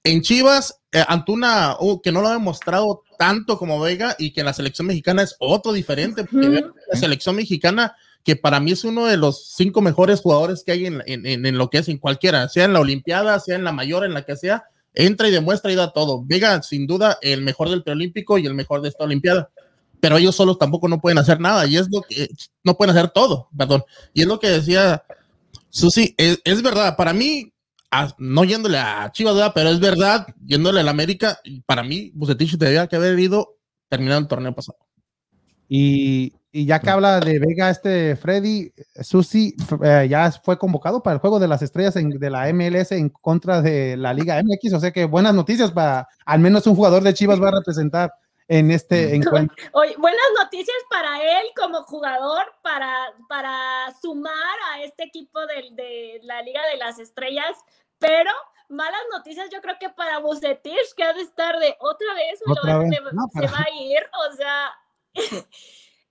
[0.03, 4.39] En Chivas, eh, Antuna, uh, que no lo ha demostrado tanto como Vega y que
[4.41, 6.23] en la selección mexicana es otro diferente.
[6.23, 6.47] porque
[6.91, 10.85] La selección mexicana, que para mí es uno de los cinco mejores jugadores que hay
[10.85, 13.63] en, en- en- en lo que es en cualquiera, sea en la Olimpiada, sea en
[13.63, 16.23] la mayor, en la que sea, entra y demuestra y da todo.
[16.25, 19.49] Vega, sin duda, el mejor del preolímpico y el mejor de esta Olimpiada.
[19.99, 22.29] Pero ellos solos tampoco no pueden hacer nada y es lo que
[22.63, 23.83] no pueden hacer todo, perdón.
[24.13, 25.03] Y es lo que decía
[25.69, 27.51] Susi, es, es verdad, para mí,
[28.01, 29.51] a- no yéndole a Chivas, ¿verdad?
[29.55, 33.57] pero es verdad, yéndole al América, para mí, Bucetich debía que haber ido
[33.89, 34.77] terminado el torneo pasado.
[35.69, 38.71] Y, y ya que habla de Vega, este Freddy,
[39.01, 39.53] Susi
[39.83, 43.09] eh, ya fue convocado para el juego de las estrellas en- de la MLS en
[43.09, 44.73] contra de la Liga MX.
[44.73, 48.13] O sea que buenas noticias para al menos un jugador de Chivas va a representar
[48.47, 49.57] en este encuentro.
[49.73, 52.93] Oye, buenas noticias para él como jugador, para,
[53.27, 57.57] para sumar a este equipo de, la Liga de las Estrellas,
[57.99, 58.31] pero
[58.69, 62.77] malas noticias yo creo que para Bucetich, que ha de estar de otra vez, Otra
[62.79, 64.71] vez, me- no, se va a ir, o sea,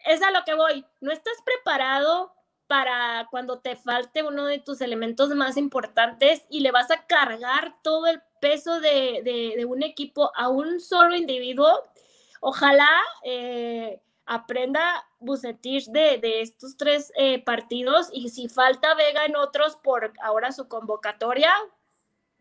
[0.07, 0.85] es a lo que voy.
[1.01, 2.33] No estás preparado
[2.67, 7.77] para cuando te falte uno de tus elementos más importantes y le vas a cargar
[7.83, 11.83] todo el peso de, de- de un equipo a un solo individuo.
[12.41, 12.89] Ojalá
[13.23, 19.77] eh, aprenda Bucetich de, de estos tres eh, partidos y si falta Vega en otros
[19.77, 21.53] por ahora su convocatoria,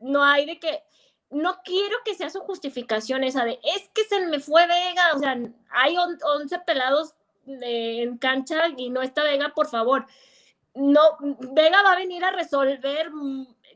[0.06, 0.84] no hay de que,
[1.32, 5.20] no quiero que sea su justificación esa de, es que se me fue Vega, o
[5.20, 5.38] sea,
[5.72, 7.16] hay on- 11 pelados
[7.46, 10.06] de- en cancha y no está Vega, por favor.
[10.74, 13.10] No, Vega va a venir a resolver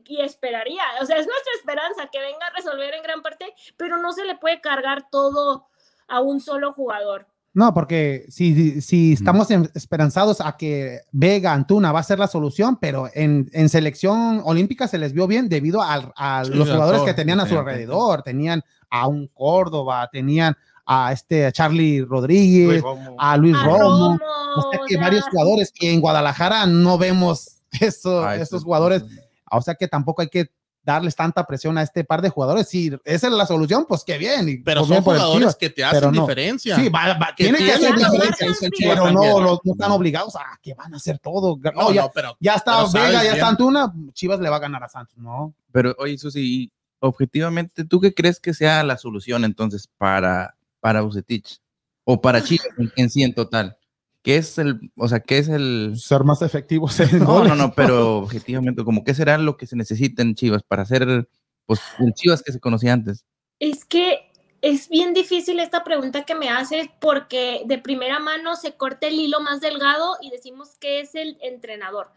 [0.06, 3.98] y esperaría, o sea, es nuestra esperanza que venga a resolver en gran parte, pero
[3.98, 5.68] no se le puede cargar todo
[6.08, 7.26] a un solo jugador.
[7.52, 12.28] No, porque si, si estamos en- esperanzados a que Vega Antuna va a ser la
[12.28, 17.02] solución, pero en, en selección olímpica se les vio bien debido a, Sí, los jugadores
[17.02, 18.22] que tenían a su alrededor.
[18.22, 20.56] Tenían a un Córdoba, tenían
[20.86, 22.82] a este a Charlie Rodríguez,
[23.18, 23.78] a Luis A Romo.
[23.78, 24.18] Romo,
[24.56, 29.04] O sea que varios jugadores y en Guadalajara no vemos eso, Ah, jugadores.
[29.50, 30.50] O sea que tampoco hay que
[30.82, 32.68] darles tanta presión a este par de jugadores.
[32.68, 34.48] Si esa es la solución, pues qué bien.
[34.48, 35.56] y Pero pues son jugadores Chivas.
[35.56, 36.22] que te hacen no.
[36.22, 36.76] diferencia.
[36.76, 40.58] Sí, va, va- que tienen que hacer diferencia, pero no, los- no están obligados a
[40.62, 41.58] que van a hacer todo.
[41.62, 44.48] No, no, ya, no, pero ya está pero sabes Vega, ya está Antuna, Chivas le
[44.48, 45.54] va a ganar a Santos, ¿no?
[45.72, 51.02] Pero oye, Susi, y objetivamente, ¿tú qué crees que sea la solución entonces para, para
[51.02, 51.60] Bucetich?
[52.04, 53.76] O para Chivas en, en sí en total.
[54.22, 55.94] ¿Qué es el, o sea, qué es el...
[55.96, 57.48] Ser más efectivos en No, goles.
[57.48, 61.28] no, no, pero objetivamente, como qué será lo que se necesita en Chivas para hacer,
[61.66, 63.24] pues, el Chivas que se conocía antes?
[63.58, 64.30] Es que
[64.62, 69.14] es bien difícil esta pregunta que me haces porque de primera mano se corta el
[69.18, 72.10] hilo más delgado y decimos que es el entrenador.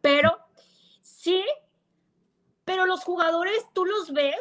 [0.00, 0.38] Pero
[1.02, 1.44] sí,
[2.64, 4.36] pero los jugadores tú los ves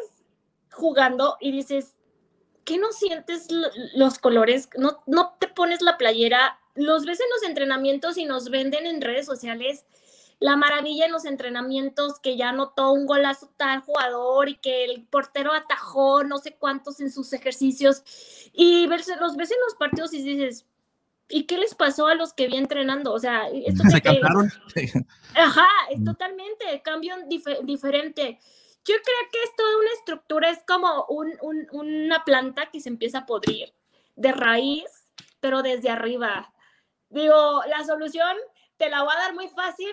[0.71, 1.95] jugando y dices,
[2.63, 3.47] ¿qué no sientes
[3.95, 4.69] los colores?
[4.77, 6.59] ¿No, no te pones la playera?
[6.77, 9.85] Los ves en los entrenamientos y nos venden en redes sociales
[10.39, 15.03] la maravilla en los entrenamientos que ya anotó un golazo tal jugador y que el
[15.07, 18.03] portero atajó no sé cuántos en sus ejercicios
[18.53, 20.67] y verse, los ves en los partidos y dices,
[21.27, 23.13] ¿y qué les pasó a los que vi entrenando?
[23.13, 24.09] O sea, esto ¿Se que-?
[25.35, 28.39] Ajá, es totalmente, cambio dife- diferente.
[28.85, 32.89] Yo creo que es toda una estructura, es como un- un- una planta que se
[32.89, 33.73] empieza a podrir
[34.15, 34.85] de raíz,
[35.39, 36.53] pero desde arriba.
[37.09, 38.35] Digo, la solución
[38.77, 39.91] te la voy a dar muy fácil,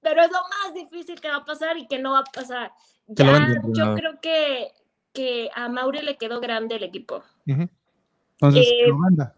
[0.00, 2.72] pero es lo más difícil que va a pasar y que no va a pasar.
[3.08, 4.72] Ya, yo creo que,
[5.12, 7.22] que a Mauri le quedó grande el equipo.
[7.46, 9.34] Entonces, Eh, lo manda.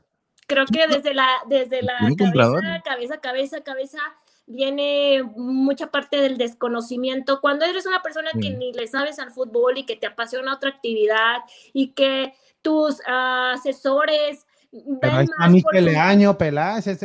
[0.47, 3.99] Creo que desde la, desde la cabeza, cabeza, cabeza, cabeza,
[4.47, 7.43] viene mucha parte del desconocimiento.
[7.43, 10.71] Cuando eres una persona que ni le sabes al fútbol y que te apasiona otra
[10.71, 11.43] actividad
[11.75, 12.33] y que
[12.63, 15.91] tus ah, asesores Pero ahí está más por Miquel su-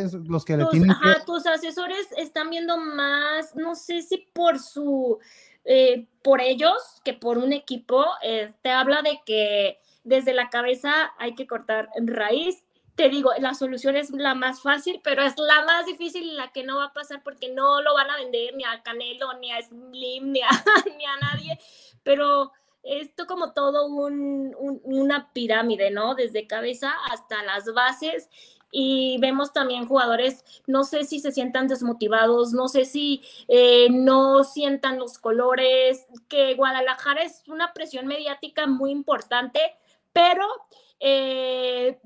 [0.10, 1.26] son los que le tienen ajá, que...
[1.26, 5.20] tus asesores están viendo más, no sé si por su,
[5.64, 11.14] eh, por ellos que por un equipo, eh, te habla de que desde la cabeza
[11.18, 12.64] hay que cortar raíz.
[12.96, 16.52] Te digo, la solución es la más fácil, pero es la más difícil y la
[16.52, 19.52] que no va a pasar porque no lo van a vender ni a Canelo, ni
[19.52, 20.50] a Slim, ni a,
[20.98, 21.58] ni a nadie.
[22.04, 22.52] Pero
[22.84, 26.16] esto como todo un, un, una pirámide, ¿no?
[26.16, 28.30] Desde cabeza hasta las bases
[28.76, 34.44] y vemos también jugadores, no sé si se sientan desmotivados, no sé si eh, no
[34.44, 39.60] sientan los colores, que Guadalajara es una presión mediática muy importante,
[40.12, 40.48] pero
[41.00, 42.00] eh,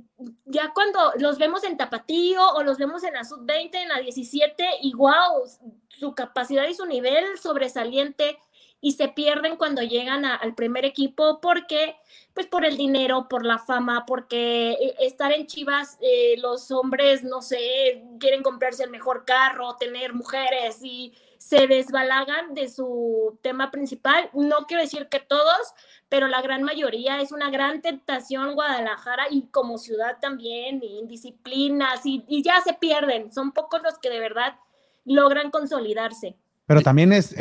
[0.44, 4.68] ya cuando los vemos en Tapatío o los vemos en la sub-20, en la 17,
[4.82, 5.44] y wow,
[5.88, 8.38] su capacidad y su nivel sobresaliente
[8.80, 11.96] y se pierden cuando llegan al primer equipo porque,
[12.34, 17.24] pues por el dinero, por la fama, porque eh, estar en Chivas, eh, los hombres,
[17.24, 23.72] no sé, quieren comprarse el mejor carro, tener mujeres y se desbalagan de su tema
[23.72, 24.30] principal.
[24.34, 25.74] No quiero decir que todos,
[26.08, 32.02] pero la gran mayoría es una gran tentación Guadalajara y como ciudad también, y indisciplinas,
[32.06, 33.32] y, ya se pierden.
[33.32, 34.56] Son pocos los que de verdad
[35.04, 36.36] logran consolidarse.
[36.66, 37.34] Pero también es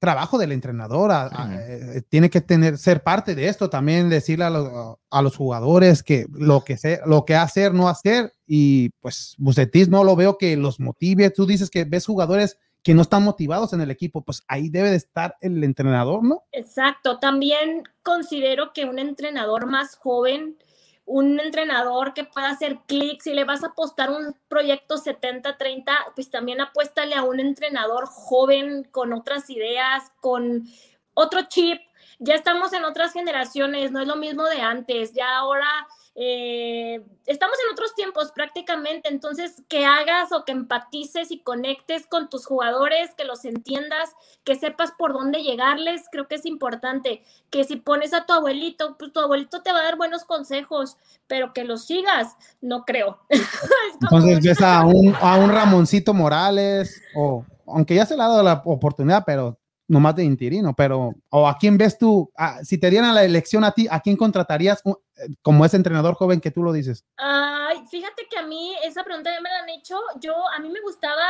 [0.00, 1.12] trabajo del entrenador,
[1.52, 6.26] eh, tiene que tener, ser parte de esto, también decirle a, a, los jugadores que
[6.32, 10.56] lo que, sé, lo que hacer, no hacer, y pues Bucetis no lo veo que
[10.56, 14.42] los motive, tú dices que ves jugadores que no están motivados en el equipo, pues
[14.48, 16.44] ahí debe de estar el entrenador, ¿no?
[16.52, 20.56] Exacto, también considero que un entrenador más joven,
[21.04, 26.30] un entrenador que pueda hacer clic, si le vas a apostar un proyecto 70-30, pues
[26.30, 30.66] también apuéstale a un entrenador joven con otras ideas, con
[31.14, 31.80] otro chip.
[32.18, 35.68] Ya estamos en otras generaciones, no es lo mismo de antes, ya ahora
[36.16, 42.28] eh, estamos en otros tiempos prácticamente, entonces que hagas o que empatices y conectes con
[42.28, 44.10] tus jugadores, que los entiendas,
[44.42, 48.96] que sepas por dónde llegarles, creo que es importante, que si pones a tu abuelito,
[48.98, 50.96] pues tu abuelito te va a dar buenos consejos,
[51.28, 53.20] pero que los sigas, no creo.
[54.00, 58.42] entonces ves a un, a un Ramoncito Morales, o aunque ya se le ha dado
[58.42, 59.59] la oportunidad, pero
[59.90, 62.30] nomás de interino, pero, o a quién ves tú,
[62.62, 64.82] si te dieran la elección a ti, ¿a quién contratarías
[65.42, 67.04] como ese entrenador joven que tú lo dices?
[67.16, 70.70] Ay, fíjate que a mí esa pregunta ya me la han hecho, yo, a mí
[70.70, 71.24] me gustaba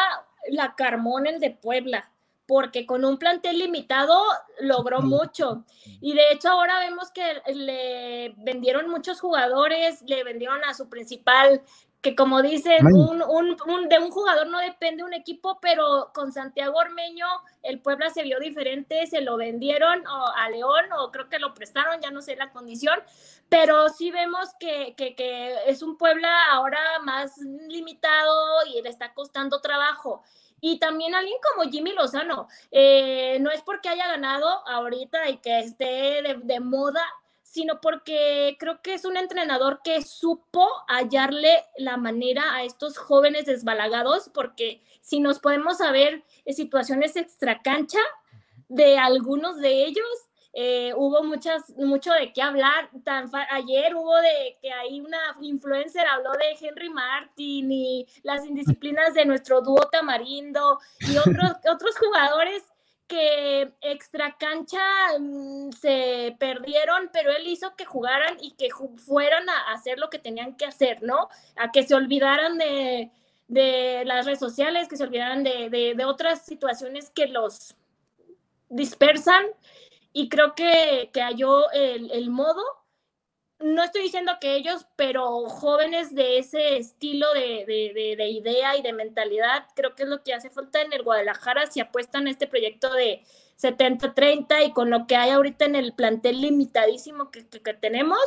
[0.51, 2.13] la Carmón, el de Puebla,
[2.47, 4.21] porque con un plantel limitado
[4.61, 5.65] logró mucho.
[6.01, 11.63] Y de hecho ahora vemos que le vendieron muchos jugadores, le vendieron a su principal
[12.03, 16.79] que como dicen, un, un, de un jugador no depende un equipo, pero con Santiago
[16.79, 17.27] Ormeño
[17.63, 22.01] el Puebla se vio diferente, se lo vendieron a León o creo que lo prestaron,
[22.01, 22.99] ya no sé la condición,
[23.51, 27.37] pero sí vemos que, que, que es un Puebla ahora más
[27.69, 30.23] limitado y le está costando trabajo.
[30.63, 35.59] Y también alguien como Jimmy Lozano, eh, no es porque haya ganado ahorita y que
[35.61, 37.03] esté de, de moda,
[37.51, 43.47] sino porque creo que es un entrenador que supo hallarle la manera a estos jóvenes
[43.47, 47.99] desbalagados, porque si nos podemos saber situaciones extracancha
[48.69, 50.07] de algunos de ellos,
[50.53, 52.89] eh, hubo muchas, mucho de qué hablar.
[53.03, 59.13] Tan ayer hubo de que hay una influencer habló de Henry Martin y las indisciplinas
[59.15, 62.63] de nuestro dúo Tamarindo y otros, otros jugadores
[63.11, 64.79] que extra cancha
[65.19, 68.69] mm, se perdieron, pero él hizo que jugaran y que
[69.05, 71.29] fueran a hacer lo que tenían que hacer, ¿no?
[71.57, 73.11] A que se olvidaran de,
[74.07, 77.75] las redes sociales, que se olvidaran de, otras situaciones que los
[78.69, 79.45] dispersan.
[80.13, 82.63] Y creo que, que halló el modo
[83.61, 89.67] no estoy diciendo que ellos, pero jóvenes de ese estilo de, idea y de mentalidad,
[89.75, 92.93] creo que es lo que hace falta en el Guadalajara si apuestan a este proyecto
[92.93, 93.23] de
[93.61, 97.43] 70-30 y con lo que hay ahorita en el plantel limitadísimo que,
[97.75, 98.19] tenemos,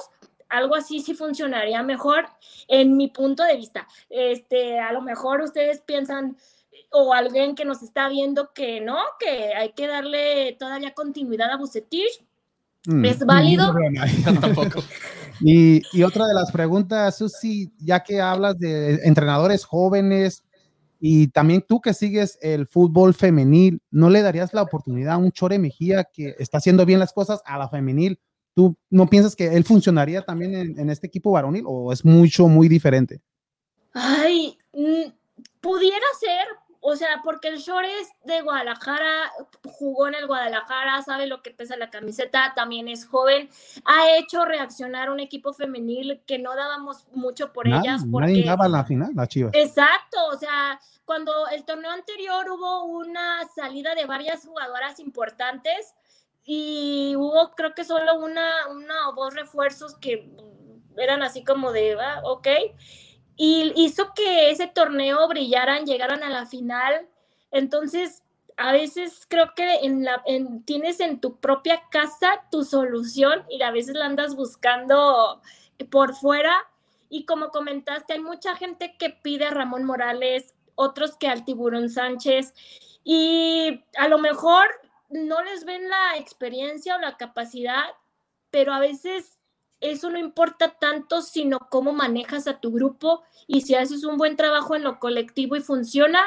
[0.50, 2.28] algo así sí funcionaría mejor
[2.68, 3.88] en mi punto de vista.
[4.10, 6.38] Este, a lo mejor ustedes piensan
[6.92, 11.58] o alguien que nos está viendo que no, que hay que darle todavía continuidad a
[11.58, 12.24] Bucetich
[12.86, 13.06] Mm.
[13.06, 13.74] ¿Es válido?
[14.42, 14.84] tampoco.
[15.46, 20.44] Y, otra de las preguntas, Susi, ya que hablas de entrenadores jóvenes
[21.00, 25.34] y también tú que sigues el fútbol femenil, ¿no le darías la oportunidad a un
[25.34, 28.20] Chore Mejía que está haciendo bien las cosas a la femenil?
[28.54, 32.48] ¿Tú no piensas que él funcionaría también en, en este equipo varonil o es mucho,
[32.48, 33.22] muy diferente?
[33.94, 35.12] Ay, mm,
[35.60, 36.48] pudiera ser,
[36.86, 39.32] o sea, porque el Shores de Guadalajara,
[39.64, 43.50] jugó en el Guadalajara, sabe lo que pesa la camiseta, también es joven,
[43.86, 48.04] ha hecho reaccionar un equipo femenil que no dábamos mucho por ellas.
[48.12, 48.28] Porque...
[48.28, 49.54] Nadie daba la final, la Chivas.
[49.56, 55.96] Exacto, o sea, cuando el torneo anterior hubo una salida de varias jugadoras importantes
[56.44, 60.30] y hubo creo que solo una, una o dos refuerzos que
[60.98, 62.48] eran así como de, ah, ok
[63.36, 67.08] y hizo que ese torneo brillaran, llegaran a la final.
[67.52, 68.24] Entonces,
[68.58, 69.80] a veces creo que
[70.66, 75.42] tienes en tu propia casa tu solución y a veces la andas buscando
[75.90, 76.56] por fuera.
[77.10, 81.90] Y como comentaste, hay mucha gente que pide a Ramón Morales, otros que al Tiburón
[81.90, 82.54] Sánchez,
[83.04, 84.66] y a lo mejor
[85.10, 87.84] no les ven la experiencia o la capacidad,
[88.50, 89.40] pero a veces
[89.84, 94.38] eso no importa tanto, sino cómo manejas a tu grupo y si haces un buen
[94.38, 96.22] trabajo en lo colectivo y funciona,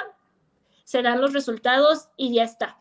[0.85, 2.79] se dan los resultados y ya está.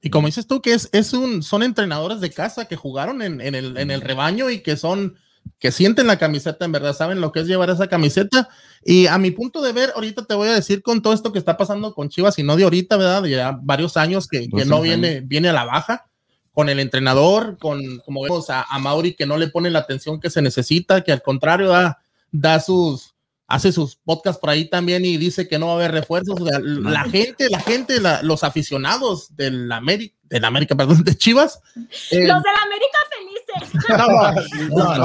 [0.00, 3.40] Y como dices tú, que es, es un, son entrenadores de casa que jugaron en,
[3.40, 5.16] en, el, en el rebaño y que son,
[5.58, 8.48] que sienten la camiseta, en verdad, saben lo que es llevar esa camiseta.
[8.84, 11.38] Y a mi punto de ver, ahorita te voy a decir con todo esto que
[11.38, 13.24] está pasando con Chivas, y no de ahorita, ¿verdad?
[13.24, 16.06] Ya varios años que, que no viene, viene a la baja
[16.54, 20.20] con el entrenador, con, como vemos a, a, Mauri, que no le pone la atención
[20.20, 21.98] que se necesita, que al contrario da,
[22.30, 23.16] da sus,
[23.48, 26.40] hace sus podcasts por ahí también y dice que no va a haber refuerzos.
[26.40, 31.16] O sea, la gente, la gente, la, los aficionados del América, del América, perdón, de
[31.16, 31.60] Chivas.
[32.10, 33.34] Eh, los del América felices.
[33.88, 34.96] No, no,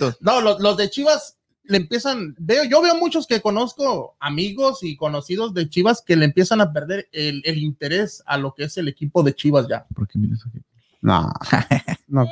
[0.00, 4.82] no, no los, los, de Chivas le empiezan, veo, yo veo muchos que conozco, amigos
[4.82, 8.64] y conocidos de Chivas, que le empiezan a perder el, el interés a lo que
[8.64, 9.86] es el equipo de Chivas ya.
[9.94, 10.60] Porque mira aquí.
[11.00, 11.32] No.
[12.08, 12.28] no, eh,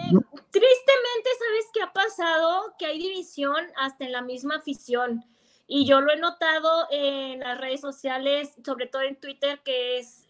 [0.51, 2.75] tristemente, ¿sabes qué ha pasado?
[2.79, 5.25] Que hay división hasta en la misma afición.
[5.69, 10.27] Y yo lo he notado en las redes sociales, sobre todo en Twitter, que es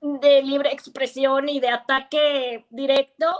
[0.00, 3.34] de libre expresión y de ataque directo.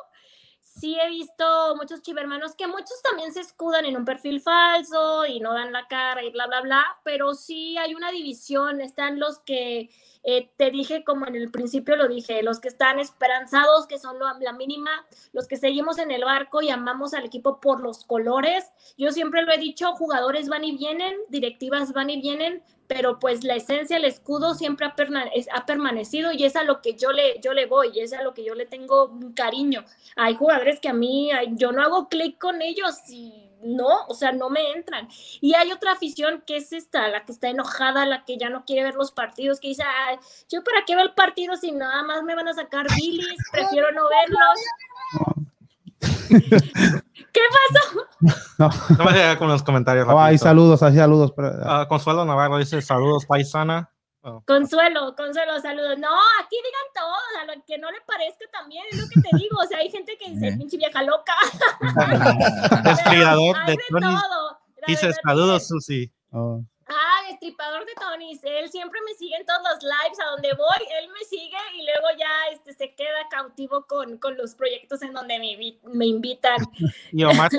[0.61, 5.41] Sí he visto muchos chivermanos que muchos también se escudan en un perfil falso y
[5.41, 8.81] no dan la cara y bla, bla, bla, pero sí hay una división.
[8.81, 9.91] Están los que
[10.29, 14.19] eh, te dije, como en el principio lo dije, los que están esperanzados, que son
[14.19, 14.91] lo, la mínima,
[15.33, 18.65] los que seguimos en el barco y amamos al equipo por los colores.
[18.99, 23.45] Yo siempre lo he dicho, jugadores van y vienen, directivas van y vienen, pero pues
[23.45, 24.97] la esencia, el escudo siempre ha,
[25.53, 28.35] ha, permanecido y es a lo que yo le, yo le voy, es a lo
[28.35, 29.85] que yo le tengo cariño.
[30.17, 34.33] Hay jugadores que a mí, yo no hago clic con ellos y no, o sea,
[34.33, 35.09] no me entran.
[35.41, 38.65] Y hay otra afición que es esta, la que está enojada, la que ya no
[38.65, 39.83] quiere ver los partidos, que dice,
[40.49, 43.91] yo para qué veo el partido si nada más me van a sacar bilis, prefiero
[43.93, 44.61] no verlos.
[47.33, 48.37] ¿Qué pasó?
[48.59, 50.07] No, no me diga con los comentarios.
[50.09, 51.33] Oh, hay saludos, hay saludos.
[51.37, 51.49] Pero...
[51.49, 53.91] Uh, Consuelo Navarro dice saludos, paisana.
[54.29, 54.43] Oh.
[54.45, 55.99] Consuelo, Consuelo, saludos.
[55.99, 56.09] No,
[56.43, 59.57] aquí digan todo, a lo que no le parezca también, es lo que te digo.
[59.63, 61.33] O sea, hay gente que dice, pinche vieja loca.
[62.85, 64.17] Destripador de, de Tony.
[64.89, 66.13] Dice, saludos, Susi.
[66.33, 66.61] Oh.
[66.89, 68.33] Ah, destripador de Tony.
[68.43, 70.89] Él siempre me sigue en todos los lives a donde voy.
[71.01, 75.13] Él me sigue y luego ya este, se queda cautivo con, con los proyectos en
[75.13, 75.57] donde me,
[75.95, 76.57] me invitan.
[77.13, 77.51] Y Omar,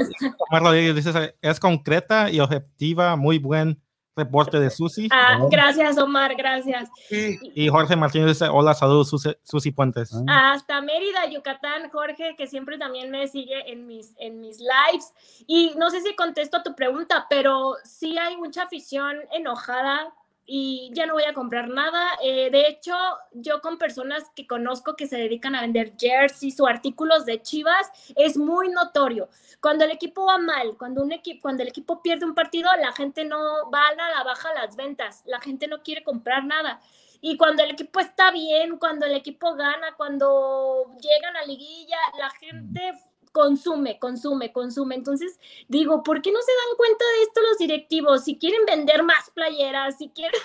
[0.49, 3.81] Omar Rodríguez dice: es concreta y objetiva, muy buen
[4.17, 5.07] reporte de Susi.
[5.11, 5.49] Ah, oh.
[5.49, 6.89] gracias, Omar, gracias.
[7.09, 10.11] Y, y, Jorge Martínez dice, hola, saludos, Susi, Susi Puentes.
[10.27, 10.51] Ah.
[10.53, 15.13] Hasta Mérida, Yucatán, Jorge, que siempre también me sigue en mis, en mis lives.
[15.45, 20.13] Y no sé si contesto a tu pregunta, pero sí hay mucha afición enojada
[20.49, 22.17] y ya no voy a comprar nada.
[22.23, 22.95] Eh, de hecho,
[23.33, 27.91] yo con personas que conozco que se dedican a vender jerseys o artículos de Chivas,
[28.15, 29.27] es muy notorio.
[29.59, 32.93] Cuando el equipo va mal, cuando, un equipo, cuando el equipo pierde un partido, la
[32.93, 36.79] gente no va a la baja las ventas, la gente no quiere comprar nada.
[37.19, 42.29] Y cuando el equipo está bien, cuando el equipo gana, cuando llegan a liguilla, la
[42.29, 42.93] gente
[43.37, 44.95] consume, consume, consume.
[44.95, 48.23] Entonces digo, ¿por qué no se dan cuenta de esto los directivos?
[48.23, 50.41] Si quieren vender más playeras, si quieren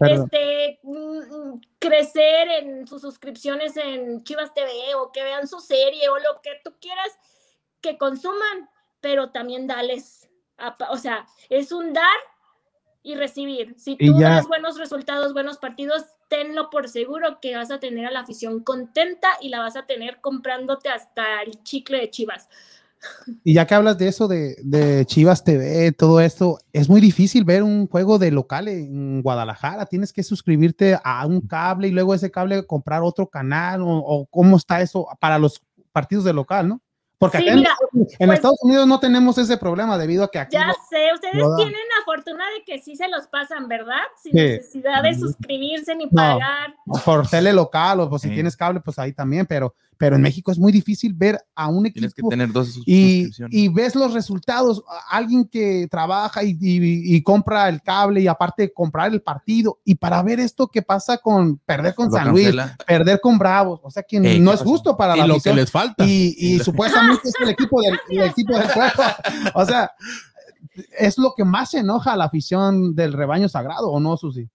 [0.00, 6.16] este, mm, crecer en sus suscripciones en Chivas TV o que vean su serie o
[6.16, 7.18] lo que tú quieras,
[7.82, 8.70] que consuman,
[9.02, 10.30] pero también dales,
[10.90, 12.16] o sea, es un dar
[13.06, 13.74] y recibir.
[13.78, 18.10] Si tú das buenos resultados, buenos partidos, tenlo por seguro que vas a tener a
[18.10, 22.48] la afición contenta y la vas a tener comprándote hasta el chicle de Chivas.
[23.44, 27.44] Y ya que hablas de eso, de, de, Chivas TV, todo esto, es muy difícil
[27.44, 29.86] ver un juego de local en Guadalajara.
[29.86, 34.26] Tienes que suscribirte a un cable y luego ese cable comprar otro canal o, o
[34.26, 35.62] cómo está eso para los
[35.92, 36.82] partidos de local, ¿no?
[37.18, 40.30] Porque sí, acá mira, en, en pues, Estados Unidos no tenemos ese problema debido a
[40.30, 40.52] que aquí.
[40.52, 44.02] Ya no, sé, ustedes no tienen la fortuna de que sí se los pasan, ¿verdad?
[44.22, 44.38] Sin sí.
[44.38, 46.74] necesidad de suscribirse ni pagar.
[47.04, 50.52] Por tele local o pues, si tienes cable, pues ahí también, pero, pero en México
[50.52, 52.00] es muy difícil ver a un equipo.
[52.00, 54.82] Tienes que tener dos y, y ves los resultados.
[55.08, 59.80] Alguien que trabaja y, y, y, compra el cable y aparte comprar el partido.
[59.84, 62.64] Y para ver esto que pasa con perder con Lo San cancela.
[62.64, 65.54] Luis, perder con Bravos, o sea que no es justo para y la lo que
[65.54, 66.04] les falta.
[66.04, 68.92] Y, y supuestamente es el equipo del, el equipo del juego.
[69.54, 69.92] O sea,
[70.98, 74.48] es lo que más enoja a la afición del rebaño sagrado, ¿o no, Susi?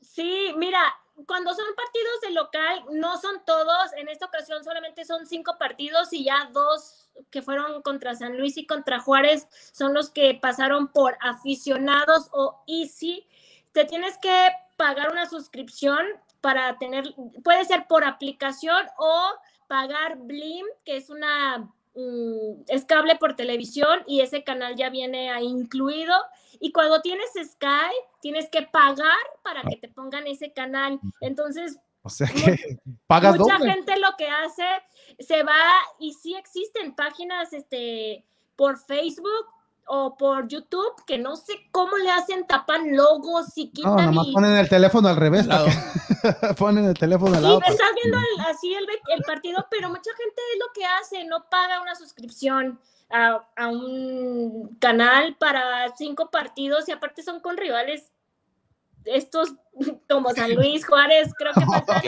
[0.00, 0.80] Sí, mira,
[1.26, 6.12] cuando son partidos de local, no son todos, en esta ocasión solamente son cinco partidos
[6.12, 10.88] y ya dos que fueron contra San Luis y contra Juárez son los que pasaron
[10.88, 13.26] por aficionados o easy.
[13.72, 16.06] Te tienes que pagar una suscripción
[16.40, 19.30] para tener, puede ser por aplicación o
[19.66, 25.30] pagar Blim, que es una mm, es cable por televisión y ese canal ya viene
[25.40, 26.14] incluido.
[26.60, 31.00] Y cuando tienes Sky, tienes que pagar para que te pongan ese canal.
[31.20, 33.72] Entonces, O sea que pagas mucha doble.
[33.72, 34.66] gente lo que hace
[35.18, 35.60] se va
[35.98, 38.24] y sí existen páginas este
[38.56, 39.46] por Facebook
[39.86, 44.28] o por YouTube que no sé cómo le hacen tapan logos y No, quitan nomás
[44.28, 45.46] y, ponen el teléfono al revés.
[45.46, 45.66] Lado.
[46.58, 47.60] ponen el teléfono al y lado.
[47.66, 51.44] estás viendo el- así el, el partido, pero mucha gente es lo que hace, no
[51.50, 58.10] paga una suscripción a, a un canal para cinco partidos y aparte son con rivales
[59.04, 59.52] estos
[60.08, 62.02] como San Luis, Juárez, creo que falta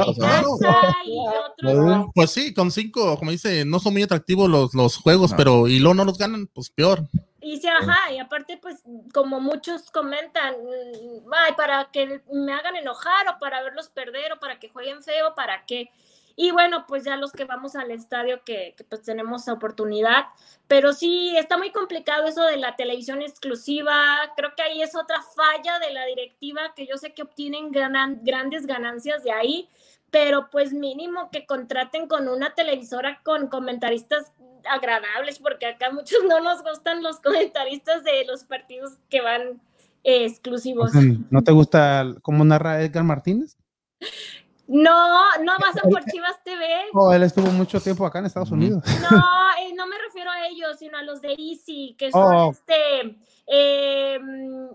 [1.05, 2.06] y otros.
[2.14, 5.36] Pues sí, con cinco, como dice, no son muy atractivos los, los juegos, No.
[5.36, 7.02] pero y luego no los ganan, pues peor.
[7.40, 8.82] Y sí, ajá, y aparte, pues,
[9.14, 14.40] como muchos comentan, mm, ay, para que me hagan enojar o para verlos perder o
[14.40, 15.90] para que jueguen feo, ¿para qué?
[16.38, 20.26] Y bueno, pues ya los que vamos al estadio que, que, pues tenemos oportunidad,
[20.68, 23.94] pero sí, está muy complicado eso de la televisión exclusiva,
[24.36, 28.20] creo que ahí es otra falla de la directiva que yo sé que obtienen ganan-
[28.22, 29.68] grandes ganancias de ahí,
[30.10, 34.32] pero pues mínimo que contraten con una televisora con comentaristas
[34.68, 39.60] agradables, porque acá muchos no nos gustan los comentaristas de los partidos que van
[40.04, 40.92] eh, exclusivos.
[41.30, 43.56] ¿No te gusta cómo narra Edgar Martínez?
[44.68, 46.66] No, no pasan por Chivas TV.
[46.93, 48.51] Oh, él estuvo mucho tiempo acá en Estados.
[48.51, 48.82] Unidos.
[49.10, 49.18] No,
[49.60, 52.51] eh, no me refiero a ellos, sino a los de Easy, que son Oh.
[52.51, 53.16] este
[53.47, 54.66] eh, mm,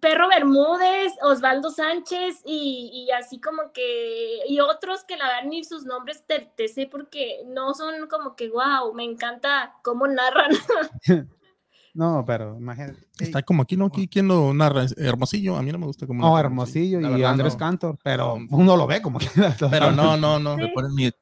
[0.00, 5.64] Perro Bermúdez, Osvaldo Sánchez y, y así como que, y otros que la verdad ni
[5.64, 10.50] sus nombres te, te sé porque no son como que, wow, me encanta cómo narran.
[11.94, 12.98] No, pero imagínate.
[13.18, 13.86] Está como aquí, ¿no?
[13.86, 14.86] Aquí, ¿quién lo narra?
[14.96, 16.20] Hermosillo, a mí no me gusta como.
[16.22, 17.58] No, Hermosillo y verdad, Andrés no.
[17.58, 18.56] Cantor, pero No.
[18.56, 19.26] uno lo ve como que.
[19.70, 20.54] Pero no, no, no.
[20.56, 20.62] Sí.
[20.62, 21.16] Le ponen mute.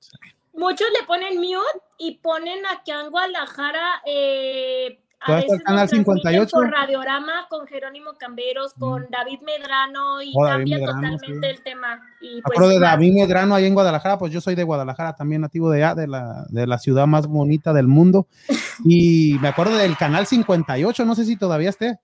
[0.54, 4.02] Muchos le ponen mute y ponen aquí en Guadalajara.
[4.06, 6.50] Eh, a veces canal lo transmiten 58.
[6.50, 11.54] Por Radiorama con Jerónimo Camberos, con David Medrano y Oh, cambia Medrano, totalmente sí.
[11.54, 12.00] el tema.
[12.20, 15.40] Y Me pues, de David Medrano ahí en Guadalajara, pues yo soy de Guadalajara, también
[15.40, 18.26] nativo de de la, de la ciudad más bonita del mundo.
[18.84, 21.98] Y me acuerdo del canal 58, no sé si todavía esté.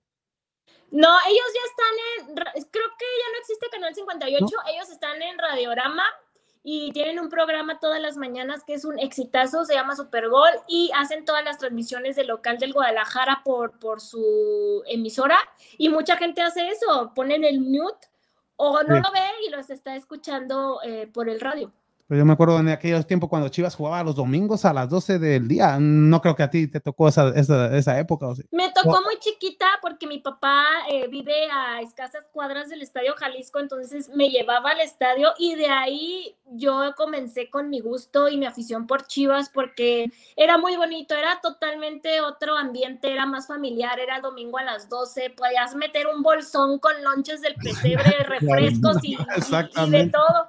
[0.91, 1.95] No, ellos ya están
[2.27, 2.35] en,
[2.69, 6.03] creo que ya no existe Canal 58, ellos están en Radiorama
[6.67, 10.89] y tienen un programa todas las mañanas que es un exitazo, se llama Supergol y
[10.95, 15.37] hacen todas las transmisiones del local del Guadalajara por, por su emisora
[15.77, 18.07] y mucha gente hace eso, ponen el mute
[18.55, 19.01] o no Sí.
[19.05, 21.71] lo ve y los está escuchando eh, por el radio.
[22.07, 25.17] Pero yo me acuerdo en aquellos tiempos cuando Chivas jugaba los domingos a las 12
[25.17, 25.77] del día.
[25.79, 28.27] No creo que a ti te tocó esa, esa, esa época.
[28.27, 28.43] ¿o sí?
[28.51, 33.59] Me tocó muy chiquita porque mi papá eh, vive a escasas cuadras del Estadio Jalisco,
[33.59, 38.45] entonces me llevaba al estadio y de ahí yo comencé con mi gusto y mi
[38.45, 44.19] afición por Chivas porque era muy bonito, era totalmente otro ambiente, era más familiar, era
[44.21, 49.17] domingo a las 12, podías meter un bolsón con lonches del pesebre, refrescos y, y-
[49.87, 50.47] y de todo.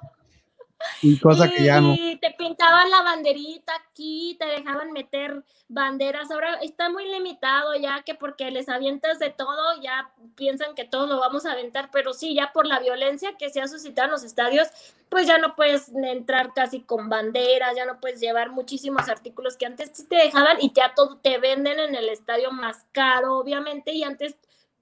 [1.97, 6.31] Y te pintaban la banderita aquí, te dejaban meter banderas.
[6.31, 11.07] Ahora está muy limitado ya que porque les avientas de todo, ya piensan que todo
[11.07, 14.11] lo vamos a aventar, pero sí, ya por la violencia que se ha suscitado en
[14.11, 14.67] los estadios,
[15.09, 19.65] pues ya no puedes entrar casi con banderas, ya no puedes llevar muchísimos artículos que
[19.65, 23.93] antes sí te dejaban y ya todo te venden en el estadio más caro, obviamente,
[23.93, 24.35] y antes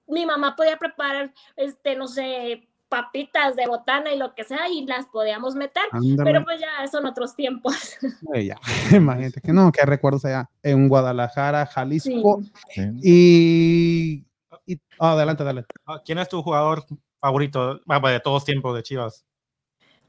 [0.06, 4.86] mi mamá podía preparar, este, no sé, papitas de botana y lo que sea y
[4.86, 5.84] las podíamos meter.
[6.22, 7.74] Pero pues ya son otros tiempos.
[8.34, 8.56] Eh, ya,
[8.96, 11.66] imagínate que no, que recuerdos allá en Guadalajara.
[11.66, 12.42] Jalisco.
[12.70, 12.82] Sí.
[13.02, 14.26] Y,
[14.66, 15.74] y- adelante, adelante.
[15.86, 16.84] Ah, ¿Quién es tu jugador
[17.20, 19.24] favorito ah, de todos tiempos de Chivas?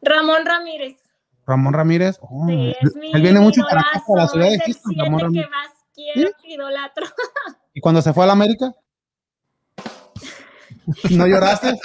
[0.02, 0.98] Ramón Ramírez.
[1.46, 2.18] Ramón Ramírez.
[2.22, 3.82] Oh, Sí, él, es mi él viene mucho para
[4.16, 4.94] la ciudad de Houston,
[5.34, 7.06] que más quiero, idolatro.
[7.74, 8.74] ¿Y cuando se fue a la América?
[11.12, 11.78] ¿No lloraste?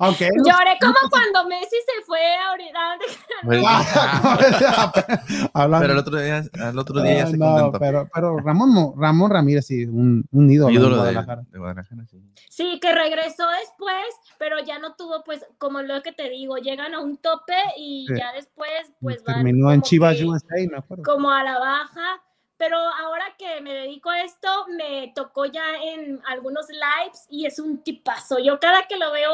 [0.00, 2.98] Aunque él no- Lloré como cuando Messi se fue ahorita.
[3.44, 3.62] Pues,
[5.54, 7.78] Hablando- pero el otro día, al otro día ya Ah, se no, contentó.
[7.78, 11.42] pero, pero Ramón, Ramón Ramírez, sí, un, un ídolo, Ídolo de, Guadalajara.
[11.48, 12.22] de Guadalajara, sí.
[12.48, 14.04] Sí, que regresó después,
[14.38, 18.06] pero ya no tuvo, pues, como lo que te digo, llegan a un tope y
[18.08, 18.14] Sí.
[18.16, 18.70] ya después,
[19.00, 21.02] pues van Terminó en como Chivas que- USA, me acuerdo.
[21.04, 22.22] como a la baja.
[22.56, 27.60] Pero ahora que me dedico a esto, me tocó ya en algunos lives y es
[27.60, 28.40] un tipazo.
[28.40, 29.30] Yo cada que lo veo,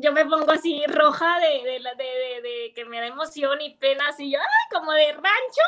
[0.00, 3.60] yo me pongo así roja de, de, la- de, de- de que me da emoción
[3.60, 4.78] y pena, así yo, ¡ay!
[4.78, 5.62] como de rancho.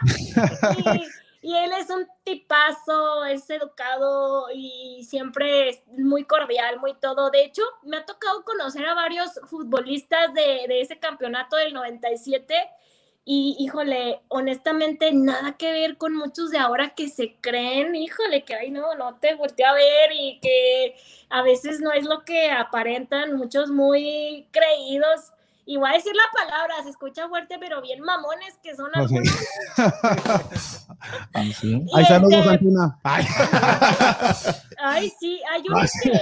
[1.42, 7.30] y, y él es un tipazo, es educado y siempre es muy cordial, muy todo.
[7.30, 12.54] De hecho, me ha tocado conocer a varios futbolistas de, de ese campeonato del 97
[13.24, 18.54] y híjole, honestamente nada que ver con muchos de ahora que se creen, híjole, que
[18.54, 20.96] ay no, no te volteé a ver y que
[21.28, 25.32] a veces no es lo que aparentan, muchos muy creídos.
[25.66, 29.28] Y voy a decir la palabra, se escucha fuerte, pero bien mamones que son algunos.
[29.28, 29.84] Sí.
[31.84, 32.64] Y Ay, saludos, este.
[33.04, 33.24] Ay.
[34.78, 36.12] Ay, sí, hay unos que,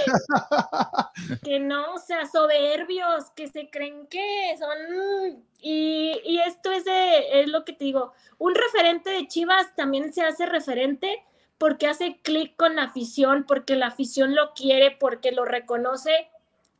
[1.43, 5.43] que no, o sea, soberbios, que se creen que son...
[5.61, 10.13] Y, y esto es, de- es lo que te digo, un referente de Chivas también
[10.13, 11.23] se hace referente
[11.57, 16.29] porque hace clic con la afición, porque la afición lo quiere, porque lo reconoce.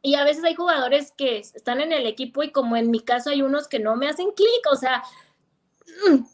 [0.03, 3.31] Y a veces hay jugadores que están en el equipo y como en mi caso
[3.31, 5.03] hay unos que no me hacen clic, o sea,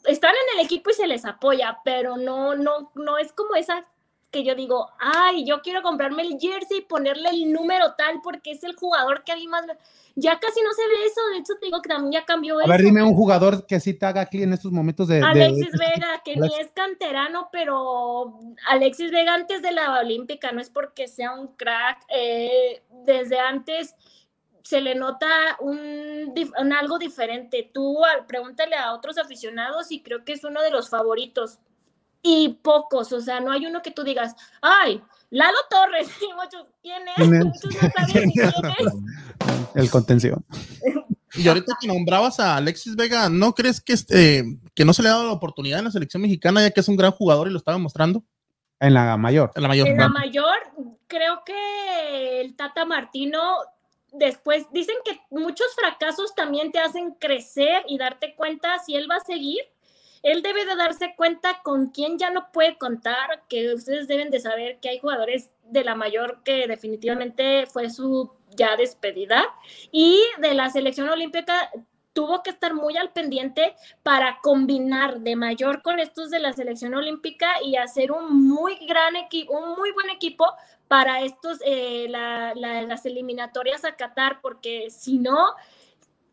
[0.06, 3.86] están en el equipo y se les apoya, pero no, no, no es como esa
[4.32, 8.50] que yo digo, ay, yo quiero comprarme el jersey y ponerle el número tal porque
[8.50, 9.64] es el jugador que a mí más...
[9.68, 9.78] me-".
[10.16, 12.64] Ya casi no se ve eso, de hecho te digo que también ya cambió A
[12.64, 12.72] eso.
[12.72, 15.18] ver, dime un jugador que sí te haga clic en estos momentos de.
[15.18, 18.40] de- Alexis Vega, que ni es canterano, pero
[18.70, 23.96] Alexis Vega antes de la Olímpica, no es porque sea un crack, eh, desde antes
[24.64, 25.28] se le nota
[25.60, 26.34] un,
[26.78, 27.70] algo diferente.
[27.74, 31.60] Tú al- pregúntale a otros aficionados y creo que es uno de los favoritos.
[32.26, 36.66] Y pocos, o sea, no hay uno que tú digas, ay, Lalo Torres, y muchos,
[36.82, 37.16] ¿quién es?
[37.16, 37.46] ¿Quién es?
[37.46, 38.48] Muchos no saben ni quién
[38.80, 39.74] es.
[39.76, 40.46] El contención.
[41.36, 44.44] Y ahorita que nombrabas a Alexis Vega, ¿no crees que, este,
[44.76, 46.88] que no se le ha dado la oportunidad en la selección mexicana, ya que es
[46.88, 48.24] un gran jugador y lo estaba mostrando?
[48.80, 49.52] En la mayor.
[49.56, 50.56] En la mayor En la mayor,
[51.08, 53.42] creo que el Tata Martino,
[54.14, 59.18] después, dicen que muchos fracasos también te hacen crecer y darte cuenta si él va
[59.18, 59.60] a seguir.
[60.22, 64.40] Él debe de darse cuenta con quién ya no puede contar, que ustedes deben de
[64.40, 69.44] saber que hay jugadores de la mayor que definitivamente fue su ya despedida
[69.92, 71.72] y de la selección olímpica
[72.14, 76.94] tuvo que estar muy al pendiente para combinar de mayor con estos de la selección
[76.94, 80.46] olímpica y hacer un muy gran equipo, un muy buen equipo
[80.94, 85.56] para estos, eh, la- la- las eliminatorias a Qatar, porque si no,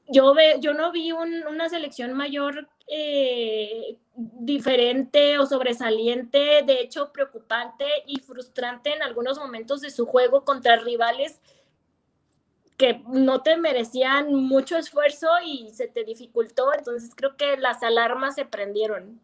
[0.08, 7.10] yo, ve, yo no vi un- una selección mayor eh, diferente o sobresaliente, de hecho
[7.12, 11.40] preocupante y frustrante en algunos momentos de su juego contra rivales
[12.76, 18.34] que no te merecían mucho esfuerzo y se te dificultó, entonces creo que las alarmas
[18.34, 19.20] se prendieron.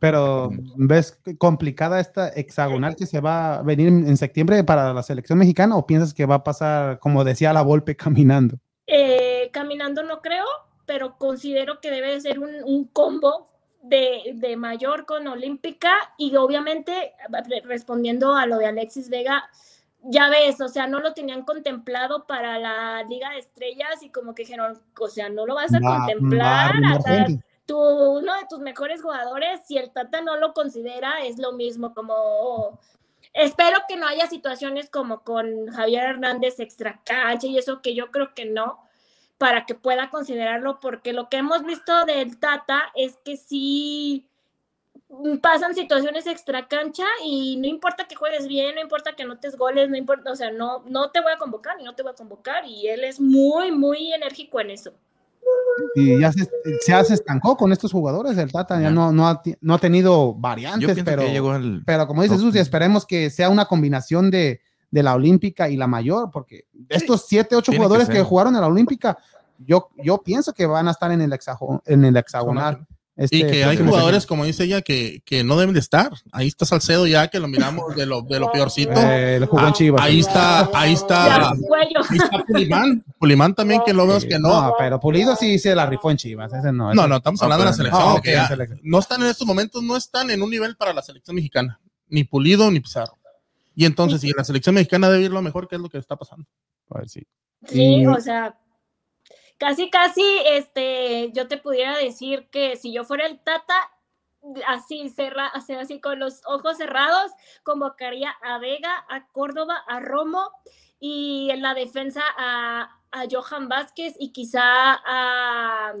[0.00, 5.38] Pero ¿ves complicada esta hexagonal que se va a venir en septiembre para la selección
[5.38, 8.56] mexicana o piensas que va a pasar, como decía la Volpe, caminando?
[8.86, 10.46] Eh, caminando no creo,
[10.86, 13.50] pero considero que debe de ser un, un combo
[13.82, 19.48] de, de mayor con olímpica y obviamente re- respondiendo a lo de Alexis Vega,
[20.02, 24.34] ya ves, o sea, no lo tenían contemplado para la Liga de Estrellas y como
[24.34, 27.26] que dijeron, o sea, no lo vas a Va- contemplar, va a o
[27.78, 32.78] uno de tus mejores jugadores, si el Tata no lo considera, es lo mismo, como
[33.32, 38.10] espero que no haya situaciones como con Javier Hernández extra cancha y eso que yo
[38.10, 38.80] creo que no,
[39.38, 44.26] para que pueda considerarlo, porque lo que hemos visto del Tata es que sí
[45.42, 49.88] pasan situaciones extra cancha y no importa que juegues bien, no importa que anotes goles,
[49.90, 52.16] no importa, o sea, no, no te voy a convocar y no te voy a
[52.16, 54.92] convocar y él es muy, muy enérgico en eso.
[55.94, 56.48] Y ya se,
[56.80, 58.36] se, se estancó con estos jugadores.
[58.38, 61.82] El Tata ya no, no, ha, no ha tenido variantes, pero, que al.
[61.84, 62.44] pero como dice top.
[62.44, 64.60] Susi, esperemos que sea una combinación de,
[64.90, 68.24] de la Olímpica y la mayor, porque estos siete, ocho Tiene que jugadores que, ser.
[68.24, 69.18] jugaron en la Olímpica,
[69.58, 71.38] yo, yo pienso que van a estar en el,
[71.86, 72.86] en el hexagonal.
[73.22, 76.10] Este Y que hay próximo jugadores, como dice ella, que, que no deben de estar.
[76.32, 78.92] Ahí está Salcedo ya, que lo miramos de lo, de lo peorcito.
[78.96, 80.02] Eh, jugó en Ah, Chivas.
[80.02, 83.04] ahí está, ahí está, ahí está Pulimán.
[83.18, 84.48] Pulimán también, que lo vemos que no.
[84.48, 86.50] No, pero Pulido sí se la rifó en Chivas.
[86.52, 86.94] Ese no.
[86.94, 88.22] No, ese- no, estamos No, hablando de la selección.
[88.22, 91.78] Que no están en estos momentos, no están en un nivel para la selección mexicana.
[92.08, 93.18] Ni Pulido ni Pizarro.
[93.76, 96.16] Y entonces, si la selección mexicana debe ir lo mejor, ¿qué es lo que está
[96.16, 96.46] pasando?
[96.88, 97.22] Pues sí.
[97.66, 98.54] Sí, Y- o sea,
[99.60, 103.90] casi, casi, este, yo te pudiera decir que si yo fuera el Tata,
[104.66, 107.30] así, cerra, así, con los ojos cerrados,
[107.62, 110.50] convocaría a Vega, a Córdoba, a Romo
[110.98, 115.92] y en la defensa a, a Johan Vázquez y quizá a,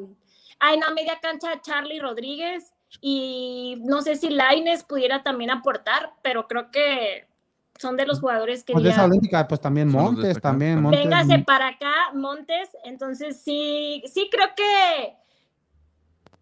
[0.58, 2.72] a en la media cancha a Charlie Rodríguez
[3.02, 7.28] y no sé si Laines pudiera también aportar, pero creo que
[7.80, 11.02] son de los jugadores que Pues de esa ya- olímpica, pues también Montes, también Montes.
[11.02, 12.68] Véngase para acá, Montes.
[12.84, 15.14] Entonces sí, sí creo que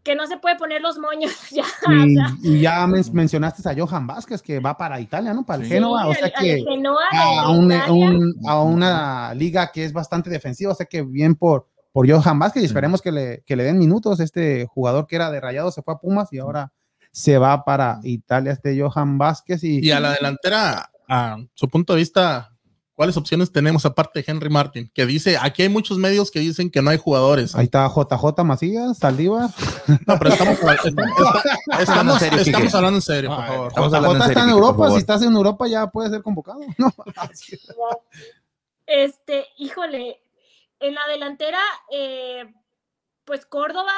[0.05, 1.65] que no se puede poner los moños ya.
[1.87, 5.45] o Y, sea, y ya men- mencionaste a Johan Vázquez que va para Italia, ¿no?
[5.45, 5.75] Para el Sí.
[5.75, 7.93] Génova, o sea que Genoa a, un- Italia.
[7.93, 12.39] un- a una liga que es bastante defensiva, o sea que bien por, por Johan
[12.39, 14.21] Vázquez y esperemos que le, que le den minutos.
[14.21, 16.73] Este jugador que era de Rayado se fue a Pumas y ahora
[17.13, 21.95] se va para Italia este Johan Vázquez y, Y a la delantera, a su punto
[21.95, 22.55] de vista,
[22.95, 24.91] ¿cuáles opciones tenemos aparte de Henry Martin?
[24.95, 27.55] Que dice, aquí hay muchos medios que dicen que no hay jugadores.
[27.55, 29.51] ahí está JJ Macías, Saldívar.
[30.07, 33.69] No, pero estamos, está- estamos, en serio, estamos hablando en serio, por favor.
[33.69, 36.61] Estamos hablando en JJ está en Europa, si estás en Europa ya puede ser convocado.
[36.79, 36.93] No,
[38.87, 40.21] Este, híjole,
[40.81, 41.59] en la delantera,
[41.93, 42.45] eh,
[43.29, 43.93] pues Córdoba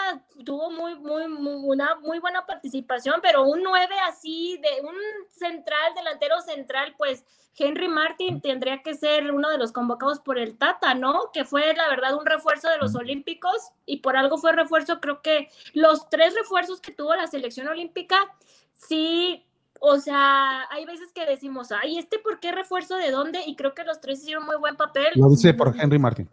[0.45, 4.95] tuvo muy, muy, muy- una muy buena participación, pero un 9 así, de un
[5.31, 7.25] central, delantero central, pues
[7.57, 11.31] Henry Martin tendría que ser uno de los convocados por el Tata, ¿no?
[11.33, 15.23] Que fue, la verdad, un refuerzo de los Olímpicos y por algo fue refuerzo, creo
[15.23, 18.17] que los tres refuerzos que tuvo la selección olímpica,
[18.75, 19.47] sí.
[19.79, 23.43] O sea, hay veces que decimos, ay, ¿este por qué refuerzo de dónde?
[23.47, 25.13] Y creo que los tres hicieron muy buen papel.
[25.15, 26.29] lo dice por Henry Martin.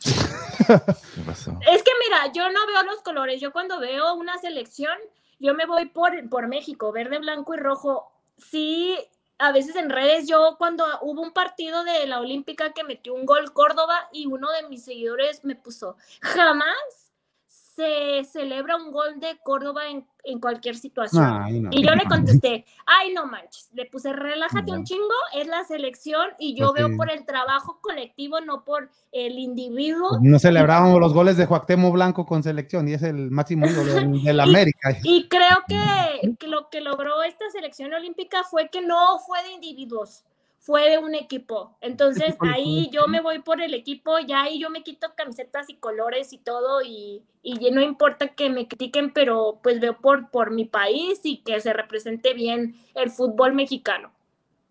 [1.66, 3.40] Es que mira, yo no veo los colores.
[3.40, 4.96] Yo cuando veo una selección,
[5.38, 8.12] yo me voy por, por México, verde, blanco y rojo.
[8.36, 8.96] Sí,
[9.38, 13.26] a veces en redes, yo cuando hubo un partido de la Olímpica que metió un
[13.26, 17.10] gol Córdoba y uno de mis seguidores me puso, jamás
[17.46, 21.24] se celebra un gol de Córdoba en, en cualquier situación.
[21.24, 21.70] Ay, no.
[21.72, 24.74] Y yo le contesté, ay, no manches, le puse, relájate Ya.
[24.74, 26.96] un chingo, es la selección y yo Pues veo sí.
[26.96, 30.18] por el trabajo colectivo, no por el individuo.
[30.20, 34.12] No celebrábamos los goles de Cuauhtémoc Blanco con selección y es el máximo ídolo del,
[34.22, 34.96] del América.
[35.02, 39.52] Y creo que, que lo que logró esta selección olímpica fue que no fue de
[39.52, 40.24] individuos,
[40.62, 41.76] fue de un equipo.
[41.80, 45.74] Entonces ahí yo me voy por el equipo, ya ahí yo me quito camisetas y
[45.74, 50.52] colores y todo y, y no importa que me critiquen, pero pues veo por, por
[50.52, 54.12] mi país y que se represente bien el fútbol mexicano.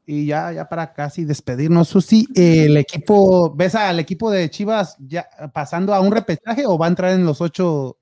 [0.05, 5.27] Y ya, ya para casi despedirnos, Susi, el equipo, ¿ves al equipo de Chivas ya
[5.53, 7.97] pasando a un repechaje o va a entrar en los ocho,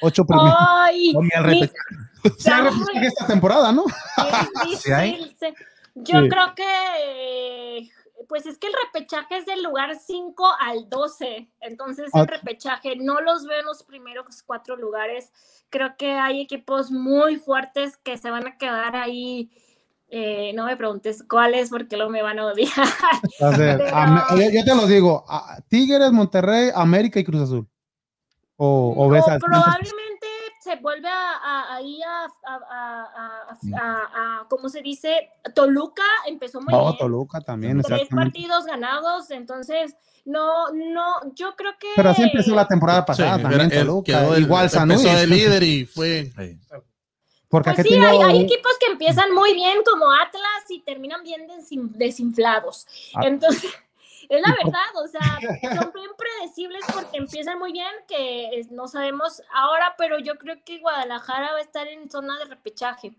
[0.00, 0.56] ocho primeros?
[0.58, 1.22] Ay, O.
[2.38, 3.84] Sí repechaje esta temporada, ¿no?
[4.78, 5.12] ¿Sí hay?
[5.12, 5.54] difícil se-
[6.04, 6.28] Yo Sí.
[6.28, 6.64] creo que,
[7.04, 7.90] eh,
[8.28, 13.20] pues es que el repechaje es del lugar 5 al 12, entonces el repechaje no
[13.20, 15.30] los veo en los primeros cuatro lugares.
[15.70, 19.50] Creo que hay equipos muy fuertes que se van a quedar ahí.
[20.10, 22.70] eh, no me preguntes cuáles porque luego me van a odiar.
[23.38, 25.22] Pero- yo, te lo digo,
[25.68, 27.68] Tigres, Monterrey, América y Cruz Azul.
[28.56, 30.07] O, o ves O al- probablemente
[30.68, 35.30] se vuelve a, a- ahí a, a, a- a- a- a- ¿cómo se dice?
[35.54, 36.98] Toluca empezó muy Oh, bien.
[36.98, 42.68] Toluca también, tres partidos ganados, entonces no, no, yo creo que Pero así empezó la
[42.68, 44.04] temporada pasada Sí, también, era- Toluca.
[44.12, 45.20] quedó el- igual San empezó Luis.
[45.20, 46.58] de líder y fue Sí.
[47.50, 51.48] Porque Pues sí, tengo hay, equipos que empiezan muy bien como Atlas y terminan bien
[51.48, 52.86] desin- desinflados.
[53.14, 53.20] Ah.
[53.24, 53.72] Entonces,
[54.28, 55.20] es la verdad, o sea,
[55.80, 60.56] son bien predecibles porque empiezan muy bien, que es- no sabemos ahora, pero yo creo
[60.64, 63.14] que Guadalajara va a estar en zona de repechaje.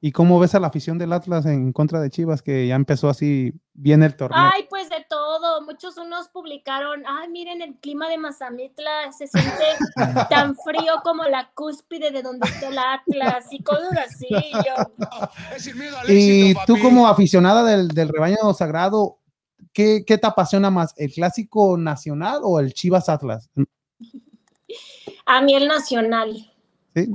[0.00, 3.08] ¿Y cómo ves a la afición del Atlas en contra de Chivas, que ya empezó
[3.08, 4.38] así bien el torneo?
[4.54, 5.60] Ay, pues de todo.
[5.62, 9.64] Muchos unos publicaron, ay, miren el clima de Mazamitla, se siente
[10.30, 14.28] tan frío como la cúspide de donde está el Atlas y cosas así.
[14.64, 14.74] yo,
[16.08, 19.18] y tú como aficionada del, del rebaño sagrado,
[19.78, 23.48] ¿qué, qué te apasiona más, el clásico nacional o el Chivas Atlas?
[25.24, 26.52] a mí el nacional.
[26.96, 27.14] Sí.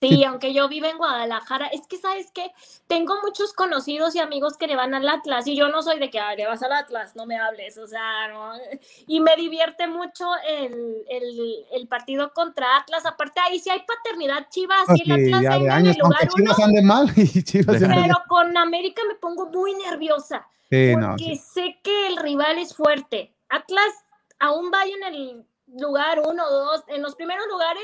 [0.00, 0.24] Sí, Sí.
[0.24, 2.50] aunque yo vivo en Guadalajara, es que sabes que
[2.86, 6.08] tengo muchos conocidos y amigos que le van al Atlas y yo no soy de
[6.08, 8.52] que "Ay, le vas al Atlas, no me hables, o sea, no.
[9.06, 13.04] Y me divierte mucho el, el- el partido contra Atlas.
[13.04, 16.58] Aparte, ahí sí hay paternidad chivas y el Atlas venga en el lugar uno, Chivas
[16.60, 22.06] ande mal y Chivas pero con América me pongo muy nerviosa Sí, porque sé que
[22.06, 23.34] el rival es fuerte.
[23.50, 23.92] Atlas
[24.38, 25.46] aún vaya en el
[25.78, 27.82] lugar uno o dos, en los primeros lugares,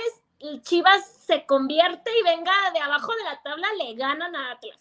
[0.62, 4.78] Chivas se convierte y venga de abajo de la tabla, le ganan a Atlas.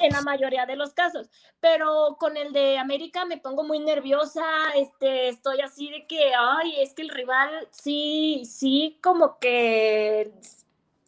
[0.00, 1.30] En la mayoría de los casos,
[1.60, 4.44] pero con el de América me pongo muy nerviosa,
[4.74, 10.32] este, estoy así de que, ay, es que el rival sí, sí, como que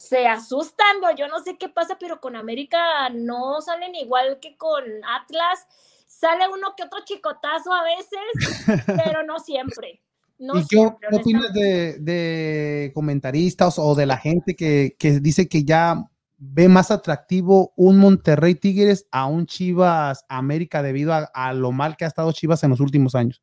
[0.05, 4.85] se asustan, yo no sé qué pasa, pero con América no salen igual que con
[5.05, 5.67] Atlas.
[6.07, 10.04] Sale uno que otro chicotazo a veces, pero no siempre.
[10.39, 15.21] No ¿Y qué, siempre, qué opinas de, de comentaristas o de la gente que, que
[15.21, 16.05] dice que ya
[16.39, 21.97] ve más atractivo un Monterrey Tigres a un Chivas América debido a, a lo mal
[21.97, 23.43] que ha estado Chivas en los últimos años?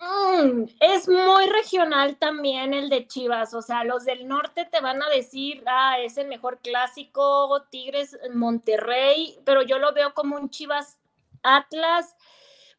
[0.00, 5.02] Mm, es muy regional también el de Chivas, o sea, los del norte te van
[5.02, 10.50] a decir, ah, es el mejor clásico, Tigres, Monterrey, pero yo lo veo como un
[10.50, 10.98] Chivas
[11.42, 12.14] Atlas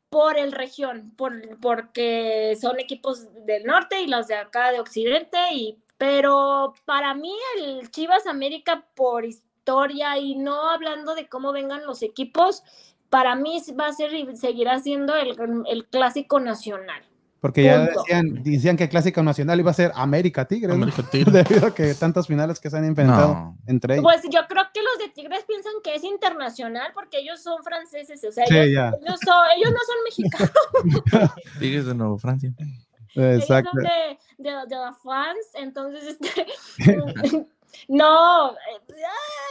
[0.10, 5.38] por el región, por, porque son equipos del norte y los de acá de occidente,
[5.53, 11.86] y, pero para mí el Chivas América por historia y no hablando de cómo vengan
[11.86, 12.64] los equipos,
[13.10, 15.36] para mí va a ser y seguirá siendo el,
[15.68, 17.09] el clásico nacional.
[17.41, 20.74] Porque ya decían, decían que el clásico nacional iba a ser América Tigres.
[20.76, 21.34] América Tigres.
[21.34, 23.57] debido a que tantas finales que se han enfrentado No.
[23.66, 24.03] entre ellos.
[24.03, 28.22] Pues yo creo que los de Tigres piensan que es internacional porque ellos son franceses,
[28.28, 28.88] o sea, Sí, ellos, ya.
[29.06, 32.52] ellos son- ellos no son mexicanos, Tigres de Nuevo Francia.
[33.16, 33.72] Exacto.
[33.80, 33.90] ellos
[34.38, 36.45] son de, de, de la France, entonces, este,
[37.88, 38.56] no, eh,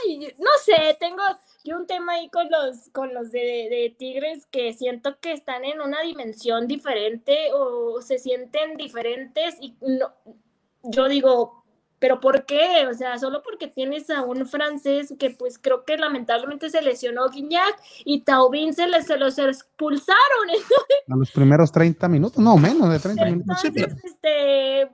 [0.07, 1.23] ay, no sé, tengo
[1.69, 5.65] yo un tema ahí con los, con los de, de Tigres que siento que están
[5.65, 10.13] en una dimensión diferente o se sienten diferentes y no,
[10.83, 11.65] yo digo,
[11.99, 12.87] pero ¿por qué?
[12.87, 17.29] O sea, solo porque tienes a un francés que pues creo que lamentablemente se lesionó
[17.29, 20.19] Guignac y Taubín se, les, se los expulsaron.
[21.11, 23.65] A los primeros 30 minutos, no, menos de 30 minutos.
[23.65, 24.91] Entonces, este,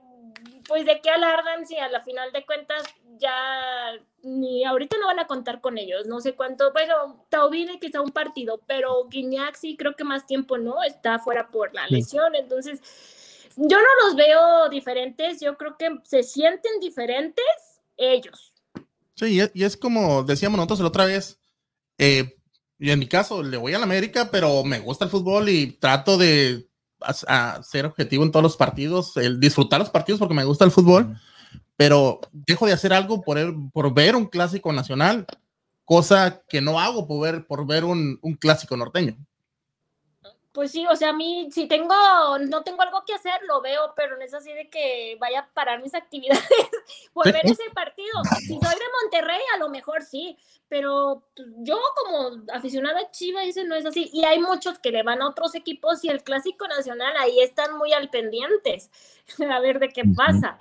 [0.67, 2.85] pues de qué alardan si a la final de cuentas
[3.19, 3.93] ya
[4.25, 8.11] ni ahorita no van a contar con ellos, no sé cuánto, bueno, Taubín quizá un
[8.11, 11.95] partido, pero Guignac sí creo que más tiempo no, está fuera por la Sí.
[11.97, 12.81] lesión, entonces
[13.57, 17.45] yo no los veo diferentes, yo creo que se sienten diferentes
[17.97, 18.53] ellos.
[19.15, 21.39] Sí, y es, como decíamos nosotros la otra vez.
[21.99, 22.37] eh,
[22.77, 25.73] y en mi caso, le voy a la América, pero me gusta el fútbol y
[25.79, 26.67] trato de
[27.01, 30.65] as- a ser objetivo en todos los partidos, el disfrutar los partidos porque me gusta
[30.65, 31.17] el fútbol,
[31.77, 35.27] pero dejo de hacer algo por, el- por ver un clásico nacional,
[35.85, 39.17] cosa que no hago por ver, por ver un, un clásico norteño.
[40.53, 41.93] Pues sí, o sea, a mí si tengo,
[42.49, 45.49] no tengo algo que hacer, lo veo, pero no es así de que vaya a
[45.53, 46.45] parar mis actividades
[47.13, 48.13] por ver ese partido.
[48.39, 50.39] Si soy de Monterrey, a lo mejor sí,
[50.69, 54.11] pero pues, yo como aficionada a Chivas, dice no es así.
[54.13, 57.77] Y hay muchos que le van a otros equipos y el Clásico Nacional ahí están
[57.77, 58.93] muy al pendientes
[59.51, 60.61] a ver de qué pasa.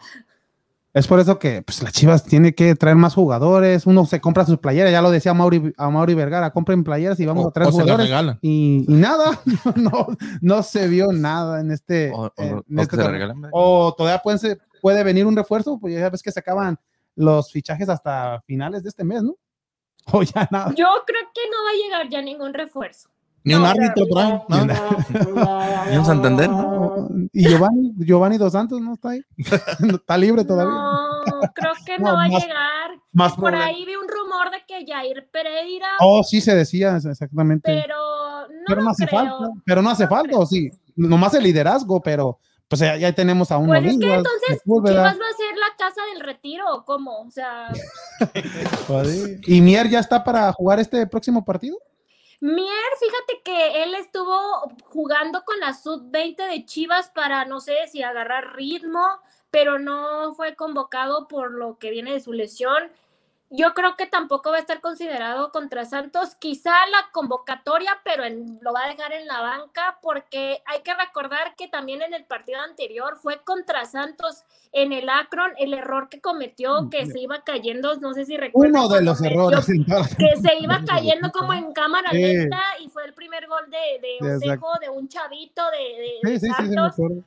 [0.93, 3.87] Es por eso que pues, las Chivas tiene que traer más jugadores.
[3.87, 7.25] Uno se compra sus playeras, ya lo decía Mauri, a Mauri Vergara, compren playeras y
[7.25, 8.05] vamos O- a traer se jugadores.
[8.05, 8.37] regalan.
[8.41, 9.39] Y, y nada,
[9.75, 10.07] no,
[10.41, 12.11] no se vio nada en este.
[12.13, 13.01] O, o- en o este se
[13.97, 16.77] todavía pueden ser- puede venir un refuerzo, pues ya ves que se acaban
[17.15, 19.35] los fichajes hasta finales de este mes, ¿no?
[20.11, 20.73] O ya nada.
[20.75, 23.09] Yo creo que no va a llegar ya ningún refuerzo.
[23.45, 24.39] Ni un No, árbitro por ahí.
[24.47, 25.93] ¿no?
[25.93, 26.49] ¿Y un Santander?
[26.49, 27.07] ¿no?
[27.33, 29.21] Y Giovanni, Giovanni Dos Santos no está ahí.
[29.79, 30.73] No está libre todavía.
[30.73, 32.91] No, creo que No, no, va más- a llegar.
[33.11, 33.65] Más Por problema.
[33.65, 37.63] ahí vi un rumor de que Jair Pereira Oh, sí se decía exactamente.
[37.71, 37.95] pero
[38.47, 39.19] no pero hace creo.
[39.19, 39.49] falta.
[39.65, 40.39] Pero no hace No falta, creo.
[40.39, 40.71] ¿o sí?
[40.95, 44.93] Nomás el liderazgo, pero pues ya, ya tenemos a un Pues es que entonces Sepúlveda,
[45.11, 47.21] Chivas va a ser la casa del retiro, ¿o ¿cómo?
[47.21, 47.67] O sea,
[48.87, 49.39] joder.
[49.45, 51.77] ¿Y Mier ya está para jugar este próximo partido?
[52.43, 52.67] Mier,
[52.99, 58.57] fíjate que él estuvo jugando con la sub-20 de Chivas para no sé si agarrar
[58.57, 59.01] ritmo,
[59.49, 62.91] pero no fue convocado por lo que viene de su lesión.
[63.55, 68.57] Yo creo que tampoco va a estar considerado contra Santos, quizá la convocatoria, pero en-
[68.63, 72.25] lo va a dejar en la banca porque hay que recordar que también en el
[72.25, 77.43] partido anterior fue contra Santos en el Akron el error que cometió, que se iba
[77.43, 78.75] cayendo, no sé si recuerdan.
[78.81, 79.67] Uno de los errores.
[79.67, 82.17] que se iba cayendo como en cámara Sí.
[82.21, 86.19] lenta y fue el primer gol de, de Sí, Osejo, de un chavito de, de-
[86.23, 86.93] Sí, de sí, sí, sí, Santos.
[86.93, 87.23] acuerdo.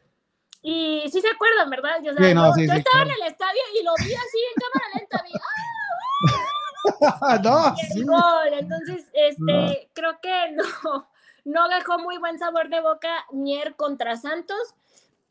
[0.63, 2.01] y sí se acuerdan, ¿verdad?
[2.03, 3.11] Yo, o sea, Sí, no, yo, sí, yo sí, estaba claro.
[3.17, 5.33] en el estadio y lo vi así en cámara lenta, vi,
[7.45, 8.01] no, sí.
[8.01, 8.53] el gol.
[8.59, 11.09] Entonces, este, creo que no,
[11.45, 14.75] no dejó muy buen sabor de boca Mier contra Santos,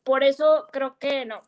[0.03, 1.41] por eso creo que no.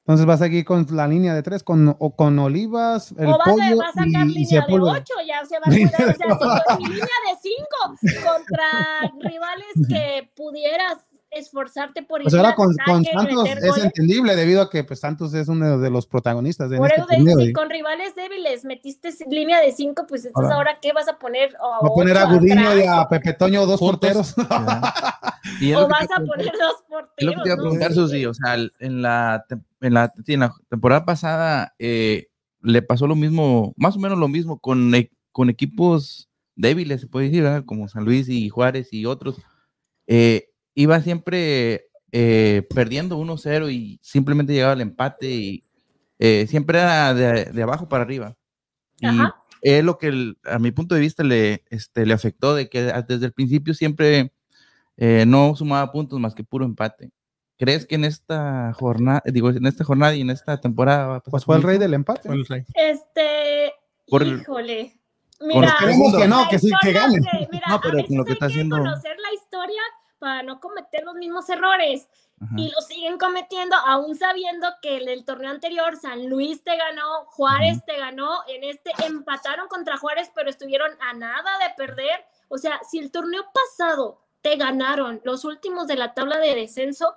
[0.00, 3.36] Entonces va a seguir con la línea de tres, con, o con Olivas, el o
[3.36, 4.92] va, a, pollo a sacar y, y línea de Sepúlveda.
[4.92, 7.38] 8, ya se va a cuidar, o sea, si, si línea de
[8.00, 13.84] 5 contra rivales que pudieras esforzarte por Pues ir ahora al con, Santos es goles.
[13.84, 17.34] entendible debido a que pues, Santos es uno de los protagonistas de Por este de-
[17.46, 21.18] si con rivales débiles metiste línea de 5, pues entonces Ahora- ahora, ¿qué vas a
[21.18, 21.54] poner?
[21.60, 24.34] ¿O Va a poner a Gudiño y a Pepe Toño dos Juntos.
[24.34, 24.34] porteros.
[25.60, 26.74] Y ¿O vas te- a poner dos
[27.16, 27.42] Es lo que porteros?
[27.42, 27.94] te iba a no preguntar, sé.
[27.94, 28.26] Susi.
[28.26, 29.44] O sea, en la,
[29.80, 32.28] en la, sí, en la temporada pasada eh,
[32.60, 37.06] le pasó lo mismo, más o menos lo mismo con, e- con equipos débiles, se
[37.06, 37.64] puede decir, ¿verdad?
[37.64, 39.36] como San Luis y Juárez y otros.
[40.06, 40.48] Eh,
[40.80, 45.62] iba siempre eh, perdiendo 1-0 y simplemente llegaba al empate y
[46.18, 48.36] eh, siempre era de, de abajo para arriba.
[49.00, 49.34] Y Ajá.
[49.62, 52.82] es lo que el- a mi punto de vista le, este, le afectó de que
[53.06, 54.32] desde el principio siempre
[54.96, 57.10] eh, no sumaba puntos más que puro empate.
[57.56, 61.20] ¿Crees que en esta jornada, digo, en esta jornada y en esta temporada va a
[61.20, 62.28] pasar Pues fue el rey del empate.
[62.28, 62.62] Fue el rey.
[62.74, 63.72] Este,
[64.06, 64.94] Por el- híjole.
[65.40, 67.20] Mira, que no, que sí, que gane.
[67.20, 69.34] se- mira, No, pero a veces con lo que hay está que haciendo- conocer la
[69.34, 69.80] historia
[70.18, 72.08] para no cometer los mismos errores.
[72.40, 72.54] Ajá.
[72.56, 77.24] y lo siguen cometiendo, aún sabiendo que en el torneo anterior San Luis te ganó,
[77.26, 82.24] Juárez te ganó, en este empataron contra Juárez, pero estuvieron a nada de perder.
[82.46, 87.16] O sea, si el torneo pasado te ganaron los últimos de la tabla de descenso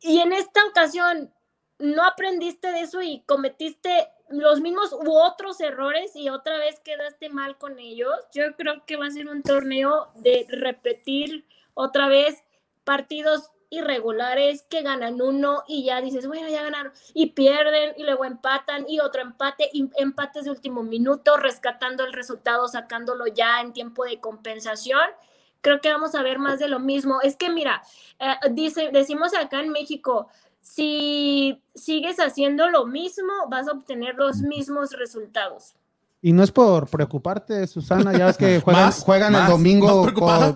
[0.00, 1.32] y en esta ocasión
[1.78, 7.30] no aprendiste de eso y cometiste los mismos u otros errores y otra vez quedaste
[7.30, 11.46] mal con ellos, yo creo que va a ser un torneo de repetir
[11.80, 12.44] otra vez
[12.84, 18.24] partidos irregulares que ganan uno y ya dices, bueno, ya ganaron y pierden y luego
[18.24, 23.72] empatan y otro empate y empates de último minuto, rescatando el resultado, sacándolo ya en
[23.72, 25.00] tiempo de compensación.
[25.60, 27.20] Creo que vamos a ver más de lo mismo.
[27.22, 27.82] Es que mira,
[28.18, 30.28] eh, dice, decimos acá en México,
[30.60, 35.74] si sigues haciendo lo mismo, vas a obtener los mismos resultados.
[36.22, 40.08] Y no es por preocuparte, Susana, ya ves que juegan, Más, juegan el domingo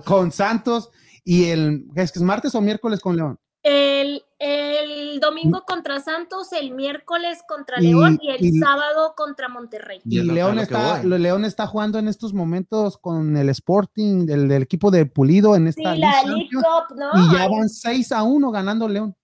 [0.05, 0.91] con Santos
[1.25, 3.39] y el es que es martes o miércoles con León.
[3.63, 9.49] El, el domingo contra Santos, el miércoles contra Y- León y el y- sábado contra
[9.49, 10.03] Monterrey.
[10.05, 14.91] Y León está, León está jugando en estos momentos con el Sporting, del, del equipo
[14.91, 17.11] de Pulido en Sí, esta la League Cup, ¿no?
[17.15, 19.17] y ya van 6 a 1 ganando León.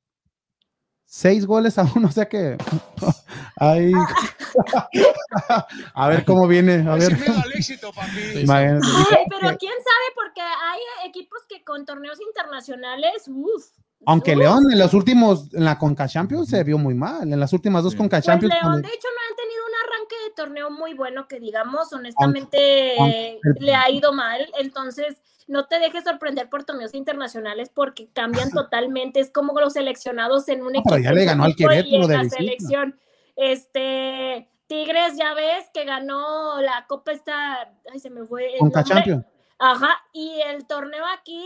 [1.13, 2.57] 6 goles a 1, o sea que
[3.57, 3.91] ahí
[5.95, 7.13] a ver cómo viene, a ver.
[8.37, 8.87] Imagínate.
[9.11, 13.65] Ay, pero quién sabe, porque hay equipos que con torneos internacionales, uff.
[14.07, 17.53] Aunque León en los últimos, en la Conca Champions se vio muy mal, en las
[17.53, 17.99] últimas dos Sí.
[17.99, 18.55] Conca Pues Champions.
[18.63, 22.95] León, de hecho, no han tenido un arranque de torneo muy bueno, que digamos, honestamente,
[22.99, 24.49] aunque el- le ha ido mal.
[24.59, 25.17] Entonces,
[25.51, 29.21] no te dejes sorprender por torneos internacionales porque cambian totalmente.
[29.21, 30.91] Es como los seleccionados en un No, equipo.
[30.91, 32.37] pero ya le ganó al Querétaro en de la visita.
[32.37, 33.01] selección.
[33.37, 34.49] Este.
[34.69, 37.69] Tigres, ya ves que ganó la Copa esta.
[37.93, 38.53] Ay, se me fue.
[38.53, 38.95] el Conca nombre.
[38.95, 39.25] Champions.
[39.59, 41.45] Ajá, y el torneo aquí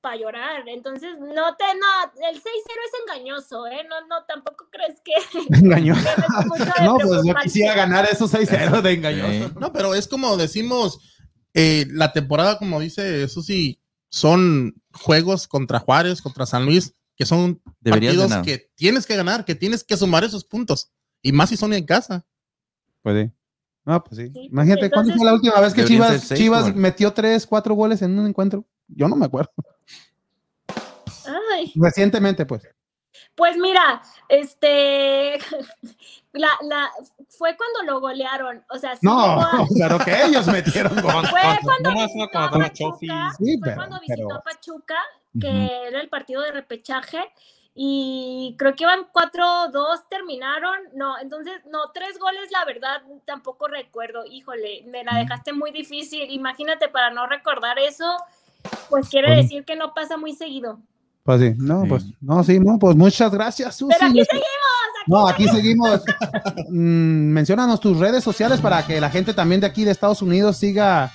[0.00, 0.66] para llorar.
[0.68, 3.86] Entonces, no te, no, el 6-0 es engañoso, ¿eh?
[3.88, 5.12] No, no, tampoco crees que.
[5.48, 9.48] De No, pues yo quisiera ganar esos 6-0 de engañoso.
[9.48, 9.54] Sí.
[9.60, 10.98] No, pero es como decimos,
[11.54, 17.62] eh, la temporada, como dice Susi, son juegos contra Juárez, contra San Luis, que son
[17.80, 18.44] Deberías partidos ganar.
[18.44, 20.90] que tienes que ganar, que tienes que sumar esos puntos.
[21.22, 22.26] Y más si son en casa.
[23.02, 23.32] Puede.
[23.84, 24.30] No, pues sí.
[24.32, 28.02] Sí, Imagínate, ¿cuándo fue la última vez que Chivas, seis, Chivas metió 3, 4 goles
[28.02, 28.64] en un encuentro?
[28.88, 29.52] Yo no me acuerdo.
[31.52, 32.66] Ay, Recientemente, pues.
[33.34, 35.38] pues mira, este.
[36.32, 36.90] La, la,
[37.38, 38.64] fue cuando lo golearon.
[38.70, 41.26] O sea, sí No, a- pero que ellos metieron gol.
[41.28, 43.30] Fue cuando ¿Cómo es visitó a Pachuca?
[43.38, 44.96] Sí, fue pero- cuando visitó pero- a Pachuca,
[45.40, 47.18] que era el partido de repechaje,
[47.76, 54.24] y creo que iban 4-2, terminaron, no, entonces, no, tres goles, la verdad, tampoco recuerdo,
[54.26, 58.16] híjole, me la dejaste muy difícil, imagínate, para no recordar eso,
[58.88, 60.78] pues quiere decir que no pasa muy seguido.
[61.24, 61.88] Pues sí, no, Sí.
[61.88, 63.94] pues, no, sí, no, pues muchas gracias, Susi.
[63.98, 64.44] Pero aquí seguimos,
[65.00, 66.02] aquí No, aquí seguimos.
[66.70, 70.56] Mm, menciónanos tus redes sociales para que la gente también de aquí de Estados Unidos
[70.56, 71.12] siga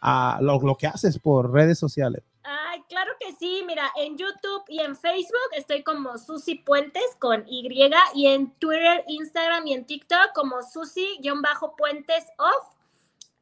[0.00, 2.22] a lo, lo que haces por redes sociales.
[2.42, 3.62] Ay, claro que sí.
[3.66, 7.68] Mira, en YouTube y en Facebook estoy como Susi Puentes con Y
[8.14, 12.75] y en Twitter, Instagram y en TikTok como Susi-Puentes off.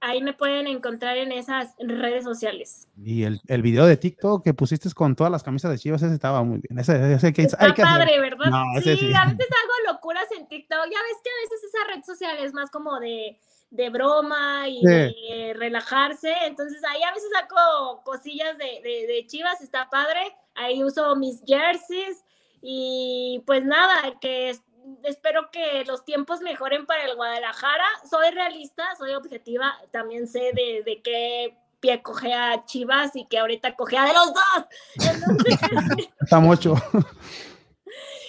[0.06, 2.88] Ahí me pueden encontrar en esas redes sociales.
[3.02, 6.12] Y el, el video de TikTok que pusiste con todas las camisas de Chivas, ese
[6.14, 6.78] estaba muy bien.
[6.78, 7.98] Ese, ese que, Está hay que hacer.
[7.98, 8.50] padre, ¿verdad?
[8.50, 10.84] No, sí, a veces hago locuras en TikTok.
[10.84, 13.38] Ya ves que a veces esa red social es más como de,
[13.70, 14.84] de broma y Sí.
[14.84, 16.32] de relajarse.
[16.46, 20.20] Entonces ahí a veces saco cosillas de, de, de Chivas, está padre.
[20.54, 22.22] Ahí uso mis jerseys
[22.60, 24.62] y pues nada, que es-
[25.02, 27.86] espero que los tiempos mejoren para el Guadalajara.
[28.08, 33.76] Soy realista, soy objetiva, también sé de, de qué pie cogea Chivas y que ahorita
[33.76, 34.64] cogea de los dos.
[36.20, 36.74] Está mucho.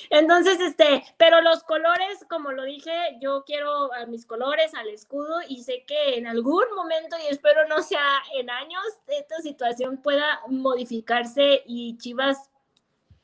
[0.09, 2.91] entonces, este, pero los colores, como lo dije,
[3.21, 7.65] yo quiero a mis colores, al escudo, y sé que en algún momento, y espero
[7.67, 12.49] no sea en años, esta situación pueda modificarse y Chivas,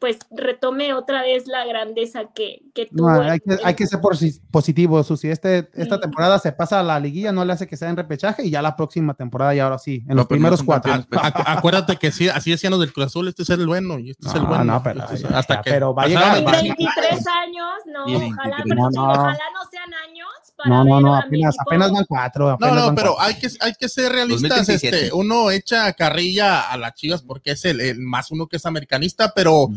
[0.02, 3.22] pues, retome otra vez la grandeza que, que No, tuvo.
[3.22, 5.30] hay, que, hay que ser posi- positivo, Susi.
[5.30, 6.02] Este, esta Sí.
[6.02, 8.64] temporada se pasa a la liguilla, no le hace que sea en repechaje y ya
[8.64, 10.91] la próxima temporada, y ahora sí, en No, los no primeros cuatro.
[11.07, 11.22] pues.
[11.22, 14.10] Acu- acuérdate que sí, así decían los del Cruz Azul, este es el bueno y
[14.10, 14.64] este es el No, bueno.
[14.65, 16.76] no, pero- hasta ya, que pero va a llegar, Y el va a partido.
[16.80, 18.64] 23 años, no, ojalá, 23.
[18.69, 19.11] pero No, no.
[19.11, 19.94] ojalá no sean
[20.66, 22.46] No, no, no, apenas, apenas van cuatro.
[22.46, 23.26] No, apenas no, van pero cuatro.
[23.36, 24.50] hay que, hay que ser realistas.
[24.50, 24.98] 2017.
[24.98, 28.66] Este, uno echa carrilla a las chivas porque es el, el más uno que es
[28.66, 29.70] americanista, pero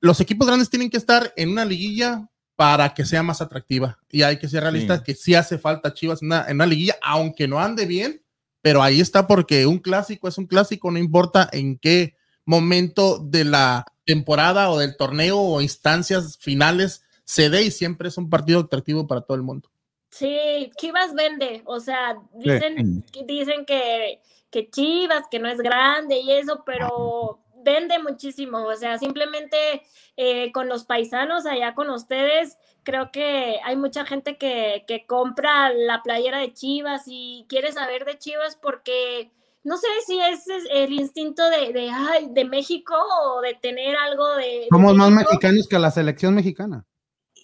[0.00, 3.98] los equipos grandes tienen que estar en una liguilla para que sea más atractiva.
[4.10, 5.04] Y hay que ser realistas Sí.
[5.04, 8.22] que sí hace falta Chivas en una, en una liguilla, aunque no ande bien,
[8.60, 13.44] pero ahí está porque un clásico es un clásico, no importa en qué momento de
[13.44, 18.60] la temporada o del torneo o instancias finales se dé y siempre es un partido
[18.60, 19.68] atractivo para todo el mundo.
[20.08, 26.20] Sí, Chivas vende, o sea, dicen, que- dicen que, que Chivas, que no es grande
[26.20, 29.82] y eso, pero vende muchísimo, o sea, simplemente
[30.16, 35.70] eh, con los paisanos allá con ustedes, creo que hay mucha gente que, que compra
[35.74, 39.30] la playera de Chivas y quiere saber de Chivas porque
[39.64, 42.94] no sé si ese es el instinto de, de, ay, de México
[43.26, 44.44] o de tener algo de...
[44.60, 46.86] de Somos más mexicanos que la selección mexicana.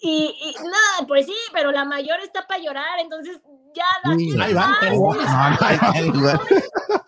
[0.07, 3.41] Y, y nada, pues sí, pero la mayor está para llorar, entonces
[3.73, 4.75] ya la Sí, quiero ahí van.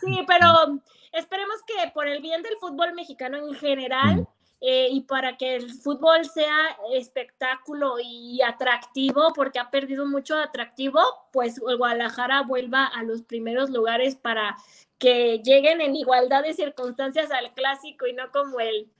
[0.00, 0.80] Sí, pero
[1.12, 4.26] esperemos que por el bien del fútbol mexicano en general Mm.
[4.60, 11.00] eh, y para que el fútbol sea espectáculo y atractivo, porque ha perdido mucho atractivo,
[11.32, 14.56] pues el Guadalajara vuelva a los primeros lugares para
[14.98, 18.90] que lleguen en igualdad de circunstancias al clásico y no como el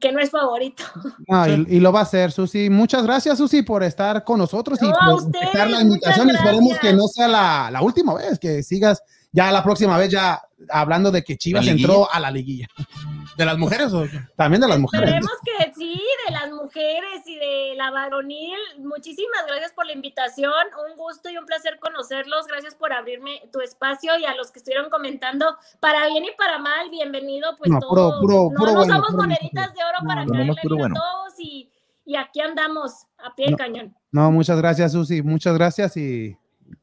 [0.00, 0.82] que no es favorito.
[1.30, 2.70] Ah, y, y lo va a hacer, Susi.
[2.70, 6.30] Muchas gracias, Susi, por estar con nosotros y No, por aceptar la muchas invitación.
[6.30, 10.40] Esperemos que no sea la, la última vez, que sigas ya la próxima vez ya
[10.70, 12.66] hablando de que Chivas entró a la liguilla.
[13.36, 14.04] ¿De las mujeres o?
[14.36, 15.08] También de las mujeres.
[15.10, 18.58] Esperemos que sí, de las mujeres y de la varonil.
[18.80, 20.52] Muchísimas gracias por la invitación.
[20.90, 22.48] Un gusto y un placer conocerlos.
[22.48, 26.58] Gracias por abrirme tu espacio y a los que estuvieron comentando, para bien y para
[26.58, 27.56] mal, bienvenido.
[27.58, 27.90] Pues No, todo.
[27.92, 30.54] puro- puro- no puro no bueno, somos puro moneditas de oro No, para no, caerle
[30.76, 30.94] bueno.
[30.96, 31.70] a todos y,
[32.04, 33.94] y aquí andamos a pie de cañón.
[34.10, 35.22] No, muchas gracias, Susi.
[35.22, 36.36] Muchas gracias y,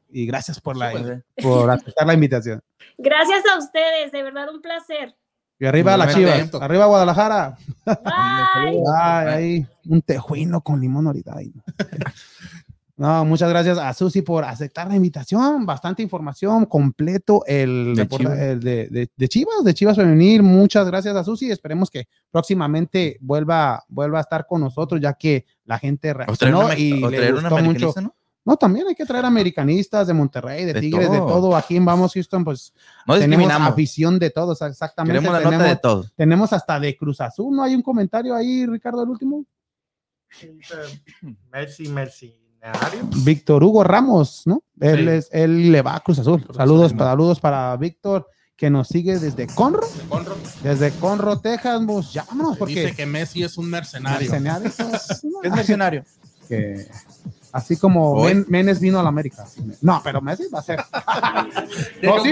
[0.09, 1.23] y gracias por, la, Súper.
[1.41, 2.61] por aceptar la invitación.
[2.97, 5.15] Gracias a ustedes, de verdad un placer.
[5.59, 6.61] Y arriba las Igualmente, Chivas.
[6.63, 7.57] Arriba Guadalajara.
[7.85, 7.95] Bye.
[8.93, 11.35] Ay, ahí, un tejuino con limón ahorita.
[11.35, 11.63] no.
[12.97, 15.65] No, muchas gracias a Susi por aceptar la invitación.
[15.65, 18.39] Bastante información, completo el De reporta- Chivas.
[18.39, 20.41] el de, de- de Chivas, de Chivas Femenil.
[20.43, 21.51] Muchas gracias a Susi.
[21.51, 26.27] Esperemos que próximamente vuelva, vuelva a estar con nosotros, ya que la gente O traer
[26.27, 27.93] reaccionó una, y o le gustó mucho.
[28.01, 28.15] ¿no?
[28.45, 31.55] No, también hay que traer americanistas de Monterrey, de, De Tigres, de todo.
[31.55, 32.73] Aquí en Vamos Houston, pues
[33.07, 35.17] No tenemos afición de todos, exactamente.
[35.19, 36.13] Queremos la tenemos, nota de todos.
[36.15, 37.55] tenemos hasta de Cruz Azul.
[37.55, 39.45] ¿No hay un comentario ahí, Ricardo, el último?
[41.51, 43.07] Merci, mercenario.
[43.23, 44.63] Víctor Hugo Ramos, ¿no?
[44.79, 45.09] Él, Sí.
[45.09, 46.43] es, él le va a Cruz Azul.
[46.43, 46.97] Cruz saludos, Azul.
[46.97, 51.81] para, saludos para Víctor, que nos sigue desde Conro, Conro desde Conro, Texas.
[51.85, 54.19] Pues, ya vámonos, porque dice que Messi es un mercenario.
[54.31, 56.03] mercenarios, no, ¿Qué es mercenario?
[56.47, 56.87] que-
[57.55, 58.23] así como.
[58.23, 59.45] Men- Menes vino a la América.
[59.81, 60.79] No, pero Messi va a ser.
[62.01, 62.29] ¿Qué No, sí,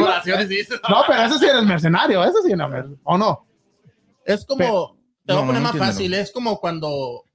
[1.07, 2.67] pero ese sí era el mercenario, ese sí era
[3.03, 3.45] ¿O no?
[4.25, 5.93] Es como, Pero- te voy No, a poner no más entiendo.
[5.93, 7.25] fácil, es como cuando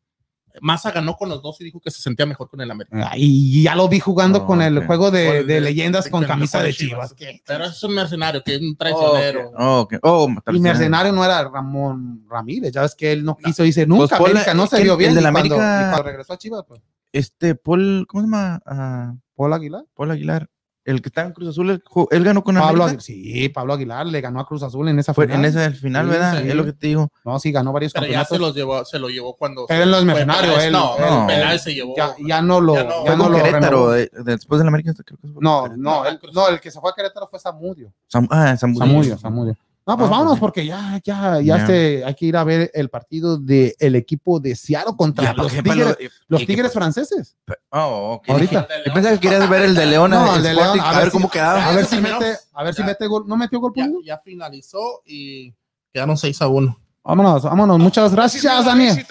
[0.60, 3.10] Massa ganó con los dos y dijo que se sentía mejor con el América.
[3.10, 5.60] Ah, Y ya lo vi jugando No, con el juego de, Con el de de-
[5.60, 7.14] leyendas de- con camisa de Chivas.
[7.14, 7.40] Chivas.
[7.46, 9.52] Pero es un mercenario, que es un Oh, traicionero.
[9.56, 9.88] Oh.
[10.02, 10.60] Oh, Y traicionero.
[10.62, 14.66] mercenario no era Ramón Ramírez, ya ves que él no quiso, dice, nunca América no
[14.66, 15.10] se vio bien.
[15.10, 16.80] El de y la cuando- América- y cuando regresó a Chivas, pues,
[17.12, 18.60] Este, Paul, ¿cómo se llama?
[18.66, 19.84] Ah, Paul Aguilar.
[19.94, 20.48] Paul Aguilar.
[20.84, 21.68] El que está en Cruz Azul,
[22.10, 23.02] él, ganó con Pablo América.
[23.02, 25.44] Aguilar, sí, Pablo Aguilar le ganó a Cruz Azul en esa Fue final.
[25.44, 26.40] en ese final, Sí, ¿verdad?
[26.42, 26.48] sí.
[26.48, 27.10] Es lo que te digo.
[27.26, 28.36] No, sí, ganó varios Pero ya campeonatos.
[28.38, 29.66] se, los llevó, se lo llevó cuando.
[29.68, 31.94] Eran los fue mercenarios, él- no, él- el penal él- se llevó.
[31.94, 33.60] ya, ya no lo, Ya no, ya no lo Querétaro.
[33.66, 33.90] renovó.
[33.90, 36.70] de- de- después de la América, creo que fue No, no, él- no, el que
[36.70, 37.92] se fue a Querétaro fue Samudio.
[38.10, 38.86] Sam- ah, Zamudio.
[38.86, 39.56] Samudio, Samudio.
[39.88, 40.40] No, pues Ah, vámonos pues sí.
[40.42, 44.54] porque ya, ya, ya se, hay que ir a ver el partido del equipo de
[44.54, 45.96] Seattle contra Ya, los, tigres,
[46.28, 47.38] los y- tigres franceses.
[47.70, 48.28] Oh, ok.
[48.28, 48.68] Ahorita.
[48.84, 50.98] Yo pensaba que querías ver el de León, No, el el de Sporting, León, a,
[51.00, 51.64] ver cómo quedaba.
[51.66, 53.24] A ver si mete, a ver si mete gol.
[53.26, 55.54] ¿No metió gol Ya, ya finalizó y
[55.90, 56.78] quedaron 6 a 1.
[57.02, 57.78] Vámonos, vámonos.
[57.78, 59.06] Muchas gracias, Daniel.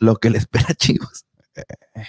[0.00, 1.24] Lo que le espera, chicos.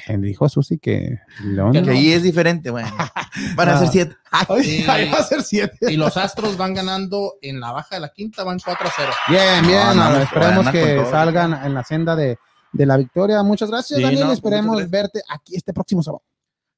[0.08, 1.72] Eh, Dijo Susi que León.
[1.72, 2.90] Que ahí es diferente, bueno.
[3.56, 3.80] Van a Ah.
[3.80, 4.16] ser siete.
[4.32, 5.92] Ay, ahí va a ser siete.
[5.92, 9.12] Y los Astros van ganando en la baja de la quinta, van 4 a 0.
[9.30, 9.80] Bien, bien.
[9.88, 11.10] No, no, ahora no, esperemos a que todo.
[11.12, 12.38] salgan en la senda de,
[12.72, 13.42] de la victoria.
[13.44, 14.28] Muchas gracias, Sí, Daniel.
[14.28, 16.24] no, esperemos muchas verte aquí este próximo sábado.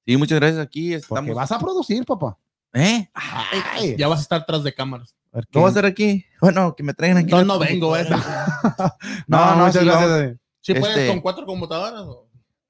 [0.05, 0.61] Sí, muchas gracias.
[0.65, 1.35] Aquí Porque estamos.
[1.35, 2.37] vas a producir, papá.
[2.73, 3.09] ¿Eh?
[3.13, 5.13] Ay, Ya vas a estar tras de cámaras.
[5.33, 6.25] a ¿Qué voy a hacer aquí?
[6.39, 7.31] Bueno, que me traigan aquí.
[7.31, 8.07] No, no vengo, eh.
[9.27, 10.37] No, No, no, muchas sí, gracias.
[10.61, 12.01] ¿Sí puedes Este- con cuatro computadoras?
[12.01, 12.27] O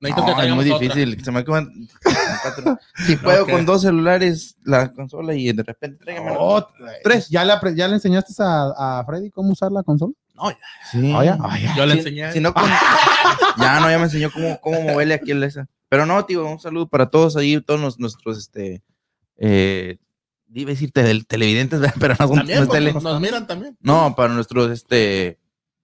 [0.10, 0.80] No, que es muy otra?
[0.88, 1.24] difícil.
[1.24, 1.72] Se me acaban.
[3.06, 6.32] Si puedo con dos celulares, la consola y de repente tráigame.
[6.38, 6.66] Oh,
[7.04, 7.30] Tres.
[7.30, 10.14] ¿Ya le, apre- ¿Ya le enseñaste a, a Freddy cómo usar la consola?
[10.92, 11.14] Sí.
[11.16, 11.38] Oh, ya.
[11.40, 11.76] Ah, ya.
[11.76, 12.32] Yo le Si- enseñé.
[12.32, 12.64] Si no, con-
[13.60, 15.68] ya no, ya me enseñó cómo, cómo moverle aquí el esa.
[15.88, 18.82] pero no, tío, un saludo para todos ahí, todos nos- nuestros, este,
[19.38, 19.98] eh,
[20.54, 23.78] iba a decir tele- televidentes, pero no, son- También, no tele- nos miran también.
[23.82, 25.38] no, para nuestros, este,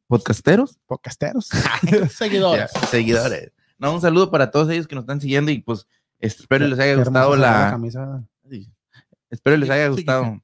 [0.07, 1.49] podcasteros, Podcasteros.
[2.17, 2.71] Seguidores.
[2.73, 3.51] ya, seguidores.
[3.77, 5.87] No, un saludo para todos ellos que nos están siguiendo y pues
[6.19, 8.23] espero les haya gustado la, camisa.
[8.49, 8.71] Sí.
[9.29, 10.41] Espero les haya sí, gustado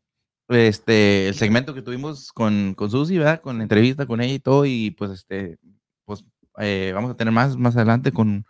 [0.49, 3.41] este el segmento que tuvimos con, con Susi, ¿verdad?
[3.41, 4.65] Con la entrevista con ella y todo.
[4.65, 5.57] Y pues este,
[6.05, 6.23] pues
[6.59, 8.45] eh, vamos a tener más más adelante con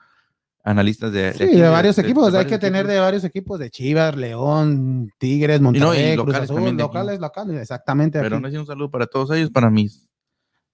[0.64, 2.32] analistas de, Sí, aquí, de varios equipos.
[2.32, 2.94] de hay que tener equipos.
[2.94, 6.88] de varios equipos, de Chivas, León, Tigres, Monterrey, Cruz locales Azul, también de aquí.
[6.90, 8.20] locales, locales, exactamente.
[8.20, 8.42] Pero aquí.
[8.42, 10.08] no es un saludo para todos ellos, para mis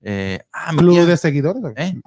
[0.01, 1.63] eh, ah, Club de seguidores.
[1.75, 1.99] ¿eh?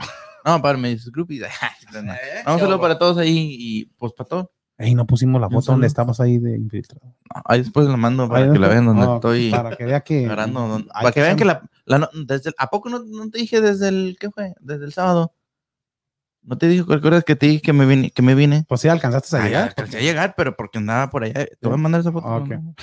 [0.44, 1.42] No, para mis groupies.
[2.46, 4.46] No, un saludo para todos ahí y pues para todos.
[4.78, 7.06] Ey, no pusimos la foto donde estamos ahí de infiltrado.
[7.06, 9.50] No, ahí después la mando para Ahí que la vean donde no, estoy.
[9.50, 10.24] Para que vea que.
[10.24, 13.00] agarrando, don- hay para que vean ser- que la, la no- desde ¿a poco no,
[13.04, 14.54] no te dije desde el, ¿qué fue?
[14.60, 15.34] Desde el sábado.
[16.44, 18.10] ¿No te dije, recuerdas que te dije que me vine?
[18.10, 18.64] Que me vine?
[18.68, 19.68] Pues sí, alcanzaste a Ah, llegar.
[19.68, 21.34] alcancé a llegar, pero porque andaba por allá.
[21.34, 22.26] Te voy a mandar esa foto.
[22.26, 22.48] Ok.
[22.48, 22.74] ¿no?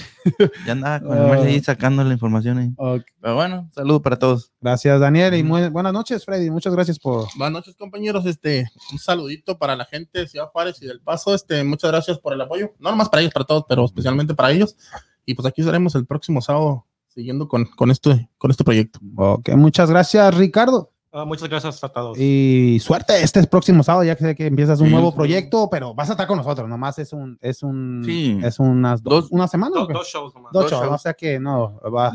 [0.66, 2.72] Ya andaba con el Mercedes ahí sacando la información ahí.
[2.78, 3.04] Ok.
[3.20, 4.54] Pero bueno, saludo para todos.
[4.62, 5.34] Gracias, Daniel.
[5.36, 6.50] Y muy- buenas noches, Freddy.
[6.50, 7.28] Muchas gracias por.
[7.36, 8.26] Buenas noches, compañeros.
[8.26, 11.36] Este, un saludito para la gente de Ciudad Juárez y del Paso.
[11.36, 12.72] Este, muchas gracias por el apoyo.
[12.80, 14.78] No nomás para ellos, para todos, pero especialmente para ellos.
[15.26, 19.00] Y pues aquí estaremos el próximo sábado siguiendo con, con, este, con este proyecto.
[19.18, 20.94] Ok, muchas gracias, Ricardo.
[21.12, 22.18] Ah, muchas gracias a todos.
[22.20, 25.16] Y suerte este próximo sábado, ya que sé que empiezas un Sí, nuevo sí.
[25.18, 26.70] proyecto, pero vas a estar con nosotros.
[26.70, 28.40] Nomás es un, es un, Sí.
[28.44, 29.76] es unas dos, Dos- una semana.
[29.76, 30.52] Do- dos shows nomás.
[30.54, 30.96] Dos dos shows, shows.
[30.96, 32.12] o sea que no, va.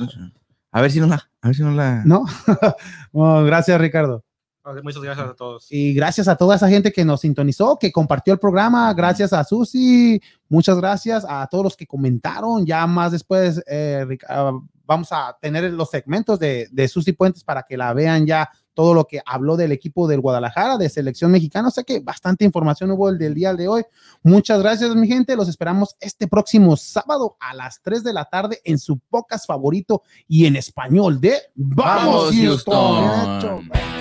[0.71, 2.03] A ver si no la, a ver si no la.
[2.05, 2.25] No,
[3.13, 4.25] No, gracias, Ricardo.
[4.65, 5.67] Ah, Muchas gracias a todos.
[5.71, 8.95] Y gracias a toda esa gente que nos sintonizó, que compartió el programa.
[8.95, 10.21] Gracias a Susi.
[10.49, 12.65] Muchas gracias a todos los que comentaron.
[12.65, 14.53] Ya más después eh, ah,
[14.87, 18.95] vamos a tener los segmentos de, de Susi Puentes para que la vean ya todo
[18.95, 21.69] lo que habló del equipo del Guadalajara, de selección mexicana.
[21.69, 23.83] O sea que bastante información hubo el del día de hoy.
[24.23, 25.37] Muchas gracias, mi gente.
[25.37, 30.03] Los esperamos este próximo sábado a las 3 de la tarde en su podcast favorito
[30.29, 33.01] y en español de Vamos, Houston.
[33.01, 33.94] Bien hecho.